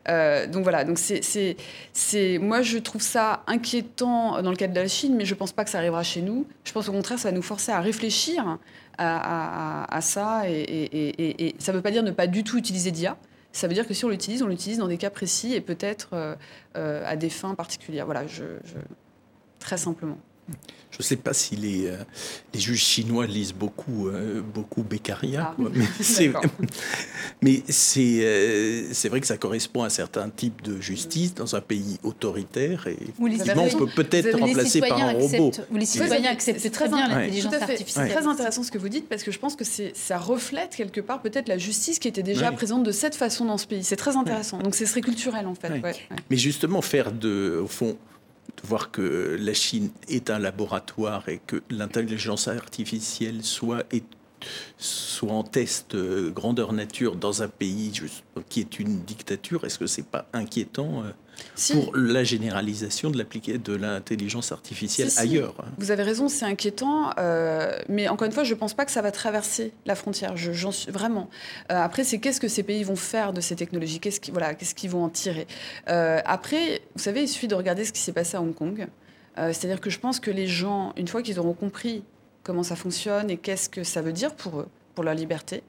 Euh, 0.08 0.46
donc 0.46 0.62
voilà, 0.62 0.84
donc 0.84 0.98
c'est, 0.98 2.38
moi 2.40 2.62
je 2.62 2.78
trouve 2.78 3.02
ça 3.02 3.42
inquiétant 3.46 4.42
dans 4.42 4.50
le 4.50 4.56
cadre 4.56 4.74
de 4.74 4.80
la 4.80 4.88
Chine, 4.88 5.14
mais 5.16 5.24
je 5.24 5.34
ne 5.34 5.38
pense 5.38 5.52
pas 5.52 5.64
que 5.64 5.70
ça 5.70 5.78
arrivera 5.78 6.02
chez 6.02 6.22
nous. 6.22 6.46
Je 6.64 6.72
pense 6.72 6.88
au 6.88 6.92
contraire 6.92 7.18
ça 7.18 7.30
va 7.30 7.34
nous 7.34 7.42
forcer 7.42 7.72
à 7.72 7.80
réfléchir 7.80 8.58
à, 8.98 9.96
à, 9.96 10.00
ça 10.00 10.42
et, 10.48 10.54
et 10.68 11.54
ça 11.58 11.72
ne 11.72 11.78
veut 11.78 11.82
pas 11.82 11.90
dire 11.90 12.02
ne 12.02 12.12
pas 12.12 12.26
du 12.26 12.44
tout 12.44 12.58
utiliser 12.58 12.90
d'IA. 12.90 13.16
Ça 13.54 13.68
veut 13.68 13.74
dire 13.74 13.86
que 13.86 13.94
si 13.94 14.04
on 14.04 14.08
l'utilise, 14.08 14.42
on 14.42 14.48
l'utilise 14.48 14.78
dans 14.78 14.88
des 14.88 14.98
cas 14.98 15.10
précis 15.10 15.54
et 15.54 15.60
peut-être 15.60 16.08
euh, 16.12 16.34
euh, 16.76 17.04
à 17.06 17.14
des 17.14 17.30
fins 17.30 17.54
particulières. 17.54 18.04
Voilà, 18.04 18.24
très 19.60 19.76
simplement. 19.76 20.18
Je 20.94 20.98
ne 21.00 21.02
sais 21.02 21.16
pas 21.16 21.32
si 21.32 21.56
les, 21.56 21.88
euh, 21.88 21.96
les, 22.52 22.60
juges 22.60 22.84
chinois 22.84 23.26
lisent 23.26 23.52
beaucoup, 23.52 24.06
euh, 24.06 24.40
beaucoup 24.42 24.84
Beccaria, 24.84 25.52
ah. 25.58 25.62
mais 27.42 27.62
c'est 27.68 28.20
euh, 28.20 28.92
c'est 28.92 29.08
vrai 29.08 29.20
que 29.20 29.26
ça 29.26 29.36
correspond 29.36 29.82
à 29.82 29.86
un 29.86 29.90
certain 29.90 30.30
type 30.30 30.62
de 30.62 30.80
justice 30.80 31.34
dans 31.34 31.56
un 31.56 31.60
pays 31.60 31.98
autoritaire 32.04 32.86
et 32.86 32.96
effectivement, 33.26 33.64
on 33.64 33.76
peut 33.76 34.04
peut-être 34.04 34.38
remplacer 34.38 34.78
par 34.78 35.00
un 35.00 35.14
robot. 35.14 35.50
Ou 35.72 35.78
les 35.78 35.86
citoyens 35.86 36.30
acceptent 36.30 36.70
très 36.70 36.88
bien 36.88 37.08
l'intelligence 37.08 37.54
artificielle. 37.54 38.06
C'est 38.06 38.14
très 38.14 38.26
intéressant 38.28 38.62
ce 38.62 38.70
que 38.70 38.78
vous 38.78 38.88
dites 38.88 39.08
parce 39.08 39.24
que 39.24 39.32
je 39.32 39.38
pense 39.40 39.56
que 39.56 39.64
ça 39.64 40.18
reflète 40.18 40.76
quelque 40.76 41.00
part 41.00 41.22
peut-être 41.22 41.48
la 41.48 41.58
justice 41.58 41.98
qui 41.98 42.06
était 42.06 42.22
déjà 42.22 42.52
présente 42.52 42.84
de 42.84 42.92
cette 42.92 43.16
façon 43.16 43.46
dans 43.46 43.58
ce 43.58 43.66
pays. 43.66 43.82
C'est 43.82 43.96
très 43.96 44.16
intéressant. 44.16 44.58
Donc 44.58 44.76
ce 44.76 44.86
serait 44.86 45.00
culturel 45.00 45.48
en 45.48 45.56
fait. 45.56 45.72
Mais 46.30 46.36
justement 46.36 46.82
faire 46.82 47.10
de, 47.10 47.60
au 47.64 47.66
fond, 47.66 47.96
de 48.62 48.66
voir 48.66 48.90
que 48.90 49.36
la 49.38 49.54
Chine 49.54 49.90
est 50.08 50.30
un 50.30 50.38
laboratoire 50.38 51.28
et 51.28 51.40
que 51.46 51.62
l'intelligence 51.70 52.48
artificielle 52.48 53.42
soit, 53.42 53.84
soit 54.78 55.32
en 55.32 55.42
test 55.42 55.94
euh, 55.94 56.30
grandeur 56.30 56.72
nature 56.72 57.16
dans 57.16 57.42
un 57.42 57.48
pays 57.48 57.92
qui 58.48 58.60
est 58.60 58.78
une 58.78 59.00
dictature, 59.00 59.64
est-ce 59.64 59.78
que 59.78 59.86
c'est 59.86 60.06
pas 60.06 60.26
inquiétant 60.32 61.02
euh, 61.04 61.10
pour 61.72 61.96
la 61.96 62.24
généralisation 62.24 63.10
de, 63.10 63.22
de 63.56 63.74
l'intelligence 63.74 64.52
artificielle 64.52 65.08
ailleurs. 65.16 65.54
Vous 65.78 65.90
avez 65.90 66.02
raison, 66.02 66.28
c'est 66.28 66.44
inquiétant, 66.44 67.10
euh, 67.18 67.78
mais 67.88 68.08
encore 68.08 68.26
une 68.26 68.32
fois, 68.32 68.44
je 68.44 68.54
ne 68.54 68.58
pense 68.58 68.74
pas 68.74 68.84
que 68.84 68.90
ça 68.90 69.02
va 69.02 69.10
traverser 69.10 69.72
la 69.86 69.94
frontière. 69.94 70.36
j'en 70.36 70.72
suis 70.72 70.90
vraiment. 70.90 71.28
Euh, 71.70 71.80
après, 71.80 72.04
c'est 72.04 72.18
qu'est-ce 72.18 72.40
que 72.40 72.48
ces 72.48 72.62
pays 72.62 72.84
vont 72.84 72.96
faire 72.96 73.32
de 73.32 73.40
ces 73.40 73.56
technologies 73.56 74.00
Qu'est-ce 74.00 74.20
qu'ils 74.20 74.34
voilà, 74.34 74.54
vont 74.88 75.04
en 75.04 75.08
tirer? 75.08 75.46
Euh, 75.88 76.20
Après, 76.24 76.82
vous 76.94 77.02
savez, 77.02 77.22
il 77.22 77.28
suffit 77.28 77.48
de 77.48 77.54
regarder 77.54 77.84
ce 77.84 77.92
qui 77.92 78.00
s'est 78.00 78.12
passé 78.12 78.36
à 78.36 78.42
Hong 78.42 78.54
Kong. 78.54 78.86
C'est-à-dire 79.36 79.80
que 79.80 79.90
je 79.90 79.98
pense 79.98 80.20
que 80.20 80.30
les 80.30 80.46
gens, 80.46 80.92
une 80.96 81.08
fois 81.08 81.20
qu'ils 81.20 81.40
auront 81.40 81.54
compris 81.54 82.04
comment 82.44 82.62
ça 82.62 82.76
fonctionne 82.76 83.30
et 83.30 83.36
qu'est-ce 83.36 83.68
que 83.68 83.82
ça 83.82 84.02
veut 84.02 84.12
dire 84.12 84.34
pour 84.34 84.60
eux, 84.60 84.68
pour 84.94 85.02
leur 85.02 85.14
liberté, 85.14 85.62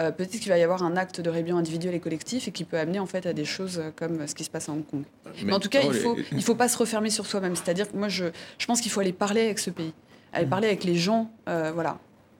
euh, 0.00 0.10
peut-être 0.10 0.30
qu'il 0.30 0.48
va 0.48 0.56
y 0.56 0.62
avoir 0.62 0.82
un 0.82 0.96
acte 0.96 1.20
de 1.20 1.28
rébellion 1.28 1.58
individuel 1.58 1.94
et 1.94 2.00
collectif 2.00 2.48
et 2.48 2.50
qui 2.50 2.64
peut 2.64 2.78
amener 2.78 2.98
en 2.98 3.06
fait 3.06 3.26
à 3.26 3.34
des 3.34 3.44
choses 3.44 3.78
euh, 3.78 3.90
comme 3.94 4.26
ce 4.26 4.34
qui 4.34 4.42
se 4.42 4.50
passe 4.50 4.68
à 4.68 4.72
Hong 4.72 4.86
Kong. 4.86 5.02
Mais, 5.44 5.52
en 5.52 5.60
tout 5.60 5.68
cas, 5.68 5.82
il 5.82 5.92
faut, 5.92 6.16
il 6.32 6.42
faut 6.42 6.54
pas 6.54 6.68
se 6.68 6.78
refermer 6.78 7.10
sur 7.10 7.26
soi-même. 7.26 7.54
C'est-à-dire 7.56 7.90
que 7.90 7.96
moi, 7.96 8.08
je, 8.08 8.24
je 8.58 8.66
pense 8.66 8.80
qu'il 8.80 8.90
faut 8.90 9.00
aller 9.00 9.12
parler 9.12 9.42
avec 9.42 9.58
ce 9.58 9.68
pays, 9.68 9.92
aller 10.32 10.46
parler 10.46 10.68
avec 10.68 10.84
les 10.84 10.96
gens, 10.96 11.30
euh, 11.48 11.72
voilà. 11.74 11.98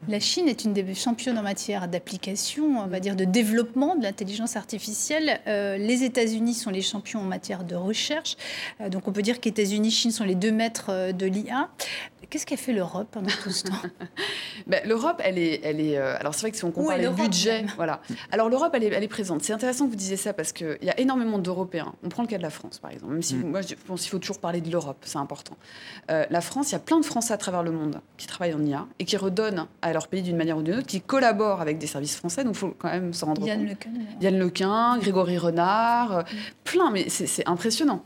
La 0.09 0.19
Chine 0.19 0.49
est 0.49 0.65
une 0.65 0.73
des 0.73 0.95
championnes 0.97 1.39
en 1.39 1.45
matière 1.45 1.87
d'application, 1.87 2.81
on 2.81 2.89
va 2.89 2.99
dire 2.99 3.15
de 3.15 3.25
développement 3.25 3.95
de 3.95 4.03
l'intelligence 4.03 4.57
artificielle. 4.57 5.41
les 5.47 6.03
États-Unis 6.03 6.55
sont 6.55 6.71
les 6.71 6.83
champions 6.83 7.21
en 7.21 7.25
matière 7.25 7.63
de 7.63 7.77
recherche. 7.77 8.37
donc 8.91 9.07
on 9.07 9.13
peut 9.13 9.23
dire 9.23 9.39
qu'États-Unis, 9.39 9.93
Chine 9.93 10.11
sont 10.11 10.25
les 10.25 10.35
deux 10.35 10.51
maîtres 10.51 11.13
de 11.13 11.27
l'IA. 11.27 11.71
Qu'est-ce 12.33 12.47
qu'a 12.47 12.57
fait 12.57 12.73
l'Europe 12.73 13.09
pendant 13.11 13.29
tout 13.43 13.51
ce 13.51 13.65
temps? 13.65 13.75
Ben, 14.67 14.81
L'Europe, 14.87 15.21
elle 15.23 15.37
est, 15.39 15.61
elle 15.65 15.81
est. 15.81 15.99
Euh, 15.99 16.17
alors 16.19 16.35
c'est 16.35 16.43
vrai 16.43 16.51
que 16.51 16.57
si 16.57 16.65
on 16.65 16.71
compare 16.71 16.97
les 16.97 17.09
budgets, 17.09 17.67
voilà. 17.77 18.01
Alors 18.31 18.49
l'Europe, 18.49 18.71
elle 18.73 18.85
est, 18.85 18.87
elle 18.87 19.05
est 19.05 19.09
présente. 19.09 19.43
C'est 19.43 19.53
intéressant 19.53 19.85
que 19.85 19.91
vous 19.91 19.97
disiez 19.97 20.17
ça 20.17 20.33
parce 20.33 20.53
qu'il 20.53 20.79
y 20.81 20.89
a 20.89 20.99
énormément 20.99 21.39
d'Européens. 21.39 21.93
On 22.03 22.09
prend 22.09 22.23
le 22.23 22.29
cas 22.29 22.39
de 22.39 22.43
la 22.43 22.49
France, 22.49 22.79
par 22.79 22.91
exemple. 22.91 23.13
Même 23.13 23.23
si 23.23 23.35
mm. 23.35 23.51
moi, 23.51 23.61
je 23.61 23.75
pense 23.75 24.01
qu'il 24.01 24.11
faut 24.11 24.19
toujours 24.19 24.39
parler 24.39 24.63
de 24.63 24.71
l'Europe, 24.71 24.97
c'est 25.03 25.19
important. 25.19 25.59
Euh, 26.11 26.25
la 26.31 26.41
France, 26.41 26.71
il 26.71 26.73
y 26.73 26.77
a 26.77 26.79
plein 26.79 26.99
de 27.01 27.05
Français 27.05 27.35
à 27.35 27.37
travers 27.37 27.63
le 27.63 27.71
monde 27.71 28.01
qui 28.17 28.27
travaillent 28.27 28.55
en 28.55 28.65
IA 28.65 28.87
et 28.99 29.05
qui 29.05 29.19
redonnent 29.19 29.67
à 29.83 29.93
leur 29.93 30.09
pays 30.09 30.23
d'une 30.23 30.37
manière 30.37 30.57
ou 30.57 30.63
d'une 30.63 30.77
autre, 30.77 30.87
qui 30.87 31.03
collaborent 31.03 31.61
avec 31.61 31.77
des 31.77 31.87
services 31.87 32.17
français. 32.17 32.45
Donc 32.45 32.55
il 32.55 32.59
faut 32.59 32.75
quand 32.79 32.89
même 32.89 33.13
s'en 33.13 33.27
rendre 33.27 33.47
Yann 33.47 33.69
compte. 33.69 34.23
Yann 34.23 34.39
Lequin, 34.39 34.97
Grégory 34.99 35.37
Renard, 35.37 36.17
euh, 36.17 36.23
mm. 36.23 36.37
plein, 36.65 36.91
mais 36.93 37.11
c'est 37.11 37.47
impressionnant. 37.47 38.03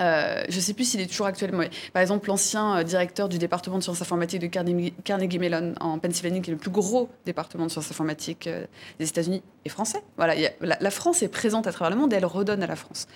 Euh, 0.00 0.44
je 0.48 0.56
ne 0.56 0.60
sais 0.60 0.74
plus 0.74 0.84
s'il 0.84 1.00
est 1.00 1.06
toujours 1.06 1.26
actuellement. 1.26 1.64
Par 1.92 2.02
exemple, 2.02 2.28
l'ancien 2.28 2.78
euh, 2.78 2.82
directeur 2.82 3.28
du 3.28 3.38
département 3.38 3.78
de 3.78 3.82
sciences 3.82 4.00
informatiques 4.00 4.40
de 4.40 4.46
Carnegie, 4.46 5.38
Mellon 5.38 5.74
en 5.80 5.98
Pennsylvanie, 5.98 6.40
qui 6.42 6.50
est 6.50 6.54
le 6.54 6.58
plus 6.58 6.70
gros 6.70 7.08
département 7.26 7.66
de 7.66 7.70
sciences 7.70 7.90
informatiques 7.90 8.46
euh, 8.46 8.64
des 8.98 9.08
États-Unis, 9.08 9.42
est 9.64 9.68
français. 9.68 10.02
Voilà, 10.16 10.34
la, 10.60 10.90
France 10.90 11.22
est 11.22 11.28
présente 11.28 11.66
à 11.66 11.72
travers 11.72 11.94
le 11.94 12.00
monde 12.00 12.12
et 12.14 12.16
elle 12.16 12.24
redonne 12.24 12.62
à 12.62 12.66
la 12.66 12.76
France. 12.76 13.06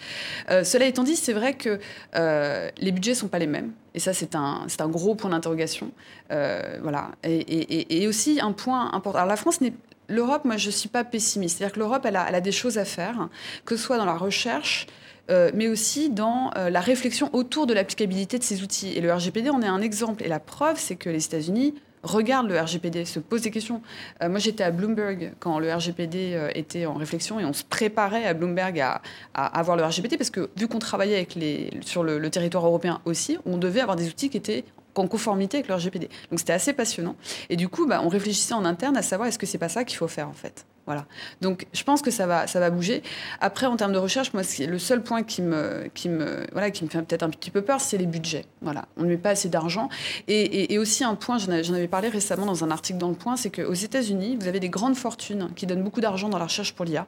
cela 0.49 0.85
étant 0.85 1.03
dit, 1.03 1.17
c'est 1.17 1.33
vrai 1.33 1.55
que 1.55 1.79
les 2.15 2.93
budgets 2.93 3.13
ne 3.13 3.17
sont 3.17 3.29
pas 3.29 3.39
les 3.39 3.47
mêmes. 3.47 3.73
Et 3.95 3.99
ça, 3.99 4.13
c'est 4.13 4.35
un, 4.35 4.67
un 4.79 4.89
gros 4.89 5.15
point 5.15 5.31
d'interrogation. 5.31 5.91
voilà. 6.29 7.13
Et, 7.23 8.07
aussi 8.07 8.41
un 8.43 8.53
point 8.53 8.93
important. 8.93 9.25
La 9.25 9.37
France 9.37 9.61
L'Europe, 10.09 10.45
moi, 10.45 10.57
je 10.57 10.67
ne 10.67 10.73
suis 10.73 10.89
pas 10.89 11.05
pessimiste. 11.05 11.59
C'est-à-dire 11.59 11.75
que 11.75 11.81
l'Europe, 11.81 12.05
elle 12.05 12.17
a, 12.17 12.41
des 12.41 12.53
choses 12.53 12.79
à 12.79 12.85
faire, 12.85 13.29
que 13.65 13.77
ce 13.77 13.83
soit 13.83 13.97
dans 13.97 14.05
la 14.05 14.17
recherche, 14.17 14.87
euh, 15.31 15.51
mais 15.55 15.69
aussi 15.69 16.11
dans 16.11 16.51
euh, 16.57 16.69
la 16.69 16.81
réflexion 16.81 17.31
autour 17.33 17.67
de 17.67 17.73
l'applicabilité 17.73 18.39
de 18.39 18.43
ces 18.43 18.63
outils. 18.63 18.93
Et 18.93 19.01
le 19.01 19.13
RGPD 19.13 19.49
en 19.51 19.63
est 19.63 19.67
un 19.67 19.81
exemple. 19.81 20.23
Et 20.23 20.29
la 20.29 20.41
preuve, 20.41 20.79
c'est 20.79 20.97
que 20.97 21.09
les 21.09 21.25
États-Unis 21.25 21.75
regardent 22.03 22.49
le 22.49 22.61
RGPD, 22.61 23.07
se 23.07 23.19
posent 23.19 23.41
des 23.41 23.51
questions. 23.51 23.81
Euh, 24.23 24.29
moi, 24.29 24.39
j'étais 24.39 24.63
à 24.63 24.71
Bloomberg 24.71 25.33
quand 25.41 25.59
le 25.59 25.73
RGPD 25.73 26.51
était 26.55 26.85
en 26.85 26.93
réflexion 26.93 27.41
et 27.41 27.47
on 27.47 27.55
se 27.55 27.65
préparait 27.65 28.27
à 28.27 28.35
Bloomberg 28.35 28.79
à, 28.79 29.01
avoir 29.35 29.79
le 29.79 29.85
RGPD 29.85 30.19
parce 30.19 30.29
que 30.29 30.51
vu 30.59 30.69
qu'on 30.69 30.81
travaillait 30.81 31.17
avec 31.17 31.35
les, 31.35 31.71
sur 31.81 32.05
le, 32.05 32.29
territoire 32.29 32.67
européen 32.67 33.01
aussi, 33.07 33.39
on 33.47 33.57
devait 33.57 33.81
avoir 33.81 33.97
des 33.97 34.09
outils 34.09 34.29
qui 34.29 34.37
étaient 34.37 34.65
en 35.03 35.09
conformité 35.09 35.59
avec 35.59 35.69
le 35.69 35.75
RGPD. 35.75 36.09
Donc 36.31 36.39
c'était 36.39 36.53
assez 36.53 36.73
passionnant. 36.73 37.17
Et 37.51 37.57
du 37.57 37.69
coup, 37.69 37.87
bah, 37.87 38.01
on 38.03 38.09
réfléchissait 38.09 38.55
en 38.55 38.65
interne 38.65 38.97
à 38.97 39.03
savoir 39.03 39.29
est-ce 39.29 39.39
que 39.39 39.47
c'est 39.47 39.59
pas 39.59 39.69
ça 39.69 39.85
qu'il 39.85 39.97
faut 39.97 40.09
faire 40.09 40.29
en 40.29 40.35
fait? 40.35 40.67
Voilà. 40.87 41.07
Donc, 41.41 41.67
je 41.73 41.83
pense 41.83 42.03
que 42.03 42.11
ça 42.11 42.27
va, 42.27 42.47
ça 42.47 42.61
va 42.61 42.71
bouger. 42.71 43.03
Après, 43.41 43.67
en 43.67 43.77
termes 43.77 43.93
de 43.93 43.99
recherche, 43.99 44.33
moi, 44.35 44.43
le 44.67 44.79
seul 44.79 45.03
point 45.03 45.23
qui 45.23 45.41
me, 45.41 45.89
qui 45.95 46.09
me, 46.09 46.47
voilà, 46.53 46.71
qui 46.71 46.85
me 46.85 46.91
fait 46.91 47.01
peut-être 47.03 47.23
un 47.23 47.31
petit 47.31 47.51
peu 47.51 47.63
peur, 47.63 47.81
c'est 47.81 47.97
les 47.97 48.07
budgets. 48.07 48.45
Voilà. 48.61 48.85
On 48.97 49.03
ne 49.03 49.09
met 49.09 49.17
pas 49.17 49.31
assez 49.31 49.49
d'argent. 49.49 49.89
Et, 50.29 50.79
aussi, 50.79 51.05
un 51.05 51.15
point, 51.15 51.39
j'en 51.39 51.53
avais 51.53 51.89
parlé 51.89 52.09
récemment 52.09 52.47
dans 52.47 52.65
un 52.65 52.71
article 52.71 52.99
dans 52.99 53.09
Le 53.09 53.15
Point, 53.15 53.37
c'est 53.37 53.51
qu'aux 53.51 53.73
États-Unis, 53.73 54.37
vous 54.41 54.49
avez 54.49 54.61
des 54.61 54.69
grandes 54.69 54.97
fortunes 54.97 55.49
qui 55.57 55.67
donnent 55.67 55.83
beaucoup 55.83 56.01
d'argent 56.01 56.29
dans 56.29 56.39
la 56.39 56.45
recherche 56.45 56.75
pour 56.75 56.85
l'IA. 56.85 57.07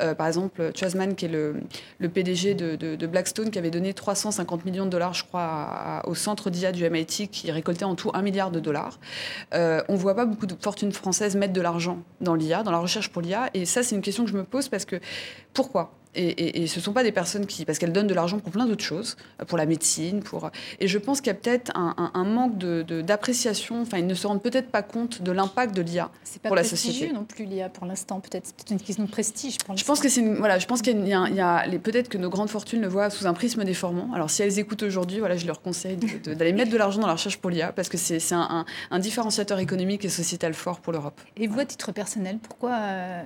Euh, 0.00 0.14
par 0.14 0.26
exemple, 0.26 0.70
Chasman, 0.74 1.14
qui 1.14 1.24
est 1.24 1.28
le, 1.28 1.56
le 1.98 2.08
PDG 2.08 2.54
de, 2.54 3.06
Blackstone, 3.06 3.50
qui 3.50 3.58
avait 3.58 3.70
donné 3.70 3.94
350 3.94 4.64
millions 4.64 4.84
de 4.84 4.90
dollars, 4.90 5.14
je 5.14 5.24
crois, 5.24 6.02
au 6.04 6.14
centre 6.14 6.50
d'IA 6.50 6.72
du 6.72 6.88
MIT, 6.88 7.28
qui 7.28 7.50
récoltait 7.50 7.84
en 7.84 7.94
tout 7.94 8.10
un 8.14 8.22
milliard 8.22 8.50
de 8.50 8.60
dollars. 8.60 8.98
Euh, 9.54 9.82
on 9.88 9.94
ne 9.94 9.98
voit 9.98 10.14
pas 10.14 10.26
beaucoup 10.26 10.46
de 10.46 10.54
fortunes 10.60 10.92
françaises 10.92 11.36
mettre 11.36 11.52
de 11.52 11.60
l'argent 11.60 11.98
dans 12.20 12.34
l'IA, 12.34 12.62
dans 12.62 12.70
la 12.70 12.78
recherche 12.78 13.10
Et 13.54 13.64
ça, 13.66 13.82
c'est 13.82 13.94
une 13.94 14.02
question 14.02 14.24
que 14.24 14.30
je 14.30 14.36
me 14.36 14.44
pose 14.44 14.68
parce 14.68 14.84
que 14.84 15.00
pourquoi? 15.52 15.92
Et, 16.16 16.66
ce 16.66 16.78
ne 16.78 16.82
sont 16.82 16.92
pas 16.92 17.02
des 17.02 17.12
personnes 17.12 17.46
qui... 17.46 17.64
Parce 17.64 17.78
qu'elles 17.78 17.92
donnent 17.92 18.06
de 18.06 18.14
l'argent 18.14 18.38
pour 18.38 18.52
plein 18.52 18.66
d'autres 18.66 18.84
choses, 18.84 19.16
pour 19.46 19.58
la 19.58 19.66
médecine, 19.66 20.22
pour... 20.22 20.50
Et 20.80 20.88
je 20.88 20.98
pense 20.98 21.20
qu'il 21.20 21.28
y 21.28 21.36
a 21.36 21.38
peut-être 21.38 21.72
un, 21.74 22.24
manque 22.24 22.58
d'appréciation, 22.58 23.76
de, 23.76 23.82
enfin, 23.82 23.98
ils 23.98 24.06
ne 24.06 24.14
se 24.14 24.26
rendent 24.26 24.42
peut-être 24.42 24.70
pas 24.70 24.82
compte 24.82 25.22
de 25.22 25.32
l'impact 25.32 25.74
de 25.74 25.82
l'IA 25.82 26.10
pour 26.42 26.56
la 26.56 26.64
société. 26.64 27.12
non 27.12 27.24
plus 27.24 27.44
l'IA 27.44 27.68
pour 27.68 27.86
l'instant, 27.86 28.20
peut-être 28.20 28.46
c'est 28.56 28.70
une 28.70 28.80
question 28.80 29.04
de 29.04 29.10
prestige. 29.10 29.56
je 29.74 29.84
pense 29.84 30.00
que 30.00 30.08
c'est 30.08 30.22
voilà, 30.22 30.58
je 30.58 30.66
pense 30.66 30.82
qu'il 30.82 31.06
y 31.06 31.14
a, 31.14 31.28
il 31.28 31.36
y 31.36 31.40
a, 31.40 31.64
peut-être 31.78 32.08
que 32.08 32.18
nos 32.18 32.30
grandes 32.30 32.50
fortunes 32.50 32.80
le 32.80 32.88
voient 32.88 33.10
sous 33.10 33.26
un 33.26 33.34
prisme 33.34 33.64
déformant. 33.64 34.10
Alors 34.14 34.30
si 34.30 34.42
elles 34.42 34.58
écoutent 34.58 34.82
aujourd'hui, 34.82 35.18
voilà, 35.18 35.36
je 35.36 35.46
leur 35.46 35.60
conseille 35.60 35.96
d'aller 35.96 36.52
mettre 36.52 36.70
de 36.70 36.76
l'argent 36.76 37.00
dans 37.00 37.06
la 37.06 37.14
recherche 37.14 37.38
pour 37.38 37.50
l'IA 37.50 37.72
parce 37.72 37.88
que 37.88 37.96
c'est 37.96 38.32
un, 38.32 38.64
un, 38.90 38.98
différenciateur 38.98 39.58
économique 39.58 40.04
et 40.04 40.08
sociétal 40.08 40.54
fort 40.54 40.80
pour 40.80 40.92
l'Europe. 40.92 41.20
Et 41.36 41.46
vous, 41.46 41.60
à 41.60 41.64
titre 41.64 41.92
personnel, 41.92 42.38
pourquoi 42.42 42.72
euh, 42.72 43.22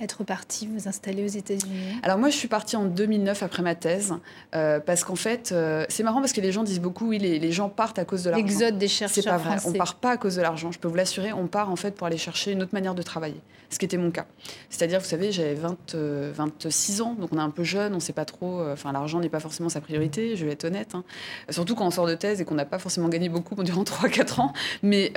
être 0.00 0.24
parti, 0.24 0.66
vous 0.66 0.88
installer 0.88 1.24
aux 1.24 1.28
États-Unis 1.28 1.98
Alors 2.02 2.18
moi, 2.18 2.28
je 2.28 2.36
suis 2.36 2.48
partie 2.48 2.76
en 2.76 2.84
2009 2.84 3.42
après 3.42 3.62
ma 3.62 3.74
thèse, 3.74 4.14
euh, 4.54 4.78
parce 4.78 5.04
qu'en 5.04 5.16
fait, 5.16 5.52
euh, 5.52 5.86
c'est 5.88 6.02
marrant 6.02 6.20
parce 6.20 6.32
que 6.32 6.40
les 6.40 6.52
gens 6.52 6.64
disent 6.64 6.80
beaucoup, 6.80 7.08
oui, 7.08 7.18
les, 7.18 7.52
gens 7.52 7.68
partent 7.70 7.98
à 7.98 8.04
cause 8.04 8.24
de 8.24 8.30
l'argent. 8.30 8.44
L'exode 8.44 8.78
des 8.78 8.88
chercheurs 8.88 9.24
C'est 9.24 9.30
pas 9.30 9.38
vrai, 9.38 9.56
français. 9.56 9.68
on 9.74 9.78
part 9.78 9.94
pas 9.94 10.10
à 10.12 10.16
cause 10.18 10.36
de 10.36 10.42
l'argent. 10.42 10.70
Je 10.70 10.78
peux 10.78 10.88
vous 10.88 10.96
l'assurer, 10.96 11.32
on 11.32 11.46
part 11.46 11.70
en 11.70 11.76
fait 11.76 11.94
pour 11.94 12.06
aller 12.06 12.18
chercher 12.18 12.52
une 12.52 12.62
autre 12.62 12.74
manière 12.74 12.94
de 12.94 13.02
travailler, 13.02 13.40
ce 13.70 13.78
qui 13.78 13.86
était 13.86 13.96
mon 13.96 14.10
cas. 14.10 14.26
C'est-à-dire, 14.68 15.00
vous 15.00 15.06
savez, 15.06 15.32
j'avais 15.32 15.54
26 15.54 15.94
euh, 15.94 17.04
ans, 17.04 17.14
donc 17.14 17.30
on 17.32 17.38
est 17.38 17.40
un 17.40 17.50
peu 17.50 17.64
jeune, 17.64 17.94
on 17.94 18.00
sait 18.00 18.12
pas 18.12 18.26
trop. 18.26 18.62
Enfin, 18.70 18.92
l'argent 18.92 19.20
n'est 19.20 19.30
pas 19.30 19.40
forcément 19.40 19.70
sa 19.70 19.80
priorité, 19.80 20.36
je 20.36 20.44
vais 20.44 20.52
être 20.52 20.64
honnête. 20.64 20.94
Hein. 20.94 21.04
Surtout 21.48 21.74
quand 21.74 21.86
on 21.86 21.90
sort 21.90 22.06
de 22.06 22.14
thèse 22.14 22.42
et 22.42 22.44
qu'on 22.44 22.54
n'a 22.54 22.66
pas 22.66 22.78
forcément 22.78 23.08
gagné 23.08 23.30
beaucoup 23.30 23.62
durant 23.62 23.84
3-4 23.84 24.40
ans. 24.40 24.52
Mais, 24.82 25.12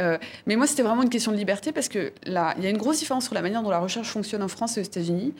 mais 0.46 0.56
moi, 0.56 0.68
c'était 0.68 0.84
vraiment 0.84 1.04
une 1.04 1.10
question 1.10 1.34
de 1.34 1.38
liberté 1.38 1.74
parce 1.74 1.90
que 1.90 2.14
là, 2.24 2.54
il 2.58 2.64
y 2.64 2.68
a 2.68 2.70
une 2.70 2.78
grosse 2.78 3.00
différence 3.00 3.26
sur 3.26 3.34
la 3.34 3.42
manière 3.42 3.62
dont 3.62 3.72
la 3.72 3.80
recherche 3.80 4.08
fonctionne 4.08 4.42
en 4.42 4.48
France 4.48 4.69
aux 4.78 4.84
États-Unis. 4.84 5.34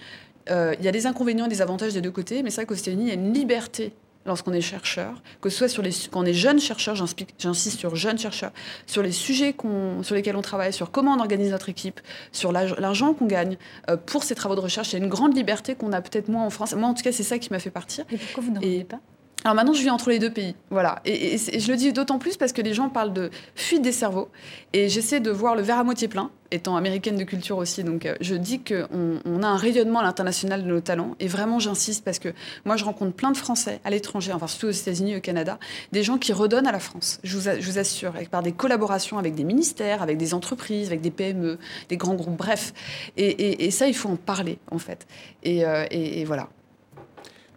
Euh, 0.50 0.76
il 0.80 0.86
y 0.86 0.88
a 0.88 0.92
des 0.92 1.06
inconvénients 1.06 1.46
et 1.46 1.50
des 1.50 1.62
avantages 1.62 1.94
des 1.94 2.02
deux 2.02 2.12
côtés, 2.12 2.44
mais 2.44 2.50
c'est 2.50 2.62
vrai 2.62 2.66
qu'aux 2.66 2.74
États-Unis, 2.74 3.04
il 3.04 3.08
y 3.10 3.12
a 3.12 3.16
une 3.16 3.34
liberté 3.34 3.94
lorsqu'on 4.26 4.54
est 4.54 4.62
chercheur, 4.62 5.22
que 5.42 5.50
ce 5.50 5.58
soit 5.58 5.68
sur 5.70 5.82
les, 5.82 5.92
quand 6.12 6.22
on 6.22 6.26
est 6.26 6.34
jeune 6.34 6.60
chercheur, 6.60 6.96
j'insiste 6.96 7.80
sur 7.80 7.96
jeune 7.96 8.18
chercheur, 8.18 8.52
sur 8.86 9.02
les 9.02 9.12
sujets 9.12 9.56
sur 10.02 10.16
lesquels 10.16 10.36
on 10.36 10.42
travaille, 10.42 10.74
sur 10.74 10.92
comment 10.92 11.14
on 11.14 11.20
organise 11.20 11.52
notre 11.52 11.70
équipe, 11.70 12.00
sur 12.32 12.52
l'argent 12.52 13.14
qu'on 13.14 13.26
gagne 13.26 13.58
euh, 13.90 13.98
pour 13.98 14.24
ces 14.24 14.36
travaux 14.36 14.56
de 14.56 14.62
recherche. 14.62 14.92
Il 14.94 15.00
y 15.00 15.02
a 15.02 15.04
une 15.04 15.10
grande 15.10 15.36
liberté 15.36 15.76
qu'on 15.76 15.94
a 15.94 16.02
peut-être 16.02 16.28
moins 16.28 16.46
en 16.46 16.50
France. 16.50 16.74
Moi, 16.76 16.88
en 16.88 16.94
tout 16.94 17.04
cas, 17.04 17.12
c'est 17.12 17.24
ça 17.24 17.40
qui 17.40 17.50
m'a 17.52 17.60
fait 17.60 17.72
partir. 17.72 18.06
Et 18.12 18.18
pourquoi 18.18 18.44
vous 18.44 18.52
n'en 18.52 18.60
voulez 18.60 18.84
pas? 18.84 19.00
Alors 19.46 19.56
maintenant, 19.56 19.74
je 19.74 19.82
vis 19.82 19.90
entre 19.90 20.10
les 20.10 20.20
deux 20.20 20.32
pays. 20.32 20.54
Voilà. 20.70 21.00
Et, 21.06 21.38
je 21.38 21.72
le 21.72 21.78
dis 21.78 21.94
d'autant 21.94 22.20
plus 22.20 22.36
parce 22.36 22.52
que 22.52 22.62
les 22.62 22.74
gens 22.74 22.90
parlent 22.90 23.14
de 23.14 23.30
fuite 23.56 23.82
des 23.82 23.94
cerveaux. 23.94 24.30
Et 24.74 24.90
j'essaie 24.90 25.22
de 25.22 25.32
voir 25.32 25.56
le 25.56 25.62
verre 25.62 25.80
à 25.80 25.84
moitié 25.86 26.10
plein, 26.10 26.30
étant 26.52 26.76
américaine 26.76 27.16
de 27.16 27.24
culture 27.24 27.56
aussi. 27.56 27.86
Donc 27.86 28.06
euh, 28.06 28.16
je 28.20 28.36
dis 28.36 28.62
qu'on 28.62 29.20
on 29.24 29.42
a 29.42 29.48
un 29.48 29.56
rayonnement 29.56 30.00
à 30.00 30.04
l'international 30.04 30.64
de 30.64 30.68
nos 30.68 30.82
talents. 30.82 31.16
Et 31.22 31.28
vraiment, 31.28 31.58
j'insiste 31.58 32.04
parce 32.04 32.20
que 32.20 32.34
moi, 32.66 32.76
je 32.76 32.84
rencontre 32.84 33.14
plein 33.14 33.32
de 33.32 33.38
Français 33.38 33.80
à 33.86 33.90
l'étranger, 33.92 34.34
enfin 34.34 34.48
surtout 34.48 34.68
aux 34.68 34.72
États-Unis, 34.72 35.16
au 35.16 35.22
Canada, 35.22 35.58
des 35.94 36.04
gens 36.04 36.18
qui 36.18 36.34
redonnent 36.34 36.68
à 36.68 36.74
la 36.74 36.80
France. 36.80 37.20
Je 37.24 37.38
vous, 37.38 37.80
assure, 37.80 38.14
par 38.30 38.44
des 38.44 38.52
collaborations 38.52 39.18
avec 39.20 39.36
des 39.36 39.46
ministères, 39.46 40.02
avec 40.02 40.18
des 40.18 40.34
entreprises, 40.34 40.88
avec 40.88 41.00
des 41.00 41.12
PME, 41.12 41.60
des 41.88 41.98
grands 41.98 42.16
groupes, 42.16 42.36
bref. 42.36 42.74
Et, 43.16 43.72
ça, 43.72 43.88
il 43.88 43.94
faut 43.94 44.10
en 44.10 44.18
parler, 44.18 44.60
en 44.70 44.80
fait. 44.80 45.08
et, 45.44 45.66
euh, 45.66 45.86
et 45.92 46.26
voilà. 46.26 46.50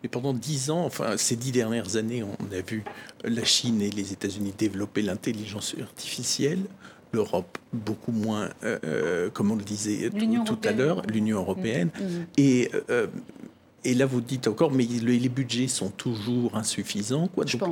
Mais 0.02 0.08
pendant 0.08 0.32
dix 0.32 0.70
ans, 0.70 0.84
enfin 0.84 1.16
ces 1.16 1.36
dix 1.36 1.52
dernières 1.52 1.96
années, 1.96 2.22
on 2.22 2.56
a 2.56 2.60
vu 2.60 2.84
la 3.24 3.44
Chine 3.44 3.80
et 3.80 3.90
les 3.90 4.12
États-Unis 4.12 4.52
développer 4.56 5.02
l'intelligence 5.02 5.74
artificielle, 5.80 6.60
l'Europe 7.12 7.58
beaucoup 7.72 8.12
moins, 8.12 8.48
euh, 8.64 8.78
euh, 8.84 9.30
comme 9.30 9.50
on 9.50 9.56
le 9.56 9.64
disait 9.64 10.10
tout, 10.10 10.58
à 10.64 10.72
l'heure, 10.72 11.02
l'Union 11.06 11.38
européenne. 11.38 11.90
Mm, 11.98 12.04
mm. 12.04 12.26
Et, 12.38 12.70
euh, 12.90 13.06
et 13.84 13.94
là, 13.94 14.06
vous 14.06 14.20
dites 14.20 14.48
encore, 14.48 14.72
mais 14.72 14.84
les 14.84 15.28
budgets 15.28 15.68
sont 15.68 15.90
toujours 15.90 16.56
insuffisants. 16.56 17.28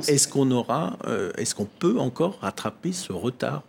Est-ce 0.07 0.27
qu'on 0.27 0.51
aura, 0.51 0.97
est-ce 1.37 1.55
qu'on 1.55 1.67
peut 1.79 1.97
encore 1.99 2.39
rattraper 2.41 2.91
ce 2.91 3.13
retard? 3.13 3.63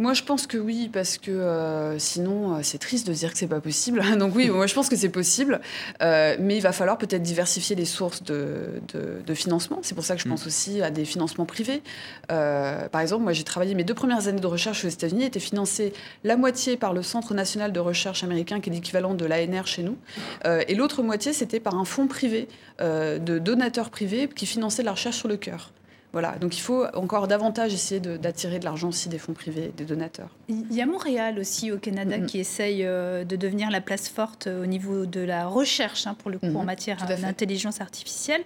Moi, 0.00 0.14
je 0.14 0.22
pense 0.22 0.46
que 0.46 0.56
oui, 0.56 0.88
parce 0.92 1.18
que 1.18 1.32
euh, 1.32 1.98
sinon, 1.98 2.54
euh, 2.54 2.60
c'est 2.62 2.78
triste 2.78 3.08
de 3.08 3.12
dire 3.12 3.32
que 3.32 3.38
c'est 3.38 3.48
pas 3.48 3.60
possible. 3.60 4.00
Donc 4.18 4.34
oui, 4.36 4.48
moi, 4.48 4.68
je 4.68 4.74
pense 4.74 4.88
que 4.88 4.94
c'est 4.94 5.08
possible, 5.08 5.60
euh, 6.02 6.36
mais 6.38 6.56
il 6.56 6.60
va 6.60 6.70
falloir 6.70 6.98
peut-être 6.98 7.22
diversifier 7.22 7.74
les 7.74 7.84
sources 7.84 8.22
de, 8.22 8.80
de, 8.94 9.34
financement. 9.34 9.80
C'est 9.82 9.96
pour 9.96 10.04
ça 10.04 10.14
que 10.14 10.22
je 10.22 10.28
pense 10.28 10.44
mm. 10.44 10.48
aussi 10.48 10.82
à 10.82 10.90
des 10.90 11.04
financements 11.04 11.46
privés. 11.46 11.82
par 12.28 13.00
exemple, 13.00 13.24
moi, 13.24 13.32
j'ai 13.32 13.42
travaillé 13.42 13.74
mes 13.74 13.84
deux 13.84 13.94
premières 13.94 14.28
années 14.28 14.40
de 14.40 14.46
recherche 14.46 14.84
aux 14.84 14.88
États-Unis, 14.88 15.24
étaient 15.24 15.40
financées 15.40 15.92
la 16.22 16.36
moitié 16.36 16.76
par 16.76 16.92
le 16.92 17.02
Centre 17.02 17.34
national 17.34 17.72
de 17.72 17.80
recherche 17.80 18.22
américain, 18.22 18.60
qui 18.60 18.70
est 18.70 18.72
l'équivalent 18.72 19.14
de 19.14 19.24
l'ANR 19.24 19.66
chez 19.66 19.82
nous, 19.82 19.96
et 20.44 20.74
l'autre 20.74 21.02
moitié, 21.02 21.32
c'était 21.32 21.60
par 21.60 21.74
un 21.74 21.84
fonds 21.84 22.06
privé 22.06 22.48
de 22.80 23.38
donateurs 23.38 23.90
privés 23.90 24.28
qui 24.28 24.46
finançaient 24.46 24.82
la 24.82 24.92
recherche 24.92 25.16
sur 25.16 25.28
le 25.28 25.36
cœur. 25.36 25.72
Voilà, 26.12 26.36
donc 26.38 26.56
il 26.56 26.60
faut 26.60 26.86
encore 26.94 27.28
davantage 27.28 27.74
essayer 27.74 28.00
d'attirer 28.00 28.58
de, 28.58 28.64
l'argent 28.64 28.88
aussi 28.88 29.10
des 29.10 29.18
fonds 29.18 29.34
privés, 29.34 29.72
des 29.76 29.84
donateurs. 29.84 30.30
Il 30.48 30.72
y 30.72 30.80
a 30.80 30.86
Montréal 30.86 31.38
aussi 31.38 31.70
au 31.70 31.76
Canada 31.76 32.18
qui 32.20 32.38
essaye 32.38 32.84
euh, 32.84 33.24
de 33.24 33.36
devenir 33.36 33.70
la 33.70 33.82
place 33.82 34.08
forte 34.08 34.46
euh, 34.46 34.62
au 34.62 34.66
niveau 34.66 35.04
de 35.04 35.20
la 35.20 35.46
recherche, 35.46 36.06
hein, 36.06 36.16
pour 36.18 36.30
le 36.30 36.38
coup, 36.38 36.46
en 36.54 36.64
matière 36.64 36.96
d'intelligence 37.06 37.82
artificielle. 37.82 38.40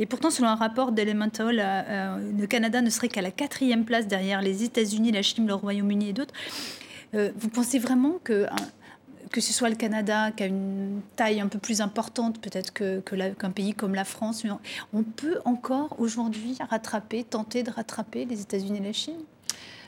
Et 0.00 0.06
pourtant, 0.06 0.30
selon 0.30 0.48
un 0.48 0.56
rapport 0.56 0.90
d'Elemental, 0.90 1.62
euh, 1.62 2.16
le 2.36 2.46
Canada 2.48 2.80
ne 2.80 2.90
serait 2.90 3.08
qu'à 3.08 3.22
la 3.22 3.30
quatrième 3.30 3.84
place 3.84 4.08
derrière 4.08 4.42
les 4.42 4.64
États-Unis, 4.64 5.12
la 5.12 5.22
Chine, 5.22 5.46
le 5.46 5.54
Royaume-Uni 5.54 6.08
et 6.08 6.12
d'autres. 6.12 6.34
vous 7.12 7.48
pensez 7.48 7.78
vraiment 7.78 8.18
que 8.24 8.46
que 9.34 9.40
ce 9.40 9.52
soit 9.52 9.68
le 9.68 9.74
Canada 9.74 10.30
qui 10.30 10.44
a 10.44 10.46
une 10.46 11.00
taille 11.16 11.40
un 11.40 11.48
peu 11.48 11.58
plus 11.58 11.80
importante 11.80 12.40
peut-être 12.40 12.72
qu'un 12.72 13.00
que 13.00 13.46
pays 13.48 13.74
comme 13.74 13.96
la 13.96 14.04
France, 14.04 14.46
on 14.92 15.02
peut 15.02 15.40
encore 15.44 15.96
aujourd'hui 15.98 16.56
rattraper, 16.70 17.24
tenter 17.24 17.64
de 17.64 17.72
rattraper 17.72 18.26
les 18.26 18.40
États-Unis 18.42 18.78
et 18.78 18.84
la 18.84 18.92
Chine? 18.92 19.18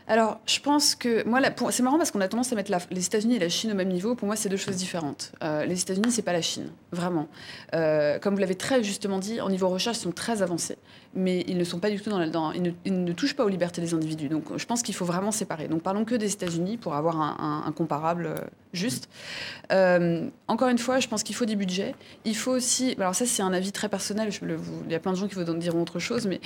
Alors, 0.08 0.38
je 0.46 0.60
pense 0.60 0.94
que 0.94 1.26
moi, 1.26 1.40
c'est 1.70 1.82
marrant 1.82 1.98
parce 1.98 2.12
qu'on 2.12 2.20
a 2.20 2.28
tendance 2.28 2.52
à 2.52 2.54
mettre 2.54 2.70
les 2.90 3.06
États-Unis 3.06 3.36
et 3.36 3.38
la 3.40 3.48
Chine 3.48 3.72
au 3.72 3.74
même 3.74 3.88
niveau. 3.88 4.14
Pour 4.14 4.26
moi, 4.26 4.36
c'est 4.36 4.48
deux 4.48 4.56
choses 4.56 4.76
différentes. 4.76 5.32
Euh, 5.42 5.64
les 5.66 5.80
États-Unis, 5.80 6.12
c'est 6.12 6.22
pas 6.22 6.32
la 6.32 6.42
Chine, 6.42 6.70
vraiment. 6.92 7.26
Euh, 7.74 8.20
comme 8.20 8.34
vous 8.34 8.40
l'avez 8.40 8.54
très 8.54 8.84
justement 8.84 9.18
dit, 9.18 9.40
en 9.40 9.48
niveau 9.48 9.68
recherche, 9.68 9.98
ils 9.98 10.02
sont 10.02 10.12
très 10.12 10.42
avancés, 10.42 10.78
mais 11.14 11.44
ils 11.48 11.58
ne 11.58 11.64
sont 11.64 11.80
pas 11.80 11.90
du 11.90 12.00
tout 12.00 12.10
dans, 12.10 12.52
ils, 12.52 12.62
ne, 13.04 13.12
touchent 13.12 13.34
pas 13.34 13.44
aux 13.44 13.48
libertés 13.48 13.80
des 13.80 13.94
individus. 13.94 14.28
Donc, 14.28 14.44
je 14.56 14.66
pense 14.66 14.82
qu'il 14.82 14.94
faut 14.94 15.04
vraiment 15.04 15.32
séparer. 15.32 15.66
Donc, 15.66 15.82
parlons 15.82 16.04
que 16.04 16.14
des 16.14 16.32
États-Unis 16.32 16.76
pour 16.76 16.94
avoir 16.94 17.20
un, 17.20 17.72
comparable 17.72 18.32
euh, 18.76 20.28
juste. 20.28 20.36
encore 20.48 20.68
une 20.68 20.78
fois, 20.78 21.00
je 21.00 21.08
pense 21.08 21.22
qu'il 21.22 21.34
faut 21.34 21.44
des 21.44 21.56
budgets. 21.56 21.94
Il 22.24 22.36
faut 22.36 22.52
aussi, 22.52 22.94
alors 22.98 23.14
ça, 23.14 23.26
c'est 23.26 23.42
un 23.42 23.52
avis 23.52 23.72
très 23.72 23.88
personnel. 23.88 24.30
Il 24.42 24.92
y 24.92 24.94
a 24.94 25.00
plein 25.00 25.12
de 25.12 25.16
gens 25.16 25.28
qui 25.28 25.34
vous 25.34 25.44
diront 25.54 25.82
autre 25.82 25.98
chose, 25.98 26.26
mais 26.26 26.40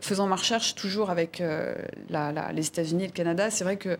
faisant 0.00 0.26
ma 0.26 0.36
recherche 0.36 0.74
toujours 0.74 1.10
avec 1.10 1.42
la 2.10 2.32
les 2.52 2.66
États-Unis 2.66 3.04
et 3.04 3.06
le 3.06 3.12
Canada, 3.12 3.50
c'est 3.50 3.64
vrai 3.64 3.76
que 3.76 3.98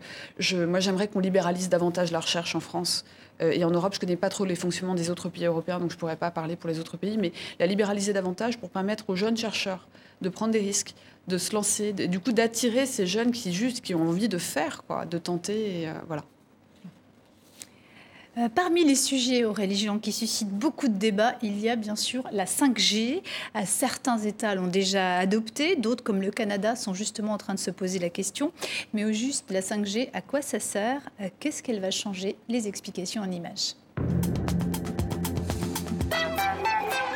moi 0.65 0.79
j'aimerais 0.79 1.07
qu'on 1.07 1.19
libéralise 1.19 1.69
davantage 1.69 2.11
la 2.11 2.19
recherche 2.19 2.55
en 2.55 2.59
France. 2.59 3.05
Euh, 3.41 3.51
et 3.51 3.63
en 3.63 3.71
Europe, 3.71 3.93
je 3.93 3.97
ne 3.97 4.01
connais 4.01 4.15
pas 4.15 4.29
trop 4.29 4.45
les 4.45 4.55
fonctionnements 4.55 4.95
des 4.95 5.09
autres 5.09 5.29
pays 5.29 5.45
européens, 5.45 5.79
donc 5.79 5.91
je 5.91 5.95
ne 5.95 5.99
pourrais 5.99 6.15
pas 6.15 6.31
parler 6.31 6.55
pour 6.55 6.69
les 6.69 6.79
autres 6.79 6.97
pays, 6.97 7.17
mais 7.17 7.31
la 7.59 7.65
libéraliser 7.65 8.13
davantage 8.13 8.57
pour 8.57 8.69
permettre 8.69 9.09
aux 9.09 9.15
jeunes 9.15 9.37
chercheurs 9.37 9.87
de 10.21 10.29
prendre 10.29 10.53
des 10.53 10.59
risques, 10.59 10.93
de 11.27 11.37
se 11.37 11.53
lancer, 11.53 11.91
du 11.91 12.19
coup 12.19 12.31
d'attirer 12.31 12.85
ces 12.85 13.05
jeunes 13.05 13.31
qui 13.31 13.53
juste 13.53 13.81
qui 13.81 13.93
ont 13.93 14.07
envie 14.07 14.29
de 14.29 14.37
faire, 14.37 14.83
de 15.09 15.17
tenter, 15.17 15.87
euh, 15.87 15.93
voilà. 16.07 16.23
Euh, 18.37 18.49
parmi 18.53 18.83
les 18.83 18.95
sujets 18.95 19.45
aux 19.45 19.53
religions 19.53 19.97
qui 19.97 20.11
suscitent 20.11 20.49
beaucoup 20.49 20.89
de 20.89 20.97
débats, 20.97 21.35
il 21.41 21.57
y 21.57 21.69
a 21.69 21.77
bien 21.77 21.95
sûr 21.95 22.27
la 22.33 22.45
5G. 22.45 23.21
Euh, 23.55 23.61
certains 23.65 24.17
États 24.17 24.55
l'ont 24.55 24.67
déjà 24.67 25.19
adoptée, 25.19 25.77
d'autres 25.77 26.03
comme 26.03 26.21
le 26.21 26.31
Canada 26.31 26.75
sont 26.75 26.93
justement 26.93 27.31
en 27.31 27.37
train 27.37 27.53
de 27.53 27.59
se 27.59 27.71
poser 27.71 27.97
la 27.97 28.09
question. 28.09 28.51
Mais 28.93 29.05
au 29.05 29.13
juste, 29.13 29.51
la 29.51 29.61
5G, 29.61 30.09
à 30.11 30.19
quoi 30.21 30.41
ça 30.41 30.59
sert? 30.59 31.01
Euh, 31.21 31.29
Qu'est-ce 31.39 31.63
qu'elle 31.63 31.79
va 31.79 31.91
changer? 31.91 32.35
Les 32.49 32.67
explications 32.67 33.21
en 33.21 33.31
images. 33.31 33.75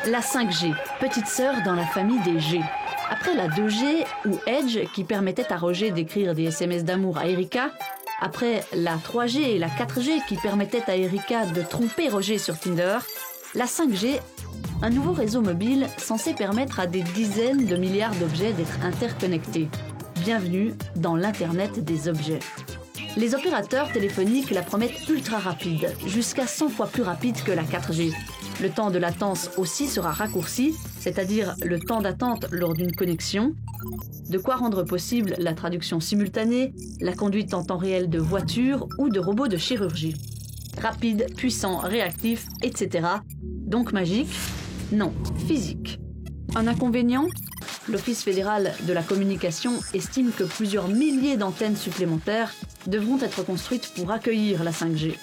La 0.06 0.20
5G, 0.20 0.74
petite 1.00 1.26
sœur 1.26 1.54
dans 1.66 1.74
la 1.74 1.84
famille 1.84 2.20
des 2.20 2.40
G. 2.40 2.60
Après 3.10 3.34
la 3.34 3.48
2G 3.48 4.06
ou 4.24 4.38
Edge 4.46 4.78
qui 4.94 5.04
permettait 5.04 5.52
à 5.52 5.58
Roger 5.58 5.90
d'écrire 5.90 6.34
des 6.34 6.44
SMS 6.44 6.84
d'amour 6.84 7.18
à 7.18 7.26
Erika, 7.26 7.72
après 8.20 8.64
la 8.74 8.96
3G 8.96 9.38
et 9.40 9.58
la 9.58 9.68
4G 9.68 10.24
qui 10.28 10.36
permettaient 10.36 10.88
à 10.88 10.96
Erika 10.96 11.46
de 11.46 11.62
tromper 11.62 12.08
Roger 12.08 12.38
sur 12.38 12.58
Tinder, 12.58 12.98
la 13.54 13.64
5G, 13.64 14.20
un 14.82 14.90
nouveau 14.90 15.12
réseau 15.12 15.40
mobile 15.40 15.86
censé 15.98 16.34
permettre 16.34 16.80
à 16.80 16.86
des 16.86 17.02
dizaines 17.02 17.66
de 17.66 17.76
milliards 17.76 18.14
d'objets 18.16 18.52
d'être 18.52 18.84
interconnectés. 18.84 19.68
Bienvenue 20.22 20.74
dans 20.96 21.16
l'Internet 21.16 21.82
des 21.84 22.08
objets. 22.08 22.40
Les 23.16 23.34
opérateurs 23.34 23.90
téléphoniques 23.92 24.50
la 24.50 24.62
promettent 24.62 25.08
ultra 25.08 25.38
rapide, 25.38 25.92
jusqu'à 26.06 26.46
100 26.46 26.68
fois 26.68 26.86
plus 26.86 27.02
rapide 27.02 27.42
que 27.42 27.50
la 27.50 27.64
4G. 27.64 28.12
Le 28.62 28.70
temps 28.70 28.90
de 28.90 28.98
latence 28.98 29.50
aussi 29.56 29.88
sera 29.88 30.12
raccourci, 30.12 30.74
c'est-à-dire 31.00 31.54
le 31.62 31.80
temps 31.80 32.00
d'attente 32.00 32.46
lors 32.52 32.72
d'une 32.72 32.94
connexion. 32.94 33.52
De 34.28 34.38
quoi 34.38 34.56
rendre 34.56 34.84
possible 34.84 35.34
la 35.38 35.54
traduction 35.54 35.98
simultanée, 35.98 36.72
la 37.00 37.14
conduite 37.14 37.52
en 37.52 37.64
temps 37.64 37.78
réel 37.78 38.08
de 38.08 38.20
voitures 38.20 38.86
ou 38.98 39.08
de 39.08 39.18
robots 39.18 39.48
de 39.48 39.56
chirurgie. 39.56 40.14
Rapide, 40.80 41.26
puissant, 41.36 41.78
réactif, 41.78 42.46
etc. 42.62 43.06
Donc 43.42 43.92
magique? 43.92 44.30
Non, 44.92 45.12
physique. 45.46 45.98
Un 46.56 46.66
inconvénient? 46.66 47.28
L'Office 47.88 48.24
fédéral 48.24 48.74
de 48.82 48.92
la 48.92 49.02
communication 49.02 49.72
estime 49.94 50.32
que 50.32 50.42
plusieurs 50.42 50.88
milliers 50.88 51.36
d'antennes 51.36 51.76
supplémentaires 51.76 52.52
devront 52.86 53.18
être 53.20 53.44
construites 53.44 53.92
pour 53.94 54.10
accueillir 54.10 54.64
la 54.64 54.72
5G. 54.72 55.14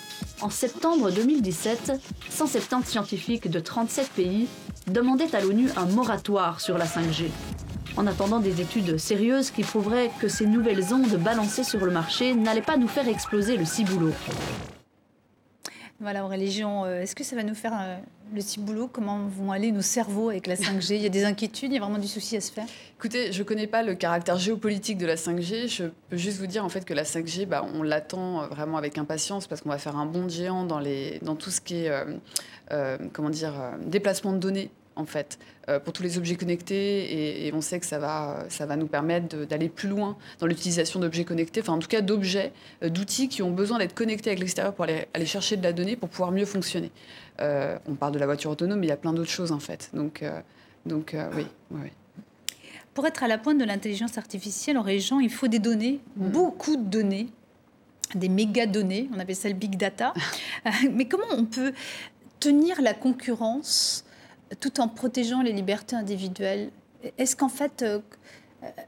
En 0.41 0.49
septembre 0.49 1.11
2017, 1.11 1.93
170 2.30 2.89
scientifiques 2.89 3.49
de 3.49 3.59
37 3.59 4.09
pays 4.11 4.47
demandaient 4.88 5.36
à 5.36 5.41
l'ONU 5.41 5.69
un 5.75 5.86
moratoire 5.86 6.61
sur 6.61 6.78
la 6.78 6.86
5G, 6.86 7.25
en 7.97 8.07
attendant 8.07 8.39
des 8.39 8.61
études 8.61 8.97
sérieuses 8.97 9.51
qui 9.51 9.63
prouveraient 9.63 10.11
que 10.21 10.30
ces 10.30 10.45
nouvelles 10.45 10.93
ondes 10.93 11.17
balancées 11.17 11.65
sur 11.65 11.84
le 11.86 11.91
marché 11.91 12.36
n'allaient 12.36 12.61
pas 12.61 12.78
nous 12.78 12.88
faire 12.88 13.07
exploser 13.07 13.57
le 13.57 13.65
ciboulot. 13.65 14.13
Voilà, 16.00 16.24
religion, 16.26 16.86
euh, 16.86 17.02
est-ce 17.02 17.16
que 17.16 17.24
ça 17.24 17.36
va 17.36 17.41
nous 17.41 17.56
faire 17.56 17.74
euh, 17.74 17.98
le 18.36 18.39
petit 18.39 18.60
boulot? 18.60 18.88
Comment 18.88 19.26
vont 19.28 19.52
aller 19.52 19.72
nos 19.72 19.82
cerveaux 19.82 20.30
avec 20.30 20.45
la 20.45 20.54
5G 20.56 20.95
Il 20.95 21.02
y 21.02 21.08
a 21.08 21.10
des 21.10 21.26
inquiétudes, 21.26 21.72
il 21.72 21.76
y 21.76 21.78
a 21.78 21.82
vraiment 21.82 21.98
du 21.98 22.08
souci 22.08 22.38
à 22.38 22.41
se 22.41 22.52
faire? 22.52 22.66
Écoutez, 23.00 23.32
je 23.32 23.39
ne 23.39 23.43
connais 23.43 23.66
pas 23.66 23.82
le 23.82 23.95
caractère 23.95 24.38
géopolitique 24.38 25.00
de 25.00 25.08
la 25.08 25.16
5G. 25.16 25.68
Je 25.68 25.86
peux 26.10 26.18
juste 26.18 26.38
vous 26.38 26.45
dire 26.45 26.64
en 26.64 26.70
fait 26.70 26.86
que 26.86 26.93
la 26.93 27.02
5G, 27.02 27.48
bah, 27.48 27.66
on 27.74 27.82
l'attend 27.82 28.43
euh, 28.43 28.48
vraiment 28.48 28.78
avec 28.78 29.00
impatience 29.00 29.48
parce 29.48 29.62
qu'on 29.62 29.70
va 29.70 29.80
faire 29.80 29.98
un 29.98 30.06
bond 30.06 30.30
géant 30.30 30.66
dans, 30.66 30.80
les, 30.80 31.18
dans 31.24 31.36
tout 31.36 31.50
ce 31.50 31.62
qui 31.62 31.86
est 31.86 31.91
comment 33.14 33.30
dire, 33.30 33.54
déplacement 33.86 34.34
de 34.34 34.38
données 34.38 34.70
en 34.98 35.06
fait, 35.06 35.39
euh, 35.70 35.80
pour 35.80 35.93
tous 35.93 36.04
les 36.04 36.18
objets 36.18 36.36
connectés. 36.36 37.45
Et, 37.48 37.54
on 37.54 37.62
sait 37.62 37.80
que 37.80 37.86
ça 37.86 38.00
va, 38.00 38.45
ça 38.50 38.66
va 38.66 38.76
nous 38.76 38.88
permettre 38.88 39.45
d'aller 39.45 39.70
plus 39.70 39.89
loin 39.89 40.18
dans 40.39 40.48
l'utilisation 40.48 41.00
d'objets 41.00 41.24
connectés, 41.24 41.62
enfin 41.62 41.74
en 41.74 41.80
tout 41.80 41.88
cas 41.88 42.02
d'objets, 42.02 42.52
euh, 42.84 42.89
d'outils 42.89 43.30
qui 43.30 43.41
ont 43.41 43.52
besoin 43.52 43.78
d'être 43.78 43.95
connectés 43.95 44.30
avec 44.30 44.39
l'extérieur 44.39 44.74
pour 44.74 44.84
aller, 44.84 45.08
aller, 45.14 45.26
chercher 45.26 45.58
de 45.58 45.64
la 45.64 45.74
donnée 45.74 45.95
pour 45.95 46.10
pouvoir 46.10 46.32
mieux 46.32 46.45
fonctionner. 46.45 46.91
Euh, 47.39 47.78
on 47.88 47.95
parle 47.95 48.14
de 48.14 48.20
la 48.20 48.26
voiture 48.26 48.52
autonome, 48.52 48.80
mais 48.80 48.88
il 48.88 48.89
y 48.89 48.93
a 48.93 48.98
plein 48.98 49.14
d'autres 49.14 49.30
choses 49.30 49.52
en 49.52 49.60
fait. 49.60 49.89
Donc, 49.93 50.24
donc 50.86 51.16
oui, 51.36 51.48
oui. 51.72 51.89
Pour 52.93 53.06
être 53.06 53.24
à 53.24 53.28
la 53.28 53.38
pointe 53.38 53.60
de 53.60 53.66
l'intelligence 53.66 54.18
artificielle 54.18 54.78
en 54.78 54.82
région, 54.82 55.20
il 55.20 55.30
faut 55.30 55.48
des 55.48 55.60
données, 55.60 56.00
mm. 56.16 56.30
beaucoup 56.30 56.78
de 56.78 56.84
données, 56.84 57.28
des 58.16 58.30
méga 58.30 58.66
données, 58.66 59.10
on 59.16 59.20
appelle 59.20 59.36
ça 59.36 59.50
le 59.50 59.54
big 59.54 59.78
data. 59.78 60.14
mais 60.91 61.06
comment 61.06 61.28
on 61.32 61.45
peut 61.45 61.74
tenir 62.39 62.82
la 62.82 62.93
concurrence 62.93 64.04
tout 64.60 64.80
en 64.80 64.88
protégeant 64.88 65.41
les 65.41 65.54
libertés 65.54 65.95
individuelles 65.95 66.70
Est-ce 67.18 67.36
qu'en 67.36 67.50
fait, 67.50 67.84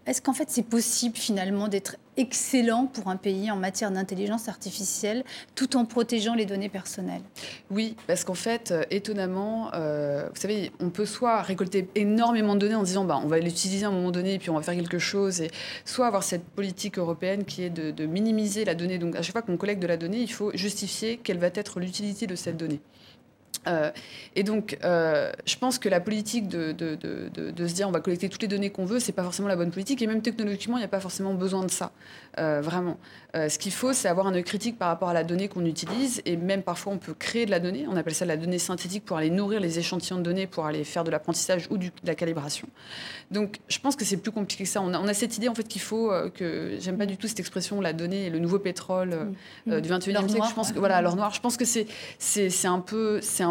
est-ce 0.08 0.22
qu'en 0.22 0.34
fait 0.34 0.50
c'est 0.50 0.64
possible 0.64 1.16
finalement 1.16 1.68
d'être 1.68 1.98
excellent 2.18 2.88
pour 2.88 3.08
un 3.08 3.18
pays 3.18 3.52
en 3.52 3.56
matière 3.56 3.92
d'intelligence 3.92 4.50
artificielle 4.50 5.24
tout 5.56 5.78
en 5.78 5.86
protégeant 5.86 6.34
les 6.34 6.46
données 6.46 6.70
personnelles? 6.70 7.22
Oui, 7.70 7.96
parce 8.08 8.24
qu'en 8.24 8.34
fait, 8.34 8.72
euh, 8.72 8.84
étonnamment, 8.90 9.70
euh, 9.76 10.28
vous 10.34 10.40
savez, 10.40 10.72
on 10.80 10.90
peut 10.90 11.06
soit 11.06 11.42
récolter 11.44 11.88
énormément 11.96 12.56
de 12.56 12.62
données 12.62 12.76
en 12.76 12.84
disant 12.84 13.06
bah, 13.06 13.20
on 13.24 13.28
va 13.28 13.40
l'utiliser 13.40 13.86
à 13.86 13.90
un 13.90 13.92
moment 13.92 14.12
donné 14.12 14.34
et 14.34 14.40
puis 14.40 14.50
on 14.50 14.56
va 14.56 14.64
faire 14.64 14.76
quelque 14.76 15.00
chose, 15.00 15.42
et 15.42 15.52
soit 15.86 16.08
avoir 16.08 16.24
cette 16.24 16.44
politique 16.44 16.98
européenne 16.98 17.46
qui 17.46 17.64
est 17.64 17.70
de 17.70 18.06
minimiser 18.06 18.66
la 18.66 18.74
donnée. 18.76 18.98
Donc 18.98 19.16
à 19.16 19.22
chaque 19.22 19.34
fois 19.34 19.44
qu'on 19.44 19.58
collecte 19.58 19.82
de 19.82 19.88
la 19.88 19.98
donnée, 19.98 20.20
il 20.20 20.32
faut 20.32 20.52
justifier 20.56 21.18
quelle 21.18 21.38
va 21.38 21.48
être 21.54 21.80
l'utilité 21.80 22.26
de 22.26 22.36
cette 22.36 22.58
donnée. 22.58 22.82
Euh, 23.68 23.92
et 24.36 24.44
donc, 24.44 24.78
euh, 24.84 25.32
je 25.46 25.56
pense 25.58 25.80
que 25.80 25.90
la 25.90 26.00
politique 26.00 26.48
de, 26.48 26.72
de, 26.72 26.96
de, 26.96 27.52
de, 27.52 27.68
se 27.68 27.74
dire 27.74 27.88
on 27.88 27.92
va 27.92 28.00
collecter 28.00 28.30
toutes 28.30 28.42
les 28.42 28.48
données 28.48 28.70
qu'on 28.70 28.86
veut, 28.86 29.00
c'est 29.00 29.12
pas 29.12 29.24
forcément 29.24 29.48
la 29.48 29.56
bonne 29.56 29.72
politique. 29.72 30.02
Et 30.02 30.08
même 30.08 30.22
technologiquement, 30.22 30.78
il 30.78 30.82
n'y 30.82 30.86
a 30.86 30.90
pas 30.90 31.00
forcément 31.00 31.34
besoin 31.34 31.64
de 31.64 31.72
ça, 31.72 31.92
euh, 32.38 32.62
vraiment. 32.62 32.98
ce 33.34 33.58
qu'il 33.58 33.72
faut, 33.72 33.94
c'est 33.94 34.08
avoir 34.08 34.28
un 34.28 34.34
œil 34.34 34.44
critique 34.44 34.78
par 34.78 34.88
rapport 34.88 35.10
à 35.10 35.14
la 35.14 35.24
donnée 35.24 35.48
qu'on 35.48 35.66
utilise. 35.66 36.22
Et 36.26 36.38
même 36.38 36.64
parfois, 36.64 36.94
on 36.94 36.98
peut 36.98 37.14
créer 37.14 37.46
de 37.46 37.52
la 37.52 37.60
donnée. 37.60 37.86
On 37.90 37.98
appelle 37.98 38.16
ça 38.16 38.26
la 38.26 38.38
donnée 38.38 38.60
synthétique 38.60 39.06
pour 39.06 39.18
aller 39.18 39.30
nourrir 39.30 39.60
les 39.60 39.80
échantillons 39.80 40.18
de 40.18 40.24
données, 40.24 40.48
pour 40.48 40.66
aller 40.66 40.84
faire 40.84 41.04
de 41.04 41.12
l'apprentissage 41.12 41.68
ou 41.70 41.78
de 41.78 41.90
la 42.04 42.16
calibration. 42.16 42.68
Donc, 43.32 43.60
je 43.68 43.80
pense 43.80 43.96
que 43.96 44.06
c'est 44.06 44.18
plus 44.18 44.32
compliqué 44.32 44.64
que 44.64 44.70
ça. 44.70 44.82
On 44.82 44.94
a, 44.94 45.00
on 45.00 45.08
a 45.08 45.14
cette 45.14 45.38
idée 45.38 45.50
en 45.50 45.56
fait 45.56 45.68
qu'il 45.68 45.82
faut 45.82 46.12
que 46.34 46.78
j'aime 46.80 46.98
pas 46.98 47.06
du 47.06 47.18
tout 47.18 47.28
cette 47.28 47.40
expression 47.40 47.82
la 47.82 47.94
donnée 47.94 48.28
est 48.28 48.30
le 48.30 48.40
nouveau 48.40 48.60
pétrole 48.60 49.34
du 49.68 49.90
21e 49.90 50.28
siècle. 50.28 50.48
Je 50.50 50.56
pense 50.56 50.72
que 50.72 50.80
voilà, 50.80 51.02
l'or 51.02 51.16
noir. 51.16 51.34
Je 51.34 51.42
pense 51.42 51.58
que 51.58 51.66
c'est 51.66 51.88
c'est 52.18 52.68
un 52.68 52.80
peu 52.80 53.20
c'est 53.22 53.44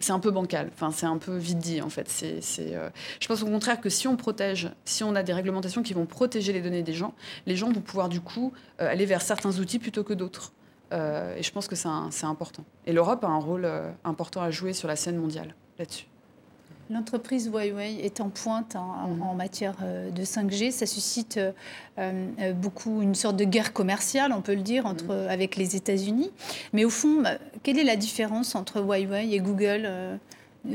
c'est 0.00 0.12
un 0.12 0.18
peu 0.18 0.30
bancal. 0.30 0.70
Enfin, 0.74 0.90
c'est 0.90 1.06
un 1.06 1.18
peu 1.18 1.36
vite 1.36 1.58
dit, 1.58 1.82
en 1.82 1.90
fait. 1.90 2.08
C'est, 2.08 2.40
euh, 2.74 2.88
Je 3.20 3.28
pense 3.28 3.42
au 3.42 3.46
contraire 3.46 3.80
que 3.80 3.88
si 3.88 4.08
on 4.08 4.16
protège, 4.16 4.70
si 4.84 5.04
on 5.04 5.14
a 5.14 5.22
des 5.22 5.32
réglementations 5.32 5.82
qui 5.82 5.92
vont 5.92 6.06
protéger 6.06 6.52
les 6.52 6.62
données 6.62 6.82
des 6.82 6.94
gens, 6.94 7.14
les 7.46 7.56
gens 7.56 7.70
vont 7.70 7.80
pouvoir 7.80 8.08
du 8.08 8.20
coup 8.20 8.52
euh, 8.80 8.90
aller 8.90 9.06
vers 9.06 9.22
certains 9.22 9.58
outils 9.58 9.78
plutôt 9.78 10.02
que 10.02 10.14
d'autres. 10.14 10.52
Euh, 10.92 11.36
et 11.36 11.42
je 11.42 11.52
pense 11.52 11.68
que 11.68 11.76
c'est, 11.76 12.24
important. 12.24 12.64
Et 12.86 12.92
l'Europe 12.92 13.22
a 13.24 13.28
un 13.28 13.38
rôle 13.38 13.70
important 14.04 14.42
à 14.42 14.50
jouer 14.50 14.72
sur 14.72 14.88
la 14.88 14.96
scène 14.96 15.16
mondiale 15.16 15.54
là-dessus. 15.78 16.06
L'entreprise 16.90 17.46
Huawei 17.46 18.00
est 18.02 18.20
en 18.20 18.30
pointe 18.30 18.74
mm. 18.74 19.22
en, 19.22 19.34
matière 19.34 19.76
euh, 19.82 20.10
de 20.10 20.24
5G. 20.24 20.72
Ça 20.72 20.86
suscite 20.86 21.36
euh, 21.36 21.52
euh, 21.98 22.52
beaucoup 22.52 23.00
une 23.00 23.14
sorte 23.14 23.36
de 23.36 23.44
guerre 23.44 23.72
commerciale, 23.72 24.32
on 24.32 24.40
peut 24.40 24.56
le 24.56 24.62
dire, 24.62 24.86
entre, 24.86 25.04
mm. 25.04 25.28
avec 25.28 25.54
les 25.54 25.76
États-Unis. 25.76 26.30
Mais 26.72 26.84
au 26.84 26.90
fond, 26.90 27.22
bah, 27.22 27.38
quelle 27.62 27.78
est 27.78 27.84
la 27.84 27.96
différence 27.96 28.56
entre 28.56 28.80
Huawei 28.80 29.32
et 29.32 29.38
Google 29.38 29.88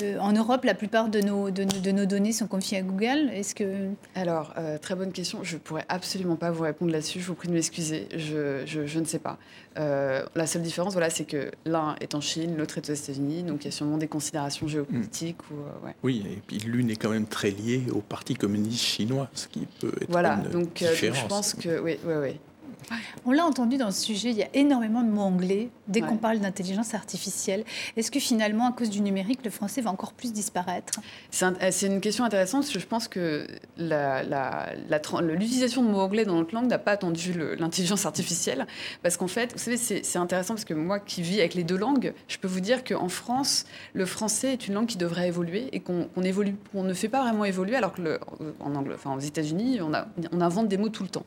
euh, 0.02 0.18
en 0.20 0.34
Europe, 0.34 0.64
la 0.66 0.74
plupart 0.74 1.10
de 1.10 1.20
nos, 1.20 1.52
de, 1.52 1.92
nos 1.92 2.06
données 2.06 2.32
sont 2.32 2.48
confiées 2.48 2.80
à 2.80 2.82
Google. 2.82 3.30
Est-ce 3.32 3.54
que... 3.54 3.90
Alors, 4.16 4.54
euh, 4.58 4.78
très 4.78 4.96
bonne 4.96 5.12
question. 5.12 5.44
Je 5.44 5.56
ne 5.56 5.60
pourrais 5.60 5.86
absolument 5.90 6.36
pas 6.36 6.52
vous 6.52 6.64
répondre 6.64 6.92
là-dessus. 6.92 7.20
Je 7.20 7.28
vous 7.28 7.36
prie 7.36 7.48
de 7.48 7.54
m'excuser. 7.54 8.08
Je, 8.16 8.64
je, 8.66 9.00
ne 9.00 9.06
sais 9.06 9.20
pas. 9.20 9.38
Euh, 9.78 10.26
la 10.36 10.48
seule 10.48 10.64
différence, 10.64 10.94
voilà, 10.94 11.10
c'est 11.10 11.26
que 11.26 11.52
l'un 11.66 11.96
est 12.02 12.16
en 12.16 12.22
Chine, 12.22 12.56
l'autre 12.58 12.78
est 12.78 12.90
aux 12.90 12.94
États-Unis. 12.94 13.44
Donc, 13.44 13.64
il 13.64 13.66
y 13.66 13.68
a 13.68 13.72
sûrement 13.72 13.98
des 13.98 14.08
considérations 14.08 14.68
géopolitiques. 14.68 15.42
Ou, 15.52 15.56
Oui, 16.04 16.26
et 16.26 16.42
puis 16.48 16.58
l'une 16.58 16.90
est 16.90 16.96
quand 16.96 17.12
même 17.12 17.28
très 17.28 17.52
liée 17.52 17.84
au 17.92 18.02
Parti 18.02 18.34
communiste 18.34 18.84
chinois, 18.84 19.30
ce 19.34 19.48
qui 19.48 19.68
peut 19.80 19.94
être 20.02 20.10
voilà, 20.10 20.40
une 20.46 20.52
donc, 20.52 20.74
différence. 20.74 21.20
je 21.20 21.28
pense 21.28 21.54
que... 21.54 21.80
Oui, 21.80 21.98
oui, 22.06 22.14
oui. 22.22 22.40
On 23.26 23.32
l'a 23.32 23.46
entendu 23.46 23.78
dans 23.78 23.92
ce 23.92 24.02
sujet, 24.02 24.32
il 24.32 24.38
y 24.38 24.44
a 24.44 24.50
énormément 24.54 25.02
de 25.02 25.10
mots 25.10 25.22
anglais 25.22 25.70
dès 25.88 26.02
qu'on 26.02 26.18
parle 26.18 26.40
d'intelligence 26.40 26.94
artificielle. 26.94 27.64
Est-ce 27.98 28.12
que 28.12 28.20
finalement, 28.20 28.68
à 28.68 28.72
cause 28.72 28.90
du 28.90 29.02
numérique, 29.02 29.40
le 29.44 29.50
français 29.50 29.82
va 29.82 29.92
encore 29.92 30.14
plus 30.14 30.34
disparaître? 30.34 31.00
C'est 31.32 31.88
une 31.88 32.02
question 32.02 32.24
intéressante 32.24 32.62
parce 32.62 32.74
que 32.74 32.80
je 32.80 32.88
pense 32.88 33.08
que 33.08 33.48
l'utilisation 33.78 35.84
de 35.84 35.90
mots 35.90 36.00
anglais 36.00 36.26
dans 36.26 36.36
notre 36.36 36.54
langue 36.54 36.68
n'a 36.68 36.78
pas 36.78 36.92
attendu 36.92 37.34
l'intelligence 37.58 38.06
artificielle. 38.06 38.68
Parce 39.04 39.18
qu'en 39.18 39.28
fait, 39.28 39.54
vous 39.54 39.60
savez, 39.60 39.78
c'est 39.78 40.18
intéressant 40.18 40.54
parce 40.54 40.66
que 40.66 40.74
moi 40.74 41.00
qui 41.00 41.22
vis 41.22 41.40
avec 41.40 41.56
les 41.56 41.64
deux 41.64 41.78
langues, 41.78 42.14
je 42.28 42.38
peux 42.38 42.48
vous 42.48 42.62
dire 42.62 42.84
qu'en 42.84 43.10
France, 43.10 43.66
le 43.94 44.06
français 44.06 44.54
est 44.54 44.68
une 44.68 44.76
langue 44.76 44.88
qui 44.88 44.98
devrait 44.98 45.28
évoluer 45.28 45.70
et 45.72 45.80
qu'on 45.80 46.08
évolue, 46.24 46.56
ne 46.74 46.94
fait 46.94 47.10
pas 47.10 47.22
vraiment 47.22 47.46
évoluer 47.46 47.76
alors 47.76 47.94
que 47.94 48.20
en 48.60 48.76
anglais, 48.76 48.96
enfin, 48.96 49.16
aux 49.16 49.20
États-Unis, 49.20 49.80
on, 49.82 49.92
on 50.32 50.42
invente 50.42 50.68
des 50.68 50.78
mots 50.78 50.90
tout 50.90 51.04
le 51.04 51.10
temps. 51.10 51.26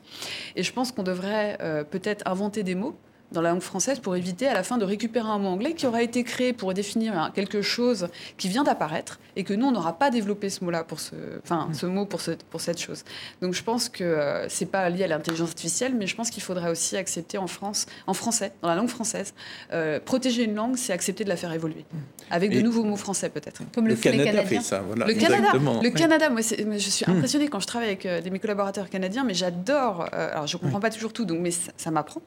Et 0.56 0.62
je 0.62 0.72
pense 0.72 0.92
qu'on 0.92 1.02
devrait 1.02 1.47
euh, 1.60 1.84
peut-être 1.84 2.26
inventer 2.26 2.62
des 2.62 2.74
mots 2.74 2.96
dans 3.32 3.42
la 3.42 3.50
langue 3.50 3.60
française 3.60 3.98
pour 3.98 4.16
éviter 4.16 4.46
à 4.46 4.54
la 4.54 4.62
fin 4.62 4.78
de 4.78 4.84
récupérer 4.84 5.28
un 5.28 5.38
mot 5.38 5.48
anglais 5.48 5.74
qui 5.74 5.86
aura 5.86 6.02
été 6.02 6.24
créé 6.24 6.52
pour 6.52 6.74
définir 6.74 7.30
quelque 7.34 7.62
chose 7.62 8.08
qui 8.36 8.48
vient 8.48 8.64
d'apparaître 8.64 9.18
et 9.36 9.44
que 9.44 9.54
nous, 9.54 9.66
on 9.66 9.72
n'aura 9.72 9.98
pas 9.98 10.10
développé 10.10 10.50
ce 10.50 10.64
mot-là, 10.64 10.84
pour 10.84 10.98
ce, 10.98 11.14
enfin, 11.44 11.68
ce 11.72 11.86
mot 11.86 12.06
pour, 12.06 12.20
ce, 12.20 12.32
pour 12.50 12.60
cette 12.60 12.80
chose. 12.80 13.04
Donc 13.40 13.54
je 13.54 13.62
pense 13.62 13.88
que 13.88 14.02
euh, 14.02 14.48
c'est 14.48 14.66
pas 14.66 14.88
lié 14.90 15.04
à 15.04 15.06
l'intelligence 15.06 15.50
artificielle, 15.50 15.94
mais 15.94 16.06
je 16.06 16.16
pense 16.16 16.30
qu'il 16.30 16.42
faudrait 16.42 16.70
aussi 16.70 16.96
accepter 16.96 17.38
en 17.38 17.46
France, 17.46 17.86
en 18.06 18.14
français, 18.14 18.52
dans 18.62 18.68
la 18.68 18.74
langue 18.74 18.88
française, 18.88 19.34
euh, 19.72 20.00
protéger 20.00 20.44
une 20.44 20.54
langue, 20.54 20.76
c'est 20.76 20.92
accepter 20.92 21.24
de 21.24 21.28
la 21.28 21.36
faire 21.36 21.52
évoluer, 21.52 21.84
avec 22.30 22.50
de 22.50 22.60
nouveaux 22.60 22.84
mots 22.84 22.96
français 22.96 23.28
peut-être. 23.28 23.62
Comme 23.74 23.88
le, 23.88 23.94
Canada 23.94 24.44
fait 24.44 24.60
ça, 24.60 24.80
voilà. 24.80 25.06
Le 25.06 25.14
Canada, 25.14 25.52
le 25.54 25.90
Canada 25.90 26.30
moi, 26.30 26.40
je 26.40 26.78
suis 26.78 27.04
hmm. 27.06 27.16
impressionnée 27.16 27.48
quand 27.48 27.60
je 27.60 27.66
travaille 27.66 27.88
avec 27.88 28.06
euh, 28.06 28.20
des 28.20 28.30
mes 28.30 28.38
collaborateurs 28.38 28.90
canadiens, 28.90 29.24
mais 29.24 29.34
j'adore, 29.34 30.08
alors 30.12 30.46
je 30.46 30.56
comprends 30.56 30.80
pas 30.80 30.90
toujours 30.90 31.12
tout, 31.12 31.24
donc, 31.24 31.38
mais 31.40 31.50
ça, 31.50 31.90
m'apprend. 31.90 32.22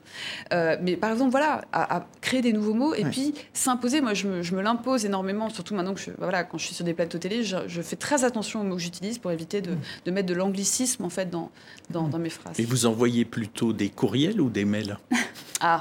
mais 0.52 0.91
par 0.98 1.12
exemple, 1.12 1.32
voilà, 1.32 1.62
à, 1.72 2.06
créer 2.22 2.42
des 2.42 2.54
nouveaux 2.54 2.74
mots 2.74 2.94
et 2.94 3.04
puis 3.06 3.34
s'imposer. 3.54 4.02
Moi, 4.02 4.14
je 4.14 4.28
me, 4.28 4.42
je 4.42 4.56
me 4.56 4.62
l'impose 4.62 5.06
énormément, 5.06 5.50
surtout 5.50 5.76
maintenant 5.76 5.94
que 5.94 6.00
je, 6.00 6.12
voilà, 6.18 6.44
quand 6.44 6.58
je 6.58 6.66
suis 6.66 6.76
sur 6.76 6.86
des 6.86 6.94
plateaux 6.94 7.18
télé, 7.18 7.44
je, 7.44 7.82
fais 7.82 7.96
très 7.96 8.24
attention 8.24 8.62
aux 8.62 8.64
mots 8.64 8.76
que 8.76 8.82
j'utilise 8.82 9.18
pour 9.18 9.32
éviter 9.32 9.62
de, 9.62 9.76
de, 10.06 10.12
mettre 10.12 10.28
de 10.28 10.34
l'anglicisme 10.34 11.04
en 11.04 11.10
fait 11.10 11.30
dans, 11.30 11.52
dans, 11.90 12.08
dans, 12.08 12.20
mes 12.20 12.30
phrases. 12.30 12.60
Et 12.60 12.66
vous 12.66 12.86
envoyez 12.86 13.26
plutôt 13.26 13.74
des 13.74 13.90
courriels 13.90 14.42
ou 14.42 14.50
des 14.50 14.66
mails? 14.66 14.98
Ah 15.64 15.80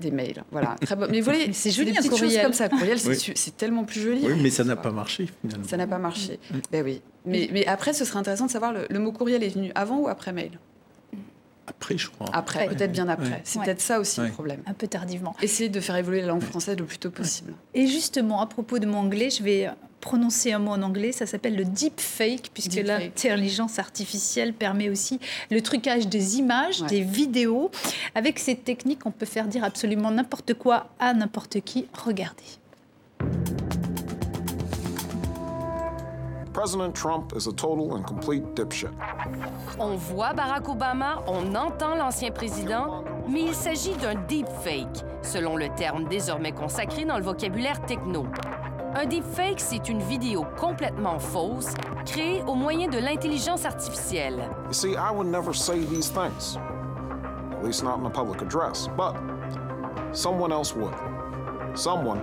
des 0.00 0.10
mails, 0.10 0.42
voilà. 0.50 0.76
Très 0.80 0.96
bon. 0.96 1.06
Mais 1.08 1.20
vous 1.20 1.24
voyez, 1.24 1.52
c'est 1.52 1.70
joli 1.70 1.92
des 1.92 1.98
petites 1.98 2.16
choses 2.16 2.36
comme 2.36 2.52
ça. 2.52 2.68
Courriel, 2.68 2.98
c'est 2.98 3.56
tellement 3.56 3.84
plus 3.84 4.00
joli. 4.00 4.26
Oui, 4.26 4.34
mais 4.42 4.50
ça 4.50 4.64
n'a 4.64 4.76
pas 4.76 4.90
marché 4.90 5.28
finalement. 5.40 5.66
Ça 5.66 5.76
n'a 5.76 5.86
pas 5.86 5.98
marché. 5.98 6.38
Ben 6.72 6.84
oui. 6.84 7.00
Mais, 7.24 7.48
mais, 7.52 7.66
après, 7.66 7.92
ce 7.92 8.04
serait 8.04 8.18
intéressant 8.18 8.46
de 8.46 8.50
savoir 8.50 8.72
le, 8.72 8.86
le 8.88 8.98
mot 8.98 9.10
courriel 9.12 9.42
est 9.42 9.48
venu 9.48 9.72
avant 9.74 9.98
ou 9.98 10.08
après 10.08 10.32
mail? 10.32 10.58
Après, 11.66 11.98
je 11.98 12.08
crois. 12.08 12.28
Après, 12.32 12.68
peut-être 12.68 12.92
bien 12.92 13.08
après. 13.08 13.40
C'est 13.44 13.60
peut-être 13.60 13.80
ça 13.80 14.00
aussi 14.00 14.20
le 14.20 14.30
problème. 14.30 14.62
Un 14.66 14.74
peu 14.74 14.86
tardivement. 14.86 15.34
Essayer 15.42 15.68
de 15.68 15.80
faire 15.80 15.96
évoluer 15.96 16.20
la 16.20 16.28
langue 16.28 16.42
française 16.42 16.76
le 16.78 16.84
plus 16.84 16.98
tôt 16.98 17.10
possible. 17.10 17.52
Et 17.74 17.86
justement, 17.86 18.40
à 18.40 18.46
propos 18.46 18.78
de 18.78 18.86
mon 18.86 18.98
anglais, 18.98 19.30
je 19.30 19.42
vais 19.42 19.68
prononcer 20.00 20.52
un 20.52 20.60
mot 20.60 20.70
en 20.70 20.82
anglais, 20.82 21.10
ça 21.10 21.26
s'appelle 21.26 21.56
le 21.56 21.64
deep 21.64 22.00
fake, 22.00 22.50
puisque 22.54 22.74
l'intelligence 22.74 23.78
artificielle 23.78 24.52
permet 24.52 24.88
aussi 24.88 25.18
le 25.50 25.60
trucage 25.60 26.06
des 26.06 26.38
images, 26.38 26.82
des 26.84 27.00
vidéos. 27.00 27.70
Avec 28.14 28.38
cette 28.38 28.62
technique, 28.64 29.04
on 29.04 29.10
peut 29.10 29.26
faire 29.26 29.48
dire 29.48 29.64
absolument 29.64 30.10
n'importe 30.10 30.54
quoi 30.54 30.88
à 31.00 31.12
n'importe 31.12 31.60
qui. 31.60 31.86
Regardez. 31.92 32.44
President 36.56 36.94
Trump 36.94 37.34
is 37.36 37.48
a 37.48 37.52
total 37.52 37.96
and 37.96 38.06
complete 38.06 38.42
dipshit. 38.54 38.90
On 39.78 39.94
voit 39.94 40.32
Barack 40.32 40.66
Obama, 40.68 41.22
on 41.26 41.54
entend 41.54 41.96
l'ancien 41.96 42.30
président, 42.30 43.04
mais 43.28 43.42
il 43.42 43.54
s'agit 43.54 43.92
d'un 43.92 44.14
deepfake, 44.14 45.04
selon 45.20 45.58
le 45.58 45.68
terme 45.76 46.08
désormais 46.08 46.52
consacré 46.52 47.04
dans 47.04 47.18
le 47.18 47.24
vocabulaire 47.24 47.84
techno. 47.84 48.24
Un 48.94 49.04
deepfake, 49.04 49.60
c'est 49.60 49.90
une 49.90 50.00
vidéo 50.00 50.46
complètement 50.56 51.18
fausse, 51.18 51.74
créée 52.06 52.42
au 52.46 52.54
moyen 52.54 52.88
de 52.88 53.00
l'intelligence 53.00 53.66
artificielle. 53.66 54.48
You 54.68 54.72
see, 54.72 54.96
I 54.96 55.10
would 55.14 55.26
never 55.26 55.52
say 55.52 55.80
these 55.80 56.08
things. 56.08 56.56
At 57.52 57.62
least 57.62 57.84
not 57.84 57.98
in 57.98 58.06
a 58.06 58.10
public 58.10 58.40
address. 58.40 58.88
But 58.96 59.14
someone 60.12 60.52
else 60.52 60.74
would. 60.74 60.94
Someone 61.74 62.22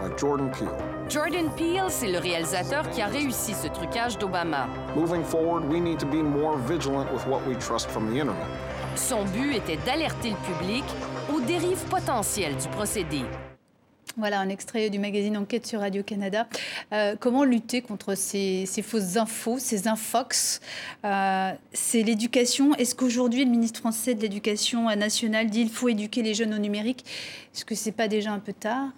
like 0.00 0.16
Jordan 0.16 0.52
Peele. 0.52 1.01
Jordan 1.12 1.50
Peele, 1.54 1.90
c'est 1.90 2.10
le 2.10 2.18
réalisateur 2.18 2.88
qui 2.88 3.02
a 3.02 3.06
réussi 3.06 3.52
ce 3.52 3.66
trucage 3.66 4.16
d'Obama. 4.16 4.66
Son 8.96 9.22
but 9.24 9.56
était 9.56 9.76
d'alerter 9.84 10.30
le 10.30 10.54
public 10.54 10.84
aux 11.30 11.40
dérives 11.40 11.84
potentielles 11.90 12.56
du 12.56 12.66
procédé. 12.68 13.20
Voilà 14.16 14.40
un 14.40 14.48
extrait 14.48 14.88
du 14.88 14.98
magazine 14.98 15.36
Enquête 15.36 15.66
sur 15.66 15.80
Radio-Canada. 15.80 16.48
Euh, 16.94 17.14
comment 17.20 17.44
lutter 17.44 17.82
contre 17.82 18.14
ces, 18.14 18.64
fausses 18.82 19.18
infos, 19.18 19.58
ces 19.58 19.88
infox? 19.88 20.62
Euh, 21.04 21.52
C'est 21.74 22.02
l'éducation. 22.02 22.74
Est-ce 22.76 22.94
qu'aujourd'hui, 22.94 23.44
le 23.44 23.50
ministre 23.50 23.80
français 23.80 24.14
de 24.14 24.22
l'Éducation 24.22 24.84
nationale 24.96 25.50
dit 25.50 25.64
qu'il 25.64 25.72
faut 25.72 25.88
éduquer 25.88 26.22
les 26.22 26.32
jeunes 26.32 26.54
au 26.54 26.58
numérique? 26.58 27.04
Est-ce 27.54 27.66
que 27.66 27.74
ce 27.74 27.86
n'est 27.86 27.92
pas 27.92 28.08
déjà 28.08 28.32
un 28.32 28.38
peu 28.38 28.54
tard? 28.54 28.88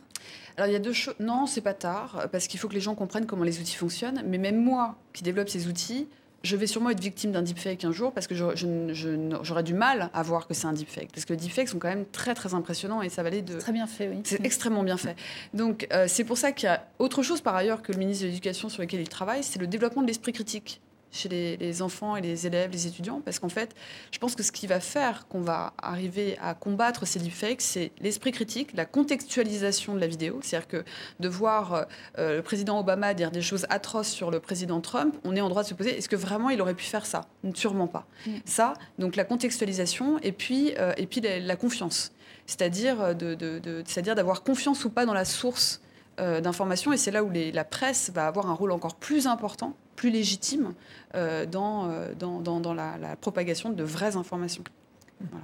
Alors 0.57 0.69
il 0.69 0.73
y 0.73 0.77
a 0.77 0.81
deux 0.81 0.93
choses. 0.93 1.15
Non, 1.21 1.47
c'est 1.47 1.61
pas 1.61 1.75
tard, 1.75 2.29
parce 2.31 2.47
qu'il 2.47 2.61
faut 2.61 2.69
que 2.69 2.75
les 2.75 2.81
gens 2.81 2.95
comprennent 2.95 3.27
comment 3.27 3.45
les 3.45 3.61
outils 3.61 3.77
fonctionnent. 3.77 4.23
Mais 4.27 4.39
même 4.39 4.63
moi, 4.63 4.97
qui 5.13 5.23
développe 5.23 5.49
ces 5.49 5.67
outils, 5.67 6.07
je 6.45 6.57
vais 6.57 6.67
sûrement 6.67 6.91
être 6.91 7.01
victime 7.01 7.33
d'un 7.33 7.43
deepfake 7.43 7.85
un 7.85 7.91
jour 7.91 8.13
parce 8.13 8.27
que 8.27 8.35
j'aurais 8.35 9.63
du 9.63 9.75
mal 9.75 10.11
à 10.13 10.23
voir 10.23 10.47
que 10.47 10.55
c'est 10.55 10.67
un 10.67 10.75
deepfake. 10.75 11.11
Parce 11.13 11.25
que 11.25 11.33
les 11.33 11.39
deepfakes 11.39 11.69
sont 11.69 11.79
quand 11.79 11.89
même 11.89 12.05
très 12.05 12.35
très 12.35 12.55
impressionnants 12.55 13.03
et 13.03 13.09
ça 13.09 13.23
va 13.23 13.29
aller 13.29 13.43
de. 13.43 13.59
Très 13.59 13.73
bien 13.73 13.87
fait, 13.87 14.09
oui. 14.09 14.21
C'est 14.25 14.45
extrêmement 14.45 14.83
bien 14.83 14.99
fait. 14.99 15.17
Donc 15.55 15.89
euh, 15.93 16.05
c'est 16.07 16.25
pour 16.25 16.37
ça 16.37 16.53
qu'il 16.53 16.67
y 16.67 16.71
a 16.71 16.87
autre 16.99 17.23
chose 17.23 17.41
par 17.41 17.57
ailleurs 17.57 17.83
que 17.83 17.93
le 17.93 17.99
ministre 17.99 18.25
de 18.25 18.29
l'Éducation 18.29 18.69
sur 18.69 18.83
lequel 18.83 19.01
il 19.01 19.09
travaille, 19.09 19.43
c'est 19.43 19.59
le 19.59 19.67
développement 19.67 20.03
de 20.03 20.07
l'esprit 20.07 20.33
critique 20.33 20.81
chez 21.15 21.29
les, 21.29 21.83
enfants 21.83 22.17
et 22.17 22.21
les 22.21 22.47
élèves, 22.47 22.71
les 22.71 22.87
étudiants, 22.87 23.21
parce 23.25 23.39
qu'en 23.39 23.49
fait, 23.49 23.75
je 24.11 24.19
pense 24.19 24.35
que 24.35 24.43
ce 24.43 24.53
qui 24.53 24.67
va 24.67 24.81
faire 24.81 25.27
qu'on 25.29 25.41
va 25.41 25.73
arriver 25.79 26.37
à 26.41 26.55
combattre 26.55 27.07
ces 27.07 27.19
deepfakes, 27.19 27.63
c'est 27.63 27.93
l'esprit 28.01 28.33
critique, 28.33 28.71
la 28.75 28.85
contextualisation 28.85 29.95
de 29.95 30.01
la 30.01 30.07
vidéo. 30.07 30.41
C'est-à-dire 30.43 30.69
que 30.69 30.85
de 31.21 31.29
voir 31.29 31.87
euh, 32.19 32.37
le 32.37 32.43
président 32.43 32.79
Obama 32.79 33.15
dire 33.15 33.31
des 33.31 33.43
choses 33.43 33.67
atroces 33.71 34.09
sur 34.09 34.31
le 34.31 34.41
président 34.41 34.81
Trump, 34.81 35.17
on 35.25 35.37
est 35.37 35.41
en 35.41 35.49
droit 35.49 35.63
de 35.63 35.69
se 35.69 35.75
poser 35.75 35.97
est-ce 35.97 36.09
que 36.09 36.17
vraiment 36.17 36.51
il 36.51 36.61
aurait 36.61 36.75
pu 36.75 36.85
faire 36.85 37.07
ça? 37.07 37.23
Sûrement 37.55 37.87
pas. 37.87 38.07
Mm. 38.27 38.31
Ça, 38.45 38.75
donc 38.99 39.17
la 39.17 39.25
contextualisation 39.25 40.19
et 40.23 40.33
puis, 40.33 40.75
euh, 40.79 40.93
et 40.97 41.07
puis 41.07 41.21
la, 41.21 41.57
confiance. 41.57 42.13
C'est-à-dire 42.47 43.01
euh, 43.01 43.15
de, 43.15 43.83
c'est-à-dire 43.87 44.15
d'avoir 44.15 44.43
confiance 44.43 44.85
ou 44.85 44.91
pas 44.91 45.07
dans 45.07 45.15
la 45.15 45.25
source 45.25 45.81
d'information. 46.19 46.93
Et 46.93 46.97
c'est 46.97 47.11
là 47.11 47.25
où 47.25 47.31
la 47.31 47.65
presse 47.65 48.11
va 48.15 48.27
avoir 48.27 48.49
un 48.49 48.55
rôle 48.55 48.73
encore 48.73 48.95
plus 48.95 49.27
important 49.27 49.75
plus 49.95 50.11
légitime 50.11 50.75
euh, 51.15 51.47
dans, 51.47 51.91
euh, 51.91 52.13
dans, 52.19 52.41
dans, 52.41 52.75
la, 52.75 53.17
propagation 53.21 53.71
de 53.71 53.83
vraies 53.83 54.17
informations. 54.17 54.65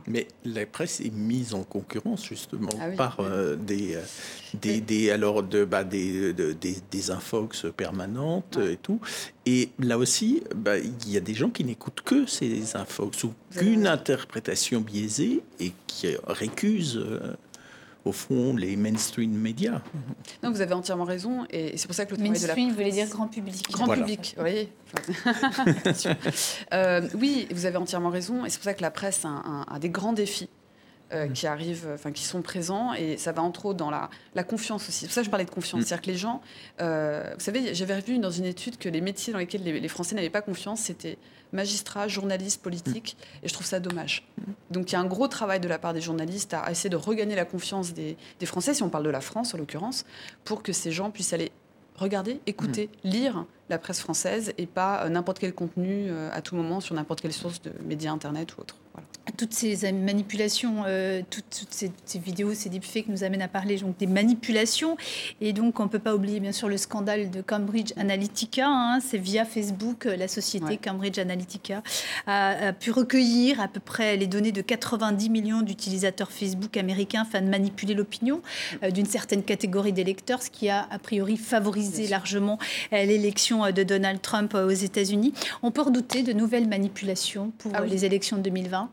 Mais 0.07 0.27
la 0.45 0.67
presse 0.67 1.01
est 1.01 1.15
mise 1.15 1.55
en 1.55 1.63
concurrence 1.63 2.27
justement 2.27 2.69
ah 2.81 2.89
par 2.97 3.21
euh, 3.21 3.57
des, 3.57 3.97
des, 4.53 4.81
des, 4.81 5.11
alors 5.11 5.43
de, 5.43 5.65
bah, 5.65 5.85
des, 5.85 6.35
des, 6.35 6.77
des, 6.91 7.11
infox 7.11 7.67
permanentes 7.75 8.59
et 8.59 8.77
tout. 8.77 9.01
Et 9.47 9.71
là 9.79 9.97
aussi, 9.97 10.43
bah, 10.55 10.77
il 10.77 11.11
y 11.11 11.17
a 11.17 11.21
des 11.21 11.35
gens 11.35 11.49
qui 11.49 11.65
n'écoutent 11.65 12.03
que 12.03 12.27
ces 12.27 12.77
infox 12.77 13.25
ou 13.25 13.33
qu'une 13.57 13.87
interprétation 13.87 14.81
biaisée 14.81 15.43
et 15.61 15.73
qui 15.87 16.09
récusent 16.27 17.03
au 18.05 18.13
fond, 18.13 18.57
les 18.57 18.77
mainstream 18.77 19.31
médias. 19.33 19.83
Non, 20.43 20.51
vous 20.51 20.61
avez 20.61 20.73
entièrement 20.75 21.05
raison, 21.05 21.47
et 21.51 21.77
c'est 21.77 21.87
pour 21.87 21.95
ça 21.95 22.07
que 22.07 22.13
le 22.13 22.17
travail 22.17 22.31
mainstream, 22.33 22.55
de 22.55 22.71
la... 22.71 22.71
vous 22.71 22.77
voulez 22.79 22.93
dire 22.93 23.09
grand 23.09 23.29
public. 23.29 23.71
Grand 23.71 23.89
public, 23.89 24.35
vous 24.37 24.43
voyez. 24.43 24.73
euh, 26.73 27.09
oui, 27.15 27.47
vous 27.53 27.67
avez 27.67 27.77
entièrement 27.77 28.11
raison, 28.11 28.45
et 28.45 28.51
c'est 28.51 28.59
pour 28.59 28.65
ça 28.65 28.75
que 28.75 28.83
la 28.83 28.91
presse 28.91 29.25
a, 29.25 29.65
a 29.73 29.79
des 29.79 29.91
grands 29.91 30.13
défis. 30.13 30.49
Euh, 31.13 31.27
mm. 31.27 31.33
qui 31.33 31.47
arrivent, 31.49 31.89
enfin 31.93 32.13
qui 32.13 32.23
sont 32.23 32.41
présents, 32.41 32.93
et 32.93 33.17
ça 33.17 33.33
va 33.33 33.43
entre 33.43 33.67
autres 33.67 33.79
dans 33.79 33.91
la, 33.91 34.11
la 34.37 34.45
confiance 34.45 34.89
aussi. 34.89 35.01
C'est 35.01 35.07
pour 35.07 35.15
ça 35.15 35.23
que 35.23 35.25
je 35.25 35.31
parlais 35.31 35.45
de 35.45 35.51
confiance, 35.51 35.81
mm. 35.81 35.85
c'est-à-dire 35.85 36.03
que 36.03 36.11
les 36.13 36.17
gens, 36.17 36.41
euh, 36.81 37.33
vous 37.35 37.45
savez, 37.45 37.75
j'avais 37.75 38.01
vu 38.01 38.21
dans 38.21 38.31
une 38.31 38.45
étude 38.45 38.77
que 38.77 38.89
les 38.89 39.01
métiers 39.01 39.33
dans 39.33 39.41
lesquels 39.41 39.65
les, 39.65 39.81
les 39.81 39.89
Français 39.89 40.15
n'avaient 40.15 40.31
pas 40.31 40.41
confiance, 40.41 40.83
c'était 40.83 41.19
magistrats, 41.53 42.07
journalistes, 42.07 42.63
politiques, 42.63 43.17
et 43.43 43.49
je 43.49 43.53
trouve 43.53 43.67
ça 43.67 43.81
dommage. 43.81 44.25
Donc 44.71 44.91
il 44.91 44.93
y 44.93 44.97
a 44.97 45.01
un 45.01 45.07
gros 45.07 45.27
travail 45.27 45.59
de 45.59 45.67
la 45.67 45.81
part 45.81 45.95
des 45.95 46.01
journalistes 46.01 46.55
à 46.55 46.71
essayer 46.71 46.91
de 46.91 46.97
regagner 46.97 47.35
la 47.35 47.45
confiance 47.45 47.93
des, 47.93 48.17
Français, 48.45 48.73
si 48.73 48.85
on 48.85 48.89
parle 48.89 49.05
de 49.05 49.11
la 49.11 49.21
France 49.21 49.53
en 49.53 49.59
l'occurrence, 49.59 50.05
pour 50.45 50.63
que 50.63 50.73
ces 50.73 50.93
gens 50.93 51.11
puissent 51.11 51.33
aller 51.33 51.51
regarder, 51.97 52.41
écouter, 52.47 52.89
lire 53.03 53.47
la 53.69 53.79
presse 53.79 54.01
française 54.01 54.53
et 54.59 54.67
pas 54.67 55.05
euh, 55.05 55.09
n'importe 55.09 55.39
quel 55.39 55.55
contenu 55.55 56.07
euh, 56.09 56.31
à 56.33 56.41
tout 56.41 56.55
moment 56.55 56.81
sur 56.81 56.95
n'importe 56.95 57.21
quelle 57.21 57.33
source 57.33 57.61
de 57.63 57.73
médias 57.85 58.13
internet 58.13 58.57
ou 58.57 58.61
autre. 58.61 58.77
Toutes 59.37 59.53
ces 59.53 59.91
manipulations, 59.93 60.83
euh, 60.87 61.23
toutes, 61.29 61.45
ces, 61.71 62.19
vidéos, 62.19 62.55
ces 62.55 62.69
deepfakes 62.69 63.09
nous 63.09 63.25
amènent 63.25 63.43
à 63.43 63.49
parler 63.49 63.77
donc, 63.77 63.97
des 63.99 64.07
manipulations. 64.07 64.97
Et 65.41 65.53
donc, 65.53 65.79
on 65.81 65.85
ne 65.85 65.89
peut 65.89 65.99
pas 65.99 66.15
oublier, 66.15 66.41
bien 66.41 66.53
sûr, 66.53 66.69
le 66.69 66.77
scandale 66.77 67.31
de 67.31 67.41
Cambridge 67.41 67.93
Analytica. 67.97 68.67
Hein. 68.69 69.01
C'est 69.01 69.19
via 69.19 69.45
Facebook, 69.45 70.05
la 70.05 70.29
société 70.29 70.77
Cambridge 70.77 71.19
Analytica 71.19 71.83
a, 72.27 72.73
pu 72.73 72.91
recueillir 72.91 73.61
à 73.61 73.69
peu 73.69 73.81
près 73.81 74.17
les 74.17 74.27
données 74.27 74.53
de 74.53 74.63
90 74.63 75.31
millions 75.31 75.63
d'utilisateurs 75.63 76.31
Facebook 76.31 76.77
américains 76.77 77.23
afin 77.23 77.41
de 77.41 77.49
manipuler 77.49 77.95
l'opinion 77.95 78.41
d'une 78.93 79.07
certaine 79.07 79.43
catégorie 79.43 79.93
d'électeurs, 79.93 80.43
ce 80.43 80.51
qui 80.51 80.69
a 80.69 80.87
a 80.91 80.99
priori 80.99 81.37
favorisé 81.37 82.07
largement 82.09 82.59
l'élection 82.93 83.65
euh, 83.65 83.73
de 83.73 83.83
Donald 83.83 84.21
Trump 84.21 84.55
euh, 84.55 84.67
aux 84.67 84.71
États-Unis. 84.71 85.33
On 85.63 85.71
peut 85.71 85.83
redouter 85.83 86.23
de 86.23 86.33
nouvelles 86.33 86.69
manipulations 86.69 87.53
pour 87.59 87.73
ah 87.75 87.85
les 87.85 88.05
élections 88.05 88.37
de 88.37 88.43
2020 88.43 88.91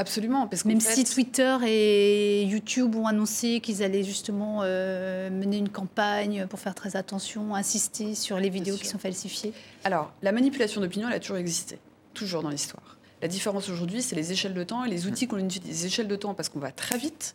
Absolument, 0.00 0.46
parce 0.46 0.64
même 0.64 0.80
si 0.80 1.02
Twitter 1.02 1.56
et 1.66 2.44
YouTube 2.44 2.94
ont 2.94 3.08
annoncé 3.08 3.58
qu'ils 3.60 3.82
allaient 3.82 4.04
justement 4.04 4.60
euh, 4.62 5.28
mener 5.28 5.58
une 5.58 5.70
campagne 5.70 6.46
pour 6.46 6.60
faire 6.60 6.76
très 6.76 6.94
attention, 6.94 7.56
insister 7.56 8.14
sur 8.14 8.38
les 8.38 8.48
vidéos 8.48 8.76
qui 8.76 8.86
sont 8.86 9.00
falsifiées. 9.00 9.52
Alors, 9.82 10.12
la 10.22 10.30
manipulation 10.30 10.80
d'opinion, 10.80 11.08
elle 11.08 11.16
a 11.16 11.20
toujours 11.20 11.38
existé, 11.38 11.80
toujours 12.14 12.44
dans 12.44 12.50
l'histoire. 12.50 12.96
La 13.20 13.26
différence 13.26 13.68
aujourd'hui, 13.68 14.00
c'est 14.00 14.14
les 14.14 14.30
échelles 14.30 14.54
de 14.54 14.62
temps 14.62 14.84
et 14.84 14.88
les 14.88 15.08
outils 15.08 15.26
qu'on 15.26 15.38
utilise. 15.38 15.68
Les 15.68 15.86
échelles 15.86 16.06
de 16.06 16.14
temps 16.14 16.34
parce 16.34 16.48
qu'on 16.48 16.60
va 16.60 16.70
très 16.70 16.96
vite 16.96 17.34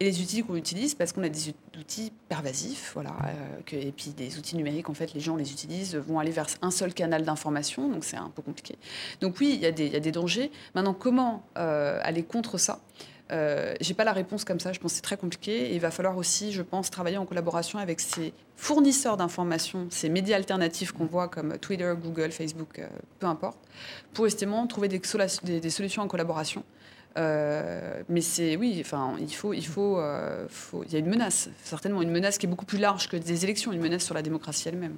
et 0.00 0.04
les 0.04 0.20
outils 0.20 0.42
qu'on 0.42 0.56
utilise 0.56 0.94
parce 0.94 1.12
qu'on 1.12 1.22
a 1.22 1.28
des 1.28 1.54
outils 1.78 2.12
pervasifs, 2.28 2.90
voilà, 2.94 3.16
euh, 3.26 3.78
et 3.78 3.92
puis 3.92 4.10
des 4.10 4.38
outils 4.38 4.56
numériques, 4.56 4.90
en 4.90 4.94
fait, 4.94 5.14
les 5.14 5.20
gens 5.20 5.36
les 5.36 5.52
utilisent, 5.52 5.94
vont 5.94 6.18
aller 6.18 6.32
vers 6.32 6.46
un 6.62 6.70
seul 6.70 6.92
canal 6.92 7.22
d'information, 7.24 7.88
donc 7.88 8.04
c'est 8.04 8.16
un 8.16 8.30
peu 8.30 8.42
compliqué. 8.42 8.76
Donc 9.20 9.36
oui, 9.40 9.52
il 9.54 9.60
y, 9.60 9.66
a 9.66 9.70
des, 9.70 10.12
dangers. 10.12 10.50
Maintenant, 10.74 10.94
comment 10.94 11.44
euh, 11.56 12.00
aller 12.02 12.24
contre 12.24 12.58
ça? 12.58 12.80
Euh, 13.32 13.74
j'ai 13.80 13.94
pas 13.94 14.04
la 14.04 14.12
réponse 14.12 14.44
comme 14.44 14.60
ça, 14.60 14.72
je 14.72 14.80
pense 14.80 14.92
que 14.92 14.96
c'est 14.96 15.02
très 15.02 15.16
compliqué. 15.16 15.70
Et 15.70 15.74
il 15.74 15.80
va 15.80 15.90
falloir 15.90 16.16
aussi, 16.16 16.52
je 16.52 16.62
pense, 16.62 16.90
travailler 16.90 17.16
en 17.16 17.24
collaboration 17.24 17.78
avec 17.78 18.00
ces 18.00 18.32
fournisseurs 18.56 19.16
d'informations, 19.16 19.86
ces 19.90 20.08
médias 20.08 20.36
alternatifs 20.36 20.92
qu'on 20.92 21.06
voit 21.06 21.28
comme 21.28 21.58
Twitter, 21.58 21.92
Google, 22.02 22.32
Facebook, 22.32 22.78
euh, 22.78 22.86
peu 23.18 23.26
importe, 23.26 23.58
pour 24.12 24.26
justement 24.26 24.66
trouver 24.66 24.88
des 24.88 25.70
solutions 25.70 26.02
en 26.02 26.08
collaboration 26.08 26.64
euh, 27.16 28.02
mais 28.08 28.20
c'est 28.20 28.56
oui, 28.56 28.78
enfin, 28.80 29.14
il 29.20 29.32
faut, 29.32 29.52
il 29.52 29.66
faut, 29.66 29.98
euh, 29.98 30.46
faut, 30.48 30.82
il 30.84 30.92
y 30.92 30.96
a 30.96 30.98
une 30.98 31.08
menace, 31.08 31.48
certainement 31.62 32.02
une 32.02 32.10
menace 32.10 32.38
qui 32.38 32.46
est 32.46 32.48
beaucoup 32.48 32.64
plus 32.64 32.78
large 32.78 33.08
que 33.08 33.16
des 33.16 33.44
élections, 33.44 33.72
une 33.72 33.80
menace 33.80 34.04
sur 34.04 34.14
la 34.14 34.22
démocratie 34.22 34.68
elle-même. 34.68 34.96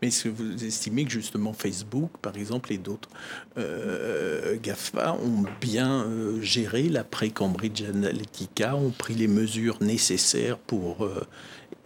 Mais 0.00 0.08
est-ce 0.08 0.24
que 0.24 0.28
vous 0.30 0.64
estimez 0.64 1.04
que 1.04 1.10
justement 1.10 1.52
Facebook, 1.52 2.10
par 2.22 2.36
exemple, 2.36 2.72
et 2.72 2.78
d'autres 2.78 3.10
euh, 3.58 4.56
Gafa 4.62 5.14
ont 5.14 5.44
bien 5.60 6.06
géré 6.40 6.88
l'après 6.88 7.30
Cambridge 7.30 7.82
Analytica, 7.82 8.74
ont 8.74 8.90
pris 8.90 9.14
les 9.14 9.28
mesures 9.28 9.76
nécessaires 9.82 10.58
pour 10.58 11.06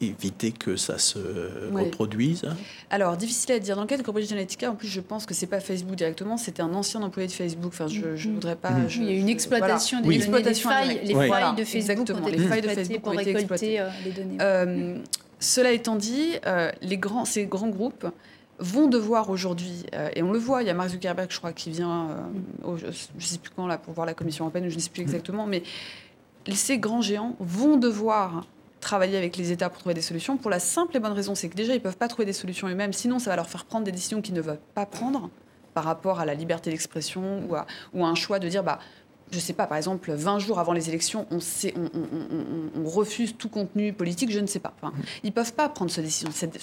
éviter 0.00 0.52
que 0.52 0.76
ça 0.76 0.98
se 0.98 1.18
reproduise 1.72 2.42
Alors, 2.90 3.16
difficile 3.16 3.52
à 3.52 3.58
dire. 3.58 3.76
Dans 3.76 3.82
le 3.82 3.88
cas 3.88 3.96
de 3.96 4.02
Cambridge 4.02 4.30
Analytica, 4.30 4.70
en 4.70 4.74
plus, 4.74 4.88
je 4.88 5.00
pense 5.00 5.24
que 5.24 5.32
c'est 5.32 5.46
pas 5.46 5.60
Facebook 5.60 5.96
directement, 5.96 6.36
c'était 6.36 6.62
un 6.62 6.74
ancien 6.74 7.02
employé 7.02 7.28
de 7.28 7.32
Facebook. 7.32 7.68
Enfin, 7.68 7.86
je 7.86 8.28
ne 8.28 8.34
voudrais 8.34 8.56
pas. 8.56 8.70
Mhm. 8.70 8.88
il 8.96 9.04
y 9.04 9.08
a 9.08 9.12
une 9.12 9.28
exploitation 9.28 10.00
des 10.00 10.18
données, 10.18 10.54
failles, 10.54 11.00
les 11.04 11.14
failles 11.14 11.54
de 11.54 11.64
Facebook 11.64 11.90
Exactement. 11.90 12.28
les 12.28 12.38
failles 12.38 12.62
de 12.62 12.68
Facebook 12.68 13.06
ont 13.06 13.18
été 13.18 13.30
exploitées 13.30 13.80
euh, 13.80 13.88
les 14.04 14.12
données. 14.12 14.38
Euh, 14.40 14.98
cela 15.38 15.72
étant 15.72 15.96
dit, 15.96 16.32
euh, 16.46 16.70
les 16.82 16.98
grands, 16.98 17.24
ces 17.24 17.46
grands 17.46 17.68
groupes 17.68 18.06
vont 18.58 18.86
devoir 18.86 19.28
aujourd'hui, 19.28 19.84
et 20.14 20.22
on 20.22 20.32
le 20.32 20.38
voit, 20.38 20.62
il 20.62 20.66
y 20.66 20.70
a 20.70 20.74
Mark 20.74 20.88
Zuckerberg, 20.88 21.30
je 21.30 21.36
crois, 21.36 21.52
qui 21.52 21.68
vient, 21.68 22.26
je 22.64 22.86
ne 22.86 22.90
sais 23.20 23.36
plus 23.36 23.50
quand, 23.54 23.66
là, 23.66 23.76
pour 23.76 23.92
voir 23.92 24.06
la 24.06 24.14
Commission 24.14 24.46
européenne, 24.46 24.70
je 24.70 24.74
ne 24.74 24.80
sais 24.80 24.88
plus 24.88 25.02
exactement, 25.02 25.44
mais 25.44 25.62
ces 26.54 26.78
grands 26.78 27.02
géants 27.02 27.36
vont 27.38 27.76
devoir 27.76 28.46
travailler 28.80 29.16
avec 29.16 29.36
les 29.36 29.52
États 29.52 29.68
pour 29.68 29.78
trouver 29.78 29.94
des 29.94 30.02
solutions, 30.02 30.36
pour 30.36 30.50
la 30.50 30.60
simple 30.60 30.96
et 30.96 31.00
bonne 31.00 31.12
raison, 31.12 31.34
c'est 31.34 31.48
que 31.48 31.56
déjà, 31.56 31.72
ils 31.72 31.78
ne 31.78 31.82
peuvent 31.82 31.96
pas 31.96 32.08
trouver 32.08 32.26
des 32.26 32.32
solutions 32.32 32.68
eux-mêmes, 32.68 32.92
sinon 32.92 33.18
ça 33.18 33.30
va 33.30 33.36
leur 33.36 33.48
faire 33.48 33.64
prendre 33.64 33.84
des 33.84 33.92
décisions 33.92 34.22
qu'ils 34.22 34.34
ne 34.34 34.40
veulent 34.40 34.60
pas 34.74 34.86
prendre 34.86 35.30
par 35.74 35.84
rapport 35.84 36.20
à 36.20 36.24
la 36.24 36.34
liberté 36.34 36.70
d'expression 36.70 37.42
ou 37.48 37.54
à, 37.54 37.66
un 37.94 38.14
choix 38.14 38.38
de 38.38 38.48
dire, 38.48 38.62
bah, 38.62 38.78
je 39.30 39.36
ne 39.36 39.40
sais 39.40 39.52
pas, 39.52 39.66
par 39.66 39.76
exemple, 39.76 40.12
20 40.12 40.38
jours 40.38 40.58
avant 40.58 40.72
les 40.72 40.88
élections, 40.88 41.26
on, 41.30 41.38
refuse 42.88 43.36
tout 43.36 43.48
contenu 43.48 43.92
politique, 43.92 44.30
je 44.30 44.38
ne 44.38 44.46
sais 44.46 44.60
pas. 44.60 44.72
ils 45.24 45.26
ne 45.26 45.32
peuvent 45.32 45.52
pas 45.52 45.68
prendre 45.68 45.90
ce 45.90 46.00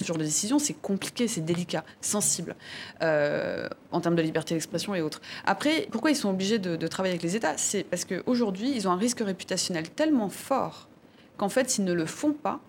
genre 0.04 0.16
de 0.16 0.24
décision, 0.24 0.58
c'est 0.58 0.72
compliqué, 0.72 1.28
c'est 1.28 1.42
délicat, 1.42 1.84
sensible, 2.00 2.56
euh, 3.02 3.68
en 3.92 4.00
termes 4.00 4.16
de 4.16 4.22
liberté 4.22 4.54
d'expression 4.54 4.94
et 4.94 5.02
autres. 5.02 5.20
Après, 5.44 5.86
pourquoi 5.92 6.10
ils 6.10 6.16
sont 6.16 6.30
obligés 6.30 6.58
de, 6.58 6.74
de 6.74 6.86
travailler 6.86 7.12
avec 7.12 7.22
les 7.22 7.36
États? 7.36 7.58
C'est 7.58 7.84
parce 7.84 8.06
qu'aujourd'hui, 8.06 8.72
ils 8.74 8.88
ont 8.88 8.92
un 8.92 8.96
risque 8.96 9.20
réputationnel 9.20 9.90
tellement 9.90 10.30
fort 10.30 10.88
qu'en 11.36 11.48
fait, 11.48 11.70
s'ils 11.70 11.84
ne 11.84 11.92
le 11.92 12.06
font 12.06 12.32
pas, 12.32 12.60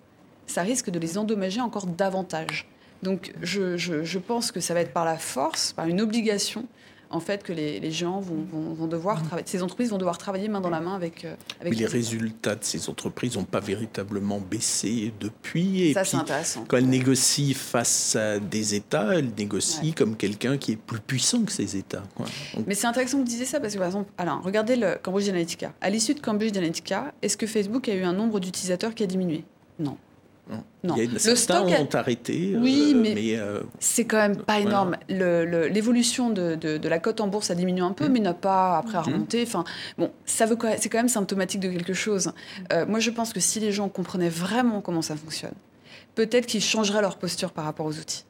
ça 0.48 0.62
risque 0.62 0.90
de 0.90 1.00
les 1.00 1.18
endommager 1.18 1.62
encore 1.62 1.88
davantage. 1.88 2.68
Donc 3.04 3.34
je, 3.42 3.78
je, 3.78 4.20
pense 4.20 4.52
que 4.52 4.60
ça 4.60 4.74
va 4.74 4.82
être 4.82 4.94
par 4.94 5.06
la 5.06 5.18
force, 5.18 5.74
par 5.74 5.86
une 5.88 6.02
obligation, 6.02 6.66
en 7.10 7.20
fait, 7.20 7.44
que 7.44 7.54
les, 7.54 7.80
les 7.80 7.92
gens 7.92 8.20
vont, 8.20 8.46
vont, 8.52 8.88
devoir 8.88 9.20
mmh. 9.20 9.28
travailler, 9.28 9.48
ces 9.48 9.64
entreprises 9.64 9.90
vont 9.90 9.98
devoir 9.98 10.18
travailler 10.18 10.48
main 10.48 10.62
dans 10.62 10.70
la 10.70 10.82
main 10.82 10.96
avec. 10.96 11.26
Euh, 11.26 11.36
avec 11.60 11.74
Mais 11.74 11.80
les, 11.80 11.86
résultats 11.86 12.56
de 12.56 12.64
ces 12.64 12.90
entreprises 12.90 13.36
n'ont 13.36 13.44
pas 13.44 13.60
véritablement 13.60 14.40
baissé 14.40 15.14
depuis. 15.20 15.84
Et 15.84 15.94
ça, 15.94 16.04
c'est 16.04 16.18
intéressant. 16.18 16.66
Quand 16.68 16.78
elles 16.78 16.90
négocient 16.90 17.56
face 17.56 18.16
à 18.16 18.40
des 18.40 18.76
États, 18.76 19.14
elles 19.14 19.32
négocient 19.38 19.94
comme 19.96 20.16
quelqu'un 20.16 20.58
qui 20.58 20.74
est 20.74 20.78
plus 20.78 21.00
puissant 21.00 21.44
que 21.44 21.52
ces 21.52 21.78
États. 21.78 22.04
Mais 22.68 22.76
c'est 22.76 22.88
intéressant 22.88 23.18
que 23.18 23.24
vous 23.24 23.28
disiez 23.28 23.46
ça 23.46 23.60
parce 23.60 23.74
que, 23.74 23.80
par 23.80 23.88
exemple, 23.88 24.12
alors, 24.18 24.42
regardez 24.44 24.76
le 24.76 24.98
Cambridge 25.02 25.30
Analytica. 25.30 25.74
À 25.82 25.90
l'issue 25.90 26.14
de 26.14 26.20
Cambridge 26.20 26.58
Analytica, 26.58 27.14
est-ce 27.22 27.38
que 27.38 27.48
Facebook 27.48 27.88
a 27.90 27.94
eu 27.94 28.04
un 28.04 28.14
nombre 28.14 28.40
d'utilisateurs 28.40 28.94
qui 28.94 29.04
a 29.04 29.08
diminué? 29.08 29.44
Non. 29.80 29.98
Non. 30.84 30.96
Il 30.96 31.14
y 31.14 31.16
a, 31.16 31.20
certains 31.20 31.64
ont 31.64 31.90
arrêté. 31.94 32.56
Oui, 32.60 32.94
mais, 32.96 33.40
c'est 33.80 34.06
quand 34.06 34.18
même 34.18 34.38
pas 34.38 34.60
énorme. 34.60 34.96
L'évolution 35.10 36.30
de, 36.30 36.56
de, 36.56 36.88
la 36.88 37.00
cote 37.00 37.22
en 37.22 37.28
bourse 37.28 37.50
a 37.50 37.56
diminué 37.56 37.82
un 37.82 37.94
peu, 37.94 38.08
mais 38.08 38.20
n'a 38.20 38.34
pas 38.34 38.78
après 38.78 39.00
mhm. 39.00 39.04
remonté. 39.06 39.44
Enfin, 39.44 39.64
bon, 39.98 40.12
ça 40.26 40.46
veut 40.46 40.58
c'est 40.78 40.90
quand 40.90 41.00
même 41.00 41.10
symptomatique 41.10 41.62
de 41.62 41.70
quelque 41.70 41.94
chose. 41.94 42.32
moi, 42.88 43.00
je 43.00 43.10
pense 43.10 43.34
que 43.34 43.40
si 43.40 43.60
les 43.60 43.72
gens 43.72 43.90
comprenaient 43.90 44.30
vraiment 44.30 44.82
comment 44.82 45.02
ça 45.02 45.16
fonctionne, 45.16 45.56
peut-être 46.14 46.46
qu'ils 46.46 46.62
changeraient 46.62 47.02
leur 47.02 47.18
posture 47.18 47.52
par 47.52 47.66
rapport 47.66 47.86
aux 47.86 47.98
outils. 47.98 48.26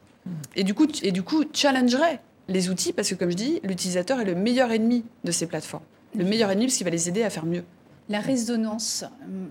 Et 0.55 0.63
du 0.63 0.73
coup, 0.73 0.87
et 1.03 1.11
du 1.11 1.23
coup, 1.23 1.43
challengeraient 1.53 2.19
les 2.47 2.69
outils 2.69 2.93
parce 2.93 3.09
que, 3.09 3.15
comme 3.15 3.31
je 3.31 3.35
dis, 3.35 3.59
l'utilisateur 3.63 4.19
est 4.19 4.25
le 4.25 4.35
meilleur 4.35 4.71
ennemi 4.71 5.03
de 5.23 5.31
ces 5.31 5.45
plateformes. 5.45 5.83
Le 6.17 6.23
meilleur 6.23 6.49
ennemi 6.51 6.65
parce 6.65 6.77
qu'il 6.77 6.85
va 6.85 6.91
les 6.91 7.09
aider 7.09 7.23
à 7.23 7.29
faire 7.29 7.45
mieux. 7.45 7.63
La 8.07 8.19
résonance, 8.19 9.03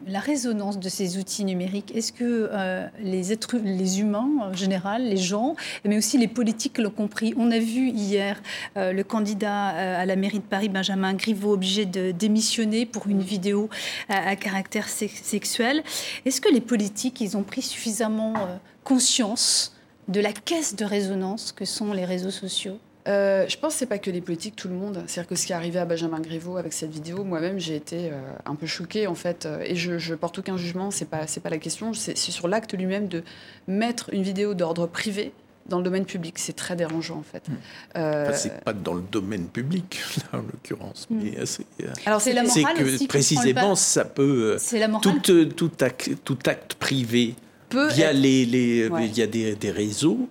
la 0.06 0.20
résonance 0.20 0.78
de 0.78 0.88
ces 0.88 1.18
outils 1.18 1.44
numériques, 1.44 1.90
est-ce 1.96 2.12
que 2.12 2.48
euh, 2.52 2.86
les, 3.00 3.32
êtres, 3.32 3.56
humains 3.56 4.30
en 4.40 4.52
général, 4.52 5.02
les 5.02 5.16
gens, 5.16 5.56
mais 5.84 5.98
aussi 5.98 6.18
les 6.18 6.28
politiques 6.28 6.78
l'ont 6.78 6.90
compris? 6.90 7.34
On 7.36 7.50
a 7.50 7.58
vu 7.58 7.88
hier 7.88 8.40
euh, 8.76 8.92
le 8.92 9.02
candidat 9.02 9.74
euh, 9.74 10.02
à 10.02 10.06
la 10.06 10.14
mairie 10.14 10.38
de 10.38 10.44
Paris, 10.44 10.68
Benjamin 10.68 11.14
Griveaux, 11.14 11.52
obligé 11.52 11.84
de 11.84 12.12
démissionner 12.12 12.86
pour 12.86 13.08
une 13.08 13.22
vidéo 13.22 13.68
à, 14.08 14.36
caractère 14.36 14.88
sexuel. 14.88 15.82
Est-ce 16.24 16.40
que 16.40 16.48
les 16.48 16.60
politiques, 16.60 17.20
ils 17.20 17.36
ont 17.36 17.42
pris 17.42 17.62
suffisamment 17.62 18.34
conscience 18.84 19.76
de 20.06 20.20
la 20.20 20.32
caisse 20.32 20.76
de 20.76 20.84
résonance 20.84 21.50
que 21.50 21.64
sont 21.64 21.92
les 21.92 22.04
réseaux 22.04 22.30
sociaux? 22.30 22.78
Euh, 23.06 23.46
je 23.48 23.58
pense 23.58 23.74
que 23.74 23.78
c'est 23.80 23.86
pas 23.86 23.98
que 23.98 24.10
les 24.10 24.20
politiques, 24.20 24.56
tout 24.56 24.68
le 24.68 24.74
monde. 24.74 25.02
C'est-à-dire 25.06 25.28
que 25.28 25.34
ce 25.34 25.46
qui 25.46 25.52
est 25.52 25.54
arrivé 25.54 25.78
à 25.78 25.84
Benjamin 25.84 26.20
Griveaux 26.20 26.56
avec 26.56 26.72
cette 26.72 26.90
vidéo, 26.90 27.24
moi-même, 27.24 27.58
j'ai 27.58 27.76
été 27.76 28.10
euh, 28.10 28.20
un 28.46 28.54
peu 28.54 28.66
choquée 28.66 29.06
en 29.06 29.14
fait. 29.14 29.44
Euh, 29.44 29.62
et 29.64 29.76
je, 29.76 29.98
je 29.98 30.14
porte 30.14 30.38
aucun 30.38 30.56
jugement, 30.56 30.90
c'est 30.90 31.08
pas 31.08 31.26
c'est 31.26 31.40
pas 31.40 31.50
la 31.50 31.58
question. 31.58 31.92
C'est 31.92 32.16
sur 32.16 32.48
l'acte 32.48 32.74
lui-même 32.74 33.08
de 33.08 33.22
mettre 33.68 34.12
une 34.12 34.22
vidéo 34.22 34.54
d'ordre 34.54 34.86
privé 34.86 35.32
dans 35.68 35.78
le 35.78 35.84
domaine 35.84 36.06
public. 36.06 36.38
C'est 36.38 36.54
très 36.54 36.76
dérangeant 36.76 37.18
en 37.18 37.22
fait. 37.22 37.46
Hmm. 37.48 38.32
c'est 38.32 38.64
pas 38.64 38.72
dans 38.72 38.94
le 38.94 39.02
domaine 39.02 39.48
public 39.48 40.00
là, 40.32 40.38
en 40.38 40.42
l'occurrence, 40.42 41.06
hmm. 41.10 41.20
mais 41.22 41.46
c'est. 41.46 41.66
Alors 42.06 42.22
c'est 42.22 42.32
la 42.32 42.42
morale 42.42 42.74
que 42.74 43.06
précisément 43.06 43.74
ça 43.74 44.06
peut. 44.06 44.56
C'est 44.58 44.78
la 44.78 44.88
morale. 44.88 45.20
Tout, 45.22 45.44
tout, 45.44 45.70
acte, 45.80 46.10
tout 46.24 46.38
acte 46.46 46.74
privé. 46.76 47.34
Peut 47.68 47.88
il 47.90 47.98
y 47.98 48.04
a 48.04 48.12
les, 48.14 48.46
les 48.46 48.88
il 49.00 49.18
y 49.18 49.22
a 49.22 49.26
des, 49.26 49.56
des 49.56 49.70
réseaux 49.70 50.28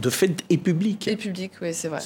de 0.00 0.10
fait 0.10 0.32
et 0.48 0.58
public. 0.58 1.08
Et 1.08 1.16
public, 1.16 1.52
oui, 1.62 1.74
c'est 1.74 1.88
vrai. 1.88 2.00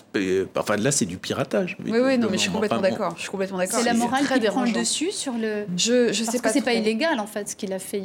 Enfin, 0.56 0.76
là, 0.76 0.90
c'est 0.90 1.06
du 1.06 1.18
piratage. 1.18 1.76
Oui, 1.84 1.98
oui, 2.02 2.18
non, 2.18 2.28
mais 2.30 2.36
je 2.36 2.42
suis 2.42 2.50
complètement 2.50 2.80
d'accord. 2.80 3.14
Je 3.16 3.22
suis 3.22 3.30
complètement 3.30 3.58
d'accord. 3.58 3.78
C'est 3.78 3.84
la 3.84 3.94
morale 3.94 4.26
qui 4.26 4.40
prend 4.46 4.64
le 4.64 4.72
dessus 4.72 5.12
sur 5.12 5.32
le. 5.34 5.64
Je, 5.76 6.12
je 6.12 6.24
sais 6.24 6.38
pas. 6.38 6.50
c'est 6.50 6.62
pas 6.62 6.74
illégal 6.74 7.20
en 7.20 7.26
fait 7.26 7.48
ce 7.48 7.56
qu'il 7.56 7.72
a 7.72 7.78
fait. 7.78 8.02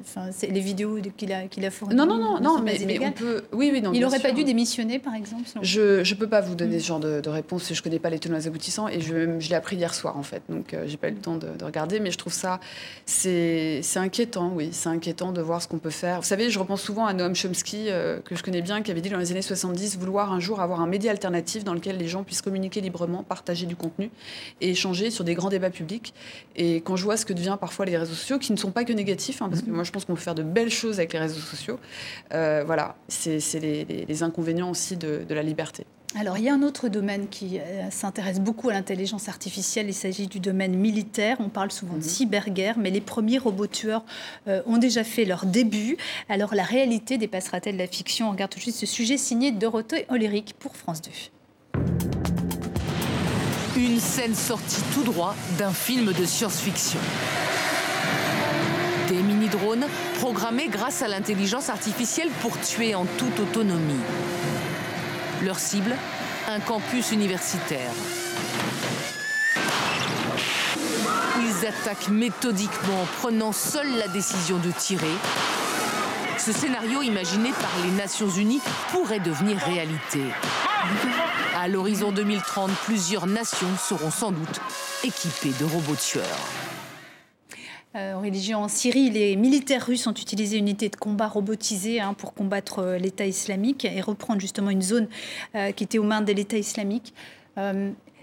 Enfin, 0.00 0.30
c'est 0.32 0.48
les 0.48 0.60
vidéos 0.60 0.98
qu'il 1.16 1.32
a 1.32 1.42
qu'il 1.46 1.64
a 1.64 1.70
fournies. 1.70 1.94
Non, 1.94 2.06
non, 2.06 2.18
non, 2.18 2.40
non, 2.40 2.60
mais, 2.62 2.98
on 3.00 3.12
peut. 3.12 3.44
Oui, 3.52 3.70
oui, 3.72 3.80
non. 3.80 3.92
Il 3.92 4.00
n'aurait 4.00 4.20
pas 4.20 4.32
dû 4.32 4.44
démissionner, 4.44 4.98
par 4.98 5.14
exemple. 5.14 5.44
Je 5.62 6.04
je 6.04 6.14
peux 6.14 6.28
pas 6.28 6.40
vous 6.40 6.54
donner 6.54 6.76
mm. 6.76 6.80
ce 6.80 6.86
genre 6.86 7.00
de, 7.00 7.20
de 7.20 7.28
réponse. 7.28 7.72
Je 7.72 7.82
connais 7.82 7.98
pas 7.98 8.10
les 8.10 8.18
tenants 8.18 8.46
aboutissants 8.46 8.88
et 8.88 9.00
je, 9.00 9.38
je 9.38 9.48
l'ai 9.48 9.54
appris 9.54 9.76
hier 9.76 9.94
soir 9.94 10.16
en 10.16 10.22
fait. 10.22 10.42
Donc 10.48 10.74
euh, 10.74 10.84
j'ai 10.86 10.96
pas 10.96 11.08
eu 11.08 11.12
le 11.12 11.18
temps 11.18 11.36
de, 11.36 11.48
regarder, 11.62 12.00
mais 12.00 12.10
je 12.10 12.18
trouve 12.18 12.32
ça 12.32 12.60
c'est 13.04 13.80
c'est 13.82 13.98
inquiétant. 13.98 14.52
Oui, 14.54 14.70
c'est 14.72 14.88
inquiétant 14.88 15.32
de 15.32 15.40
voir 15.40 15.62
ce 15.62 15.68
qu'on 15.68 15.78
peut 15.78 15.90
faire. 15.90 16.20
Vous 16.20 16.26
savez, 16.26 16.50
je 16.50 16.58
repense 16.58 16.82
souvent 16.82 17.06
à 17.06 17.12
Noam 17.12 17.34
Chomsky 17.34 17.86
euh, 17.88 18.20
que 18.20 18.34
je 18.34 18.42
connais 18.42 18.62
bien, 18.62 18.82
qui 18.82 18.90
avait 18.90 19.00
dit 19.00 19.10
dans 19.10 19.18
les 19.18 19.25
années 19.30 19.42
70 19.42 19.98
vouloir 19.98 20.32
un 20.32 20.40
jour 20.40 20.60
avoir 20.60 20.80
un 20.80 20.86
média 20.86 21.10
alternatif 21.10 21.64
dans 21.64 21.74
lequel 21.74 21.96
les 21.96 22.08
gens 22.08 22.24
puissent 22.24 22.42
communiquer 22.42 22.80
librement, 22.80 23.22
partager 23.22 23.66
du 23.66 23.76
contenu 23.76 24.10
et 24.60 24.70
échanger 24.70 25.10
sur 25.10 25.24
des 25.24 25.34
grands 25.34 25.48
débats 25.48 25.70
publics. 25.70 26.14
Et 26.56 26.76
quand 26.76 26.96
je 26.96 27.04
vois 27.04 27.16
ce 27.16 27.26
que 27.26 27.32
devient 27.32 27.56
parfois 27.60 27.86
les 27.86 27.96
réseaux 27.96 28.14
sociaux, 28.14 28.38
qui 28.38 28.52
ne 28.52 28.56
sont 28.56 28.70
pas 28.70 28.84
que 28.84 28.92
négatifs, 28.92 29.42
hein, 29.42 29.48
parce 29.48 29.62
que 29.62 29.70
moi 29.70 29.84
je 29.84 29.92
pense 29.92 30.04
qu'on 30.04 30.14
peut 30.14 30.20
faire 30.20 30.34
de 30.34 30.42
belles 30.42 30.70
choses 30.70 30.98
avec 30.98 31.12
les 31.12 31.18
réseaux 31.18 31.40
sociaux, 31.40 31.78
euh, 32.32 32.62
voilà, 32.66 32.96
c'est 33.08 33.40
les, 33.60 34.22
inconvénients 34.22 34.70
aussi 34.70 34.96
de, 34.96 35.26
la 35.28 35.42
liberté. 35.42 35.84
Alors, 36.18 36.38
il 36.38 36.44
y 36.44 36.48
a 36.48 36.54
un 36.54 36.62
autre 36.62 36.88
domaine 36.88 37.28
qui 37.28 37.58
euh, 37.58 37.90
s'intéresse 37.90 38.40
beaucoup 38.40 38.70
à 38.70 38.72
l'intelligence 38.72 39.28
artificielle. 39.28 39.88
Il 39.88 39.94
s'agit 39.94 40.26
du 40.26 40.40
domaine 40.40 40.74
militaire. 40.74 41.36
On 41.40 41.50
parle 41.50 41.70
souvent 41.70 41.92
de 41.92 41.98
mhm. 41.98 42.04
cyberguerre, 42.04 42.78
mais 42.78 42.90
les 42.90 43.02
premiers 43.02 43.36
robots 43.36 43.66
tueurs 43.66 44.02
euh, 44.48 44.62
ont 44.64 44.78
déjà 44.78 45.04
fait 45.04 45.26
leur 45.26 45.44
début. 45.44 45.98
Alors, 46.30 46.54
la 46.54 46.62
réalité 46.62 47.18
dépassera-t-elle 47.18 47.76
la 47.76 47.86
fiction? 47.86 48.28
On 48.28 48.30
regarde 48.30 48.50
tout 48.50 48.58
de 48.58 48.62
suite 48.62 48.76
ce 48.76 48.86
sujet 48.86 49.18
signé 49.18 49.52
Dorothée 49.52 50.06
Oléric 50.08 50.54
pour 50.58 50.74
France 50.74 51.02
2. 51.02 51.10
Une 53.76 54.00
scène 54.00 54.34
sortie 54.34 54.80
tout 54.94 55.02
droit 55.02 55.36
d'un 55.58 55.72
film 55.72 56.14
de 56.14 56.24
science-fiction. 56.24 57.00
Des 59.10 59.22
mini-drones 59.22 59.84
programmés 60.18 60.68
grâce 60.68 61.02
à 61.02 61.08
l'intelligence 61.08 61.68
artificielle 61.68 62.30
pour 62.40 62.58
tuer 62.58 62.94
en 62.94 63.04
toute 63.18 63.38
autonomie. 63.38 64.00
Leur 65.42 65.58
cible, 65.58 65.94
un 66.48 66.60
campus 66.60 67.12
universitaire. 67.12 67.90
Ils 71.38 71.66
attaquent 71.66 72.08
méthodiquement 72.08 73.02
en 73.02 73.06
prenant 73.20 73.52
seuls 73.52 73.98
la 73.98 74.08
décision 74.08 74.56
de 74.58 74.70
tirer. 74.70 75.06
Ce 76.38 76.52
scénario 76.52 77.02
imaginé 77.02 77.50
par 77.50 77.70
les 77.84 77.90
Nations 77.90 78.30
Unies 78.30 78.62
pourrait 78.92 79.20
devenir 79.20 79.58
réalité. 79.58 80.22
À 81.56 81.68
l'horizon 81.68 82.12
2030, 82.12 82.70
plusieurs 82.84 83.26
nations 83.26 83.76
seront 83.78 84.10
sans 84.10 84.32
doute 84.32 84.60
équipées 85.04 85.54
de 85.60 85.64
robots 85.64 85.96
tueurs. 85.96 86.65
Euh, 87.96 88.12
en 88.14 88.62
en 88.62 88.68
Syrie, 88.68 89.10
les 89.10 89.36
militaires 89.36 89.86
russes 89.86 90.06
ont 90.06 90.12
utilisé 90.12 90.58
une 90.58 90.66
unité 90.66 90.88
de 90.90 90.96
combat 90.96 91.28
robotisée 91.28 92.00
hein, 92.00 92.12
pour 92.12 92.34
combattre 92.34 92.80
euh, 92.80 92.98
l'État 92.98 93.24
islamique 93.24 93.86
et 93.86 94.00
reprendre 94.02 94.40
justement 94.40 94.70
une 94.70 94.82
zone 94.82 95.08
euh, 95.54 95.72
qui 95.72 95.84
était 95.84 95.98
aux 95.98 96.02
mains 96.02 96.20
de 96.20 96.32
l'État 96.32 96.58
islamique. 96.58 97.14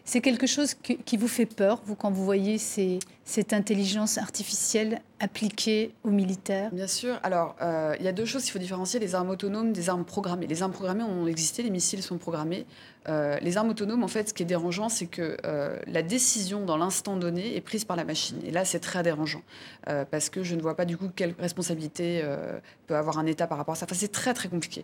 c'est 0.06 0.22
quelque 0.22 0.46
chose 0.46 0.76
qui 1.06 1.18
vous 1.18 1.28
fait 1.28 1.48
peur, 1.48 1.82
vous, 1.86 1.96
quand 1.96 2.12
vous 2.12 2.24
voyez 2.24 2.58
cette 2.60 3.54
intelligence 3.54 4.18
artificielle 4.18 5.02
appliquée 5.24 5.94
aux 6.04 6.10
militaires? 6.10 6.70
Bien 6.72 6.88
sûr. 6.88 7.20
Alors, 7.24 7.56
il 8.00 8.06
y 8.06 8.08
a 8.08 8.12
deux 8.12 8.26
choses. 8.26 8.48
Il 8.48 8.52
faut 8.52 8.60
différencier 8.60 9.00
les 9.00 9.16
armes 9.16 9.30
autonomes 9.30 9.74
des 9.74 9.90
armes 9.90 10.06
programmées. 10.06 10.48
Les 10.48 10.62
armes 10.62 10.74
programmées 10.74 11.04
ont 11.04 11.28
existé, 11.28 11.64
les 11.64 11.70
missiles 11.70 12.04
sont 12.04 12.18
programmés. 12.18 12.66
Euh, 13.10 13.38
les 13.42 13.58
armes 13.58 13.70
autonomes, 13.70 14.04
en 14.04 14.08
fait, 14.08 14.30
ce 14.30 14.34
qui 14.34 14.44
est 14.44 14.48
dérangeant, 14.48 14.90
c'est 14.90 15.08
que 15.08 15.38
euh, 15.46 15.78
la 15.88 16.02
décision 16.02 16.66
dans 16.66 16.78
l'instant 16.78 17.18
donné 17.18 17.56
est 17.56 17.62
prise 17.62 17.86
par 17.86 17.98
la 17.98 18.06
machine. 18.06 18.38
Et 18.46 18.52
là, 18.52 18.66
c'est 18.66 18.80
très 18.80 19.04
dérangeant 19.04 19.42
euh, 19.90 20.06
parce 20.10 20.30
que 20.30 20.44
je 20.44 20.56
ne 20.56 20.62
vois 20.62 20.76
pas 20.76 20.86
du 20.86 20.98
coup 20.98 21.10
quelle 21.14 21.36
responsabilité 21.38 22.24
peut 22.88 22.96
avoir 22.96 23.18
un 23.20 23.26
État 23.26 23.48
par 23.48 23.58
rapport 23.58 23.74
à 23.74 23.76
ça. 23.76 23.86
Enfin, 23.86 23.96
c'est 23.96 24.12
très 24.12 24.34
très 24.34 24.50
compliqué. 24.50 24.84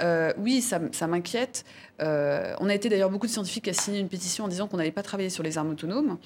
Mm. 0.00 0.04
oui, 0.38 0.60
ça, 0.60 0.80
ça 0.92 1.06
m'inquiète. 1.06 1.64
on 2.00 2.68
a 2.68 2.74
été 2.74 2.88
d'ailleurs 2.88 3.10
beaucoup 3.10 3.26
de 3.26 3.32
scientifiques 3.32 3.68
à 3.68 3.72
signer 3.72 4.00
une 4.00 4.08
pétition 4.08 4.44
en 4.44 4.48
disant 4.48 4.66
qu'on 4.66 4.76
n'allait 4.76 4.90
pas 4.90 5.02
travailler 5.02 5.30
sur 5.30 5.42
les 5.42 5.58
armes 5.58 5.70
autonomes 5.70 6.18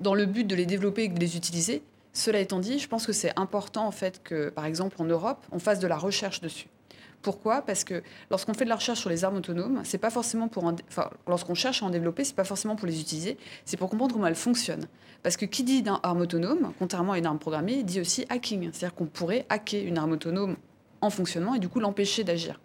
dans 0.00 0.14
le 0.14 0.26
but 0.26 0.46
de 0.46 0.54
les 0.54 0.66
développer 0.66 1.04
et 1.04 1.08
de 1.08 1.20
les 1.20 1.36
utiliser. 1.36 1.82
Cela 2.12 2.40
étant 2.40 2.58
dit, 2.58 2.78
je 2.78 2.88
pense 2.88 3.06
que 3.06 3.12
c'est 3.12 3.38
important 3.38 3.86
en 3.86 3.92
fait 3.92 4.22
que, 4.22 4.48
par 4.48 4.64
exemple, 4.64 4.96
en 4.98 5.04
Europe, 5.04 5.46
on 5.52 5.58
fasse 5.58 5.78
de 5.78 5.86
la 5.86 5.96
recherche 5.96 6.40
dessus. 6.40 6.68
Pourquoi? 7.22 7.62
Parce 7.62 7.84
que 7.84 8.02
lorsqu'on 8.30 8.54
fait 8.54 8.64
de 8.64 8.70
la 8.70 8.76
recherche 8.76 9.00
sur 9.00 9.10
les 9.10 9.24
armes 9.24 9.36
autonomes, 9.36 9.82
c'est 9.84 9.98
pas 9.98 10.10
forcément 10.10 10.48
pour 10.48 10.64
enfin, 10.64 11.10
lorsqu'on 11.26 11.54
cherche 11.54 11.82
à 11.82 11.86
en 11.86 11.90
développer, 11.90 12.24
c'est 12.24 12.34
pas 12.34 12.44
forcément 12.44 12.76
pour 12.76 12.86
les 12.86 13.00
utiliser, 13.00 13.36
c'est 13.66 13.76
pour 13.76 13.90
comprendre 13.90 14.14
comment 14.14 14.26
elles 14.26 14.34
fonctionnent. 14.34 14.86
Parce 15.22 15.36
que 15.36 15.44
qui 15.44 15.62
dit 15.62 15.82
d'une 15.82 15.98
arme 16.02 16.22
autonome, 16.22 16.72
contrairement 16.78 17.12
à 17.12 17.18
une 17.18 17.26
arme 17.26 17.38
programmée, 17.38 17.82
dit 17.82 18.00
aussi 18.00 18.24
hacking, 18.30 18.70
c'est-à-dire 18.72 18.94
qu'on 18.94 19.06
pourrait 19.06 19.44
hacker 19.50 19.86
une 19.86 19.98
arme 19.98 20.12
autonome 20.12 20.56
en 21.02 21.10
fonctionnement 21.10 21.54
et 21.54 21.58
du 21.58 21.68
coup 21.68 21.80
l'empêcher 21.80 22.24
d'agir. 22.24 22.58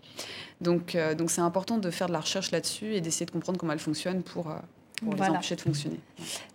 Donc, 0.62 0.96
euh, 0.96 1.16
donc 1.16 1.32
c'est 1.32 1.42
important 1.42 1.78
de 1.78 1.90
faire 1.90 2.08
de 2.08 2.14
la 2.14 2.22
recherche 2.22 2.52
là-dessus 2.52 2.94
et 2.94 3.02
d'essayer 3.02 3.26
de 3.26 3.32
comprendre 3.32 3.60
comment 3.60 3.74
elle 3.74 3.80
fonctionne 3.80 4.24
pour, 4.24 4.50
euh, 4.50 4.56
pour 5.02 5.14
les 5.16 5.22
empêcher 5.24 5.56
de 5.56 5.62
fonctionner. 5.62 6.00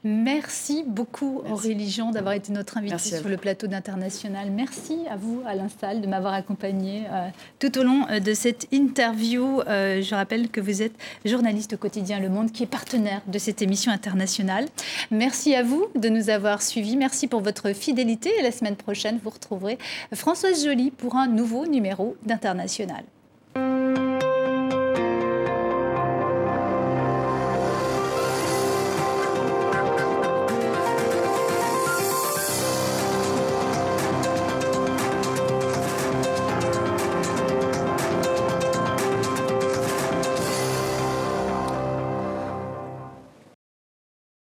Merci 0.04 0.84
beaucoup 0.86 1.42
Aurélie 1.50 1.90
Jean 1.90 2.10
d'avoir 2.10 2.34
été 2.34 2.52
notre 2.52 2.78
invitée 2.78 2.98
sur 2.98 3.28
le 3.28 3.36
plateau 3.36 3.66
d'International. 3.66 4.50
Merci 4.50 4.98
à 5.10 5.16
vous 5.16 5.42
à 5.46 5.54
l'instal 5.54 6.00
de 6.00 6.06
m'avoir 6.06 6.34
accompagnée 6.34 7.04
euh, 7.10 7.28
tout 7.58 7.78
au 7.78 7.82
long 7.82 8.06
euh, 8.10 8.20
de 8.20 8.34
cette 8.34 8.66
interview. 8.72 9.60
Euh, 9.62 10.02
je 10.02 10.14
rappelle 10.14 10.48
que 10.48 10.60
vous 10.60 10.82
êtes 10.82 10.94
journaliste 11.24 11.74
au 11.74 11.76
quotidien 11.76 12.18
Le 12.20 12.28
Monde 12.28 12.52
qui 12.52 12.62
est 12.62 12.66
partenaire 12.66 13.20
de 13.26 13.38
cette 13.38 13.62
émission 13.62 13.92
internationale. 13.92 14.66
Merci 15.10 15.54
à 15.54 15.62
vous 15.62 15.86
de 15.94 16.08
nous 16.08 16.30
avoir 16.30 16.62
suivis. 16.62 16.96
Merci 16.96 17.28
pour 17.28 17.40
votre 17.40 17.74
fidélité 17.74 18.30
et 18.38 18.42
la 18.42 18.52
semaine 18.52 18.76
prochaine 18.76 19.20
vous 19.22 19.30
retrouverez 19.30 19.78
Françoise 20.14 20.64
Joly 20.64 20.90
pour 20.90 21.16
un 21.16 21.26
nouveau 21.26 21.66
numéro 21.66 22.16
d'International. 22.24 23.04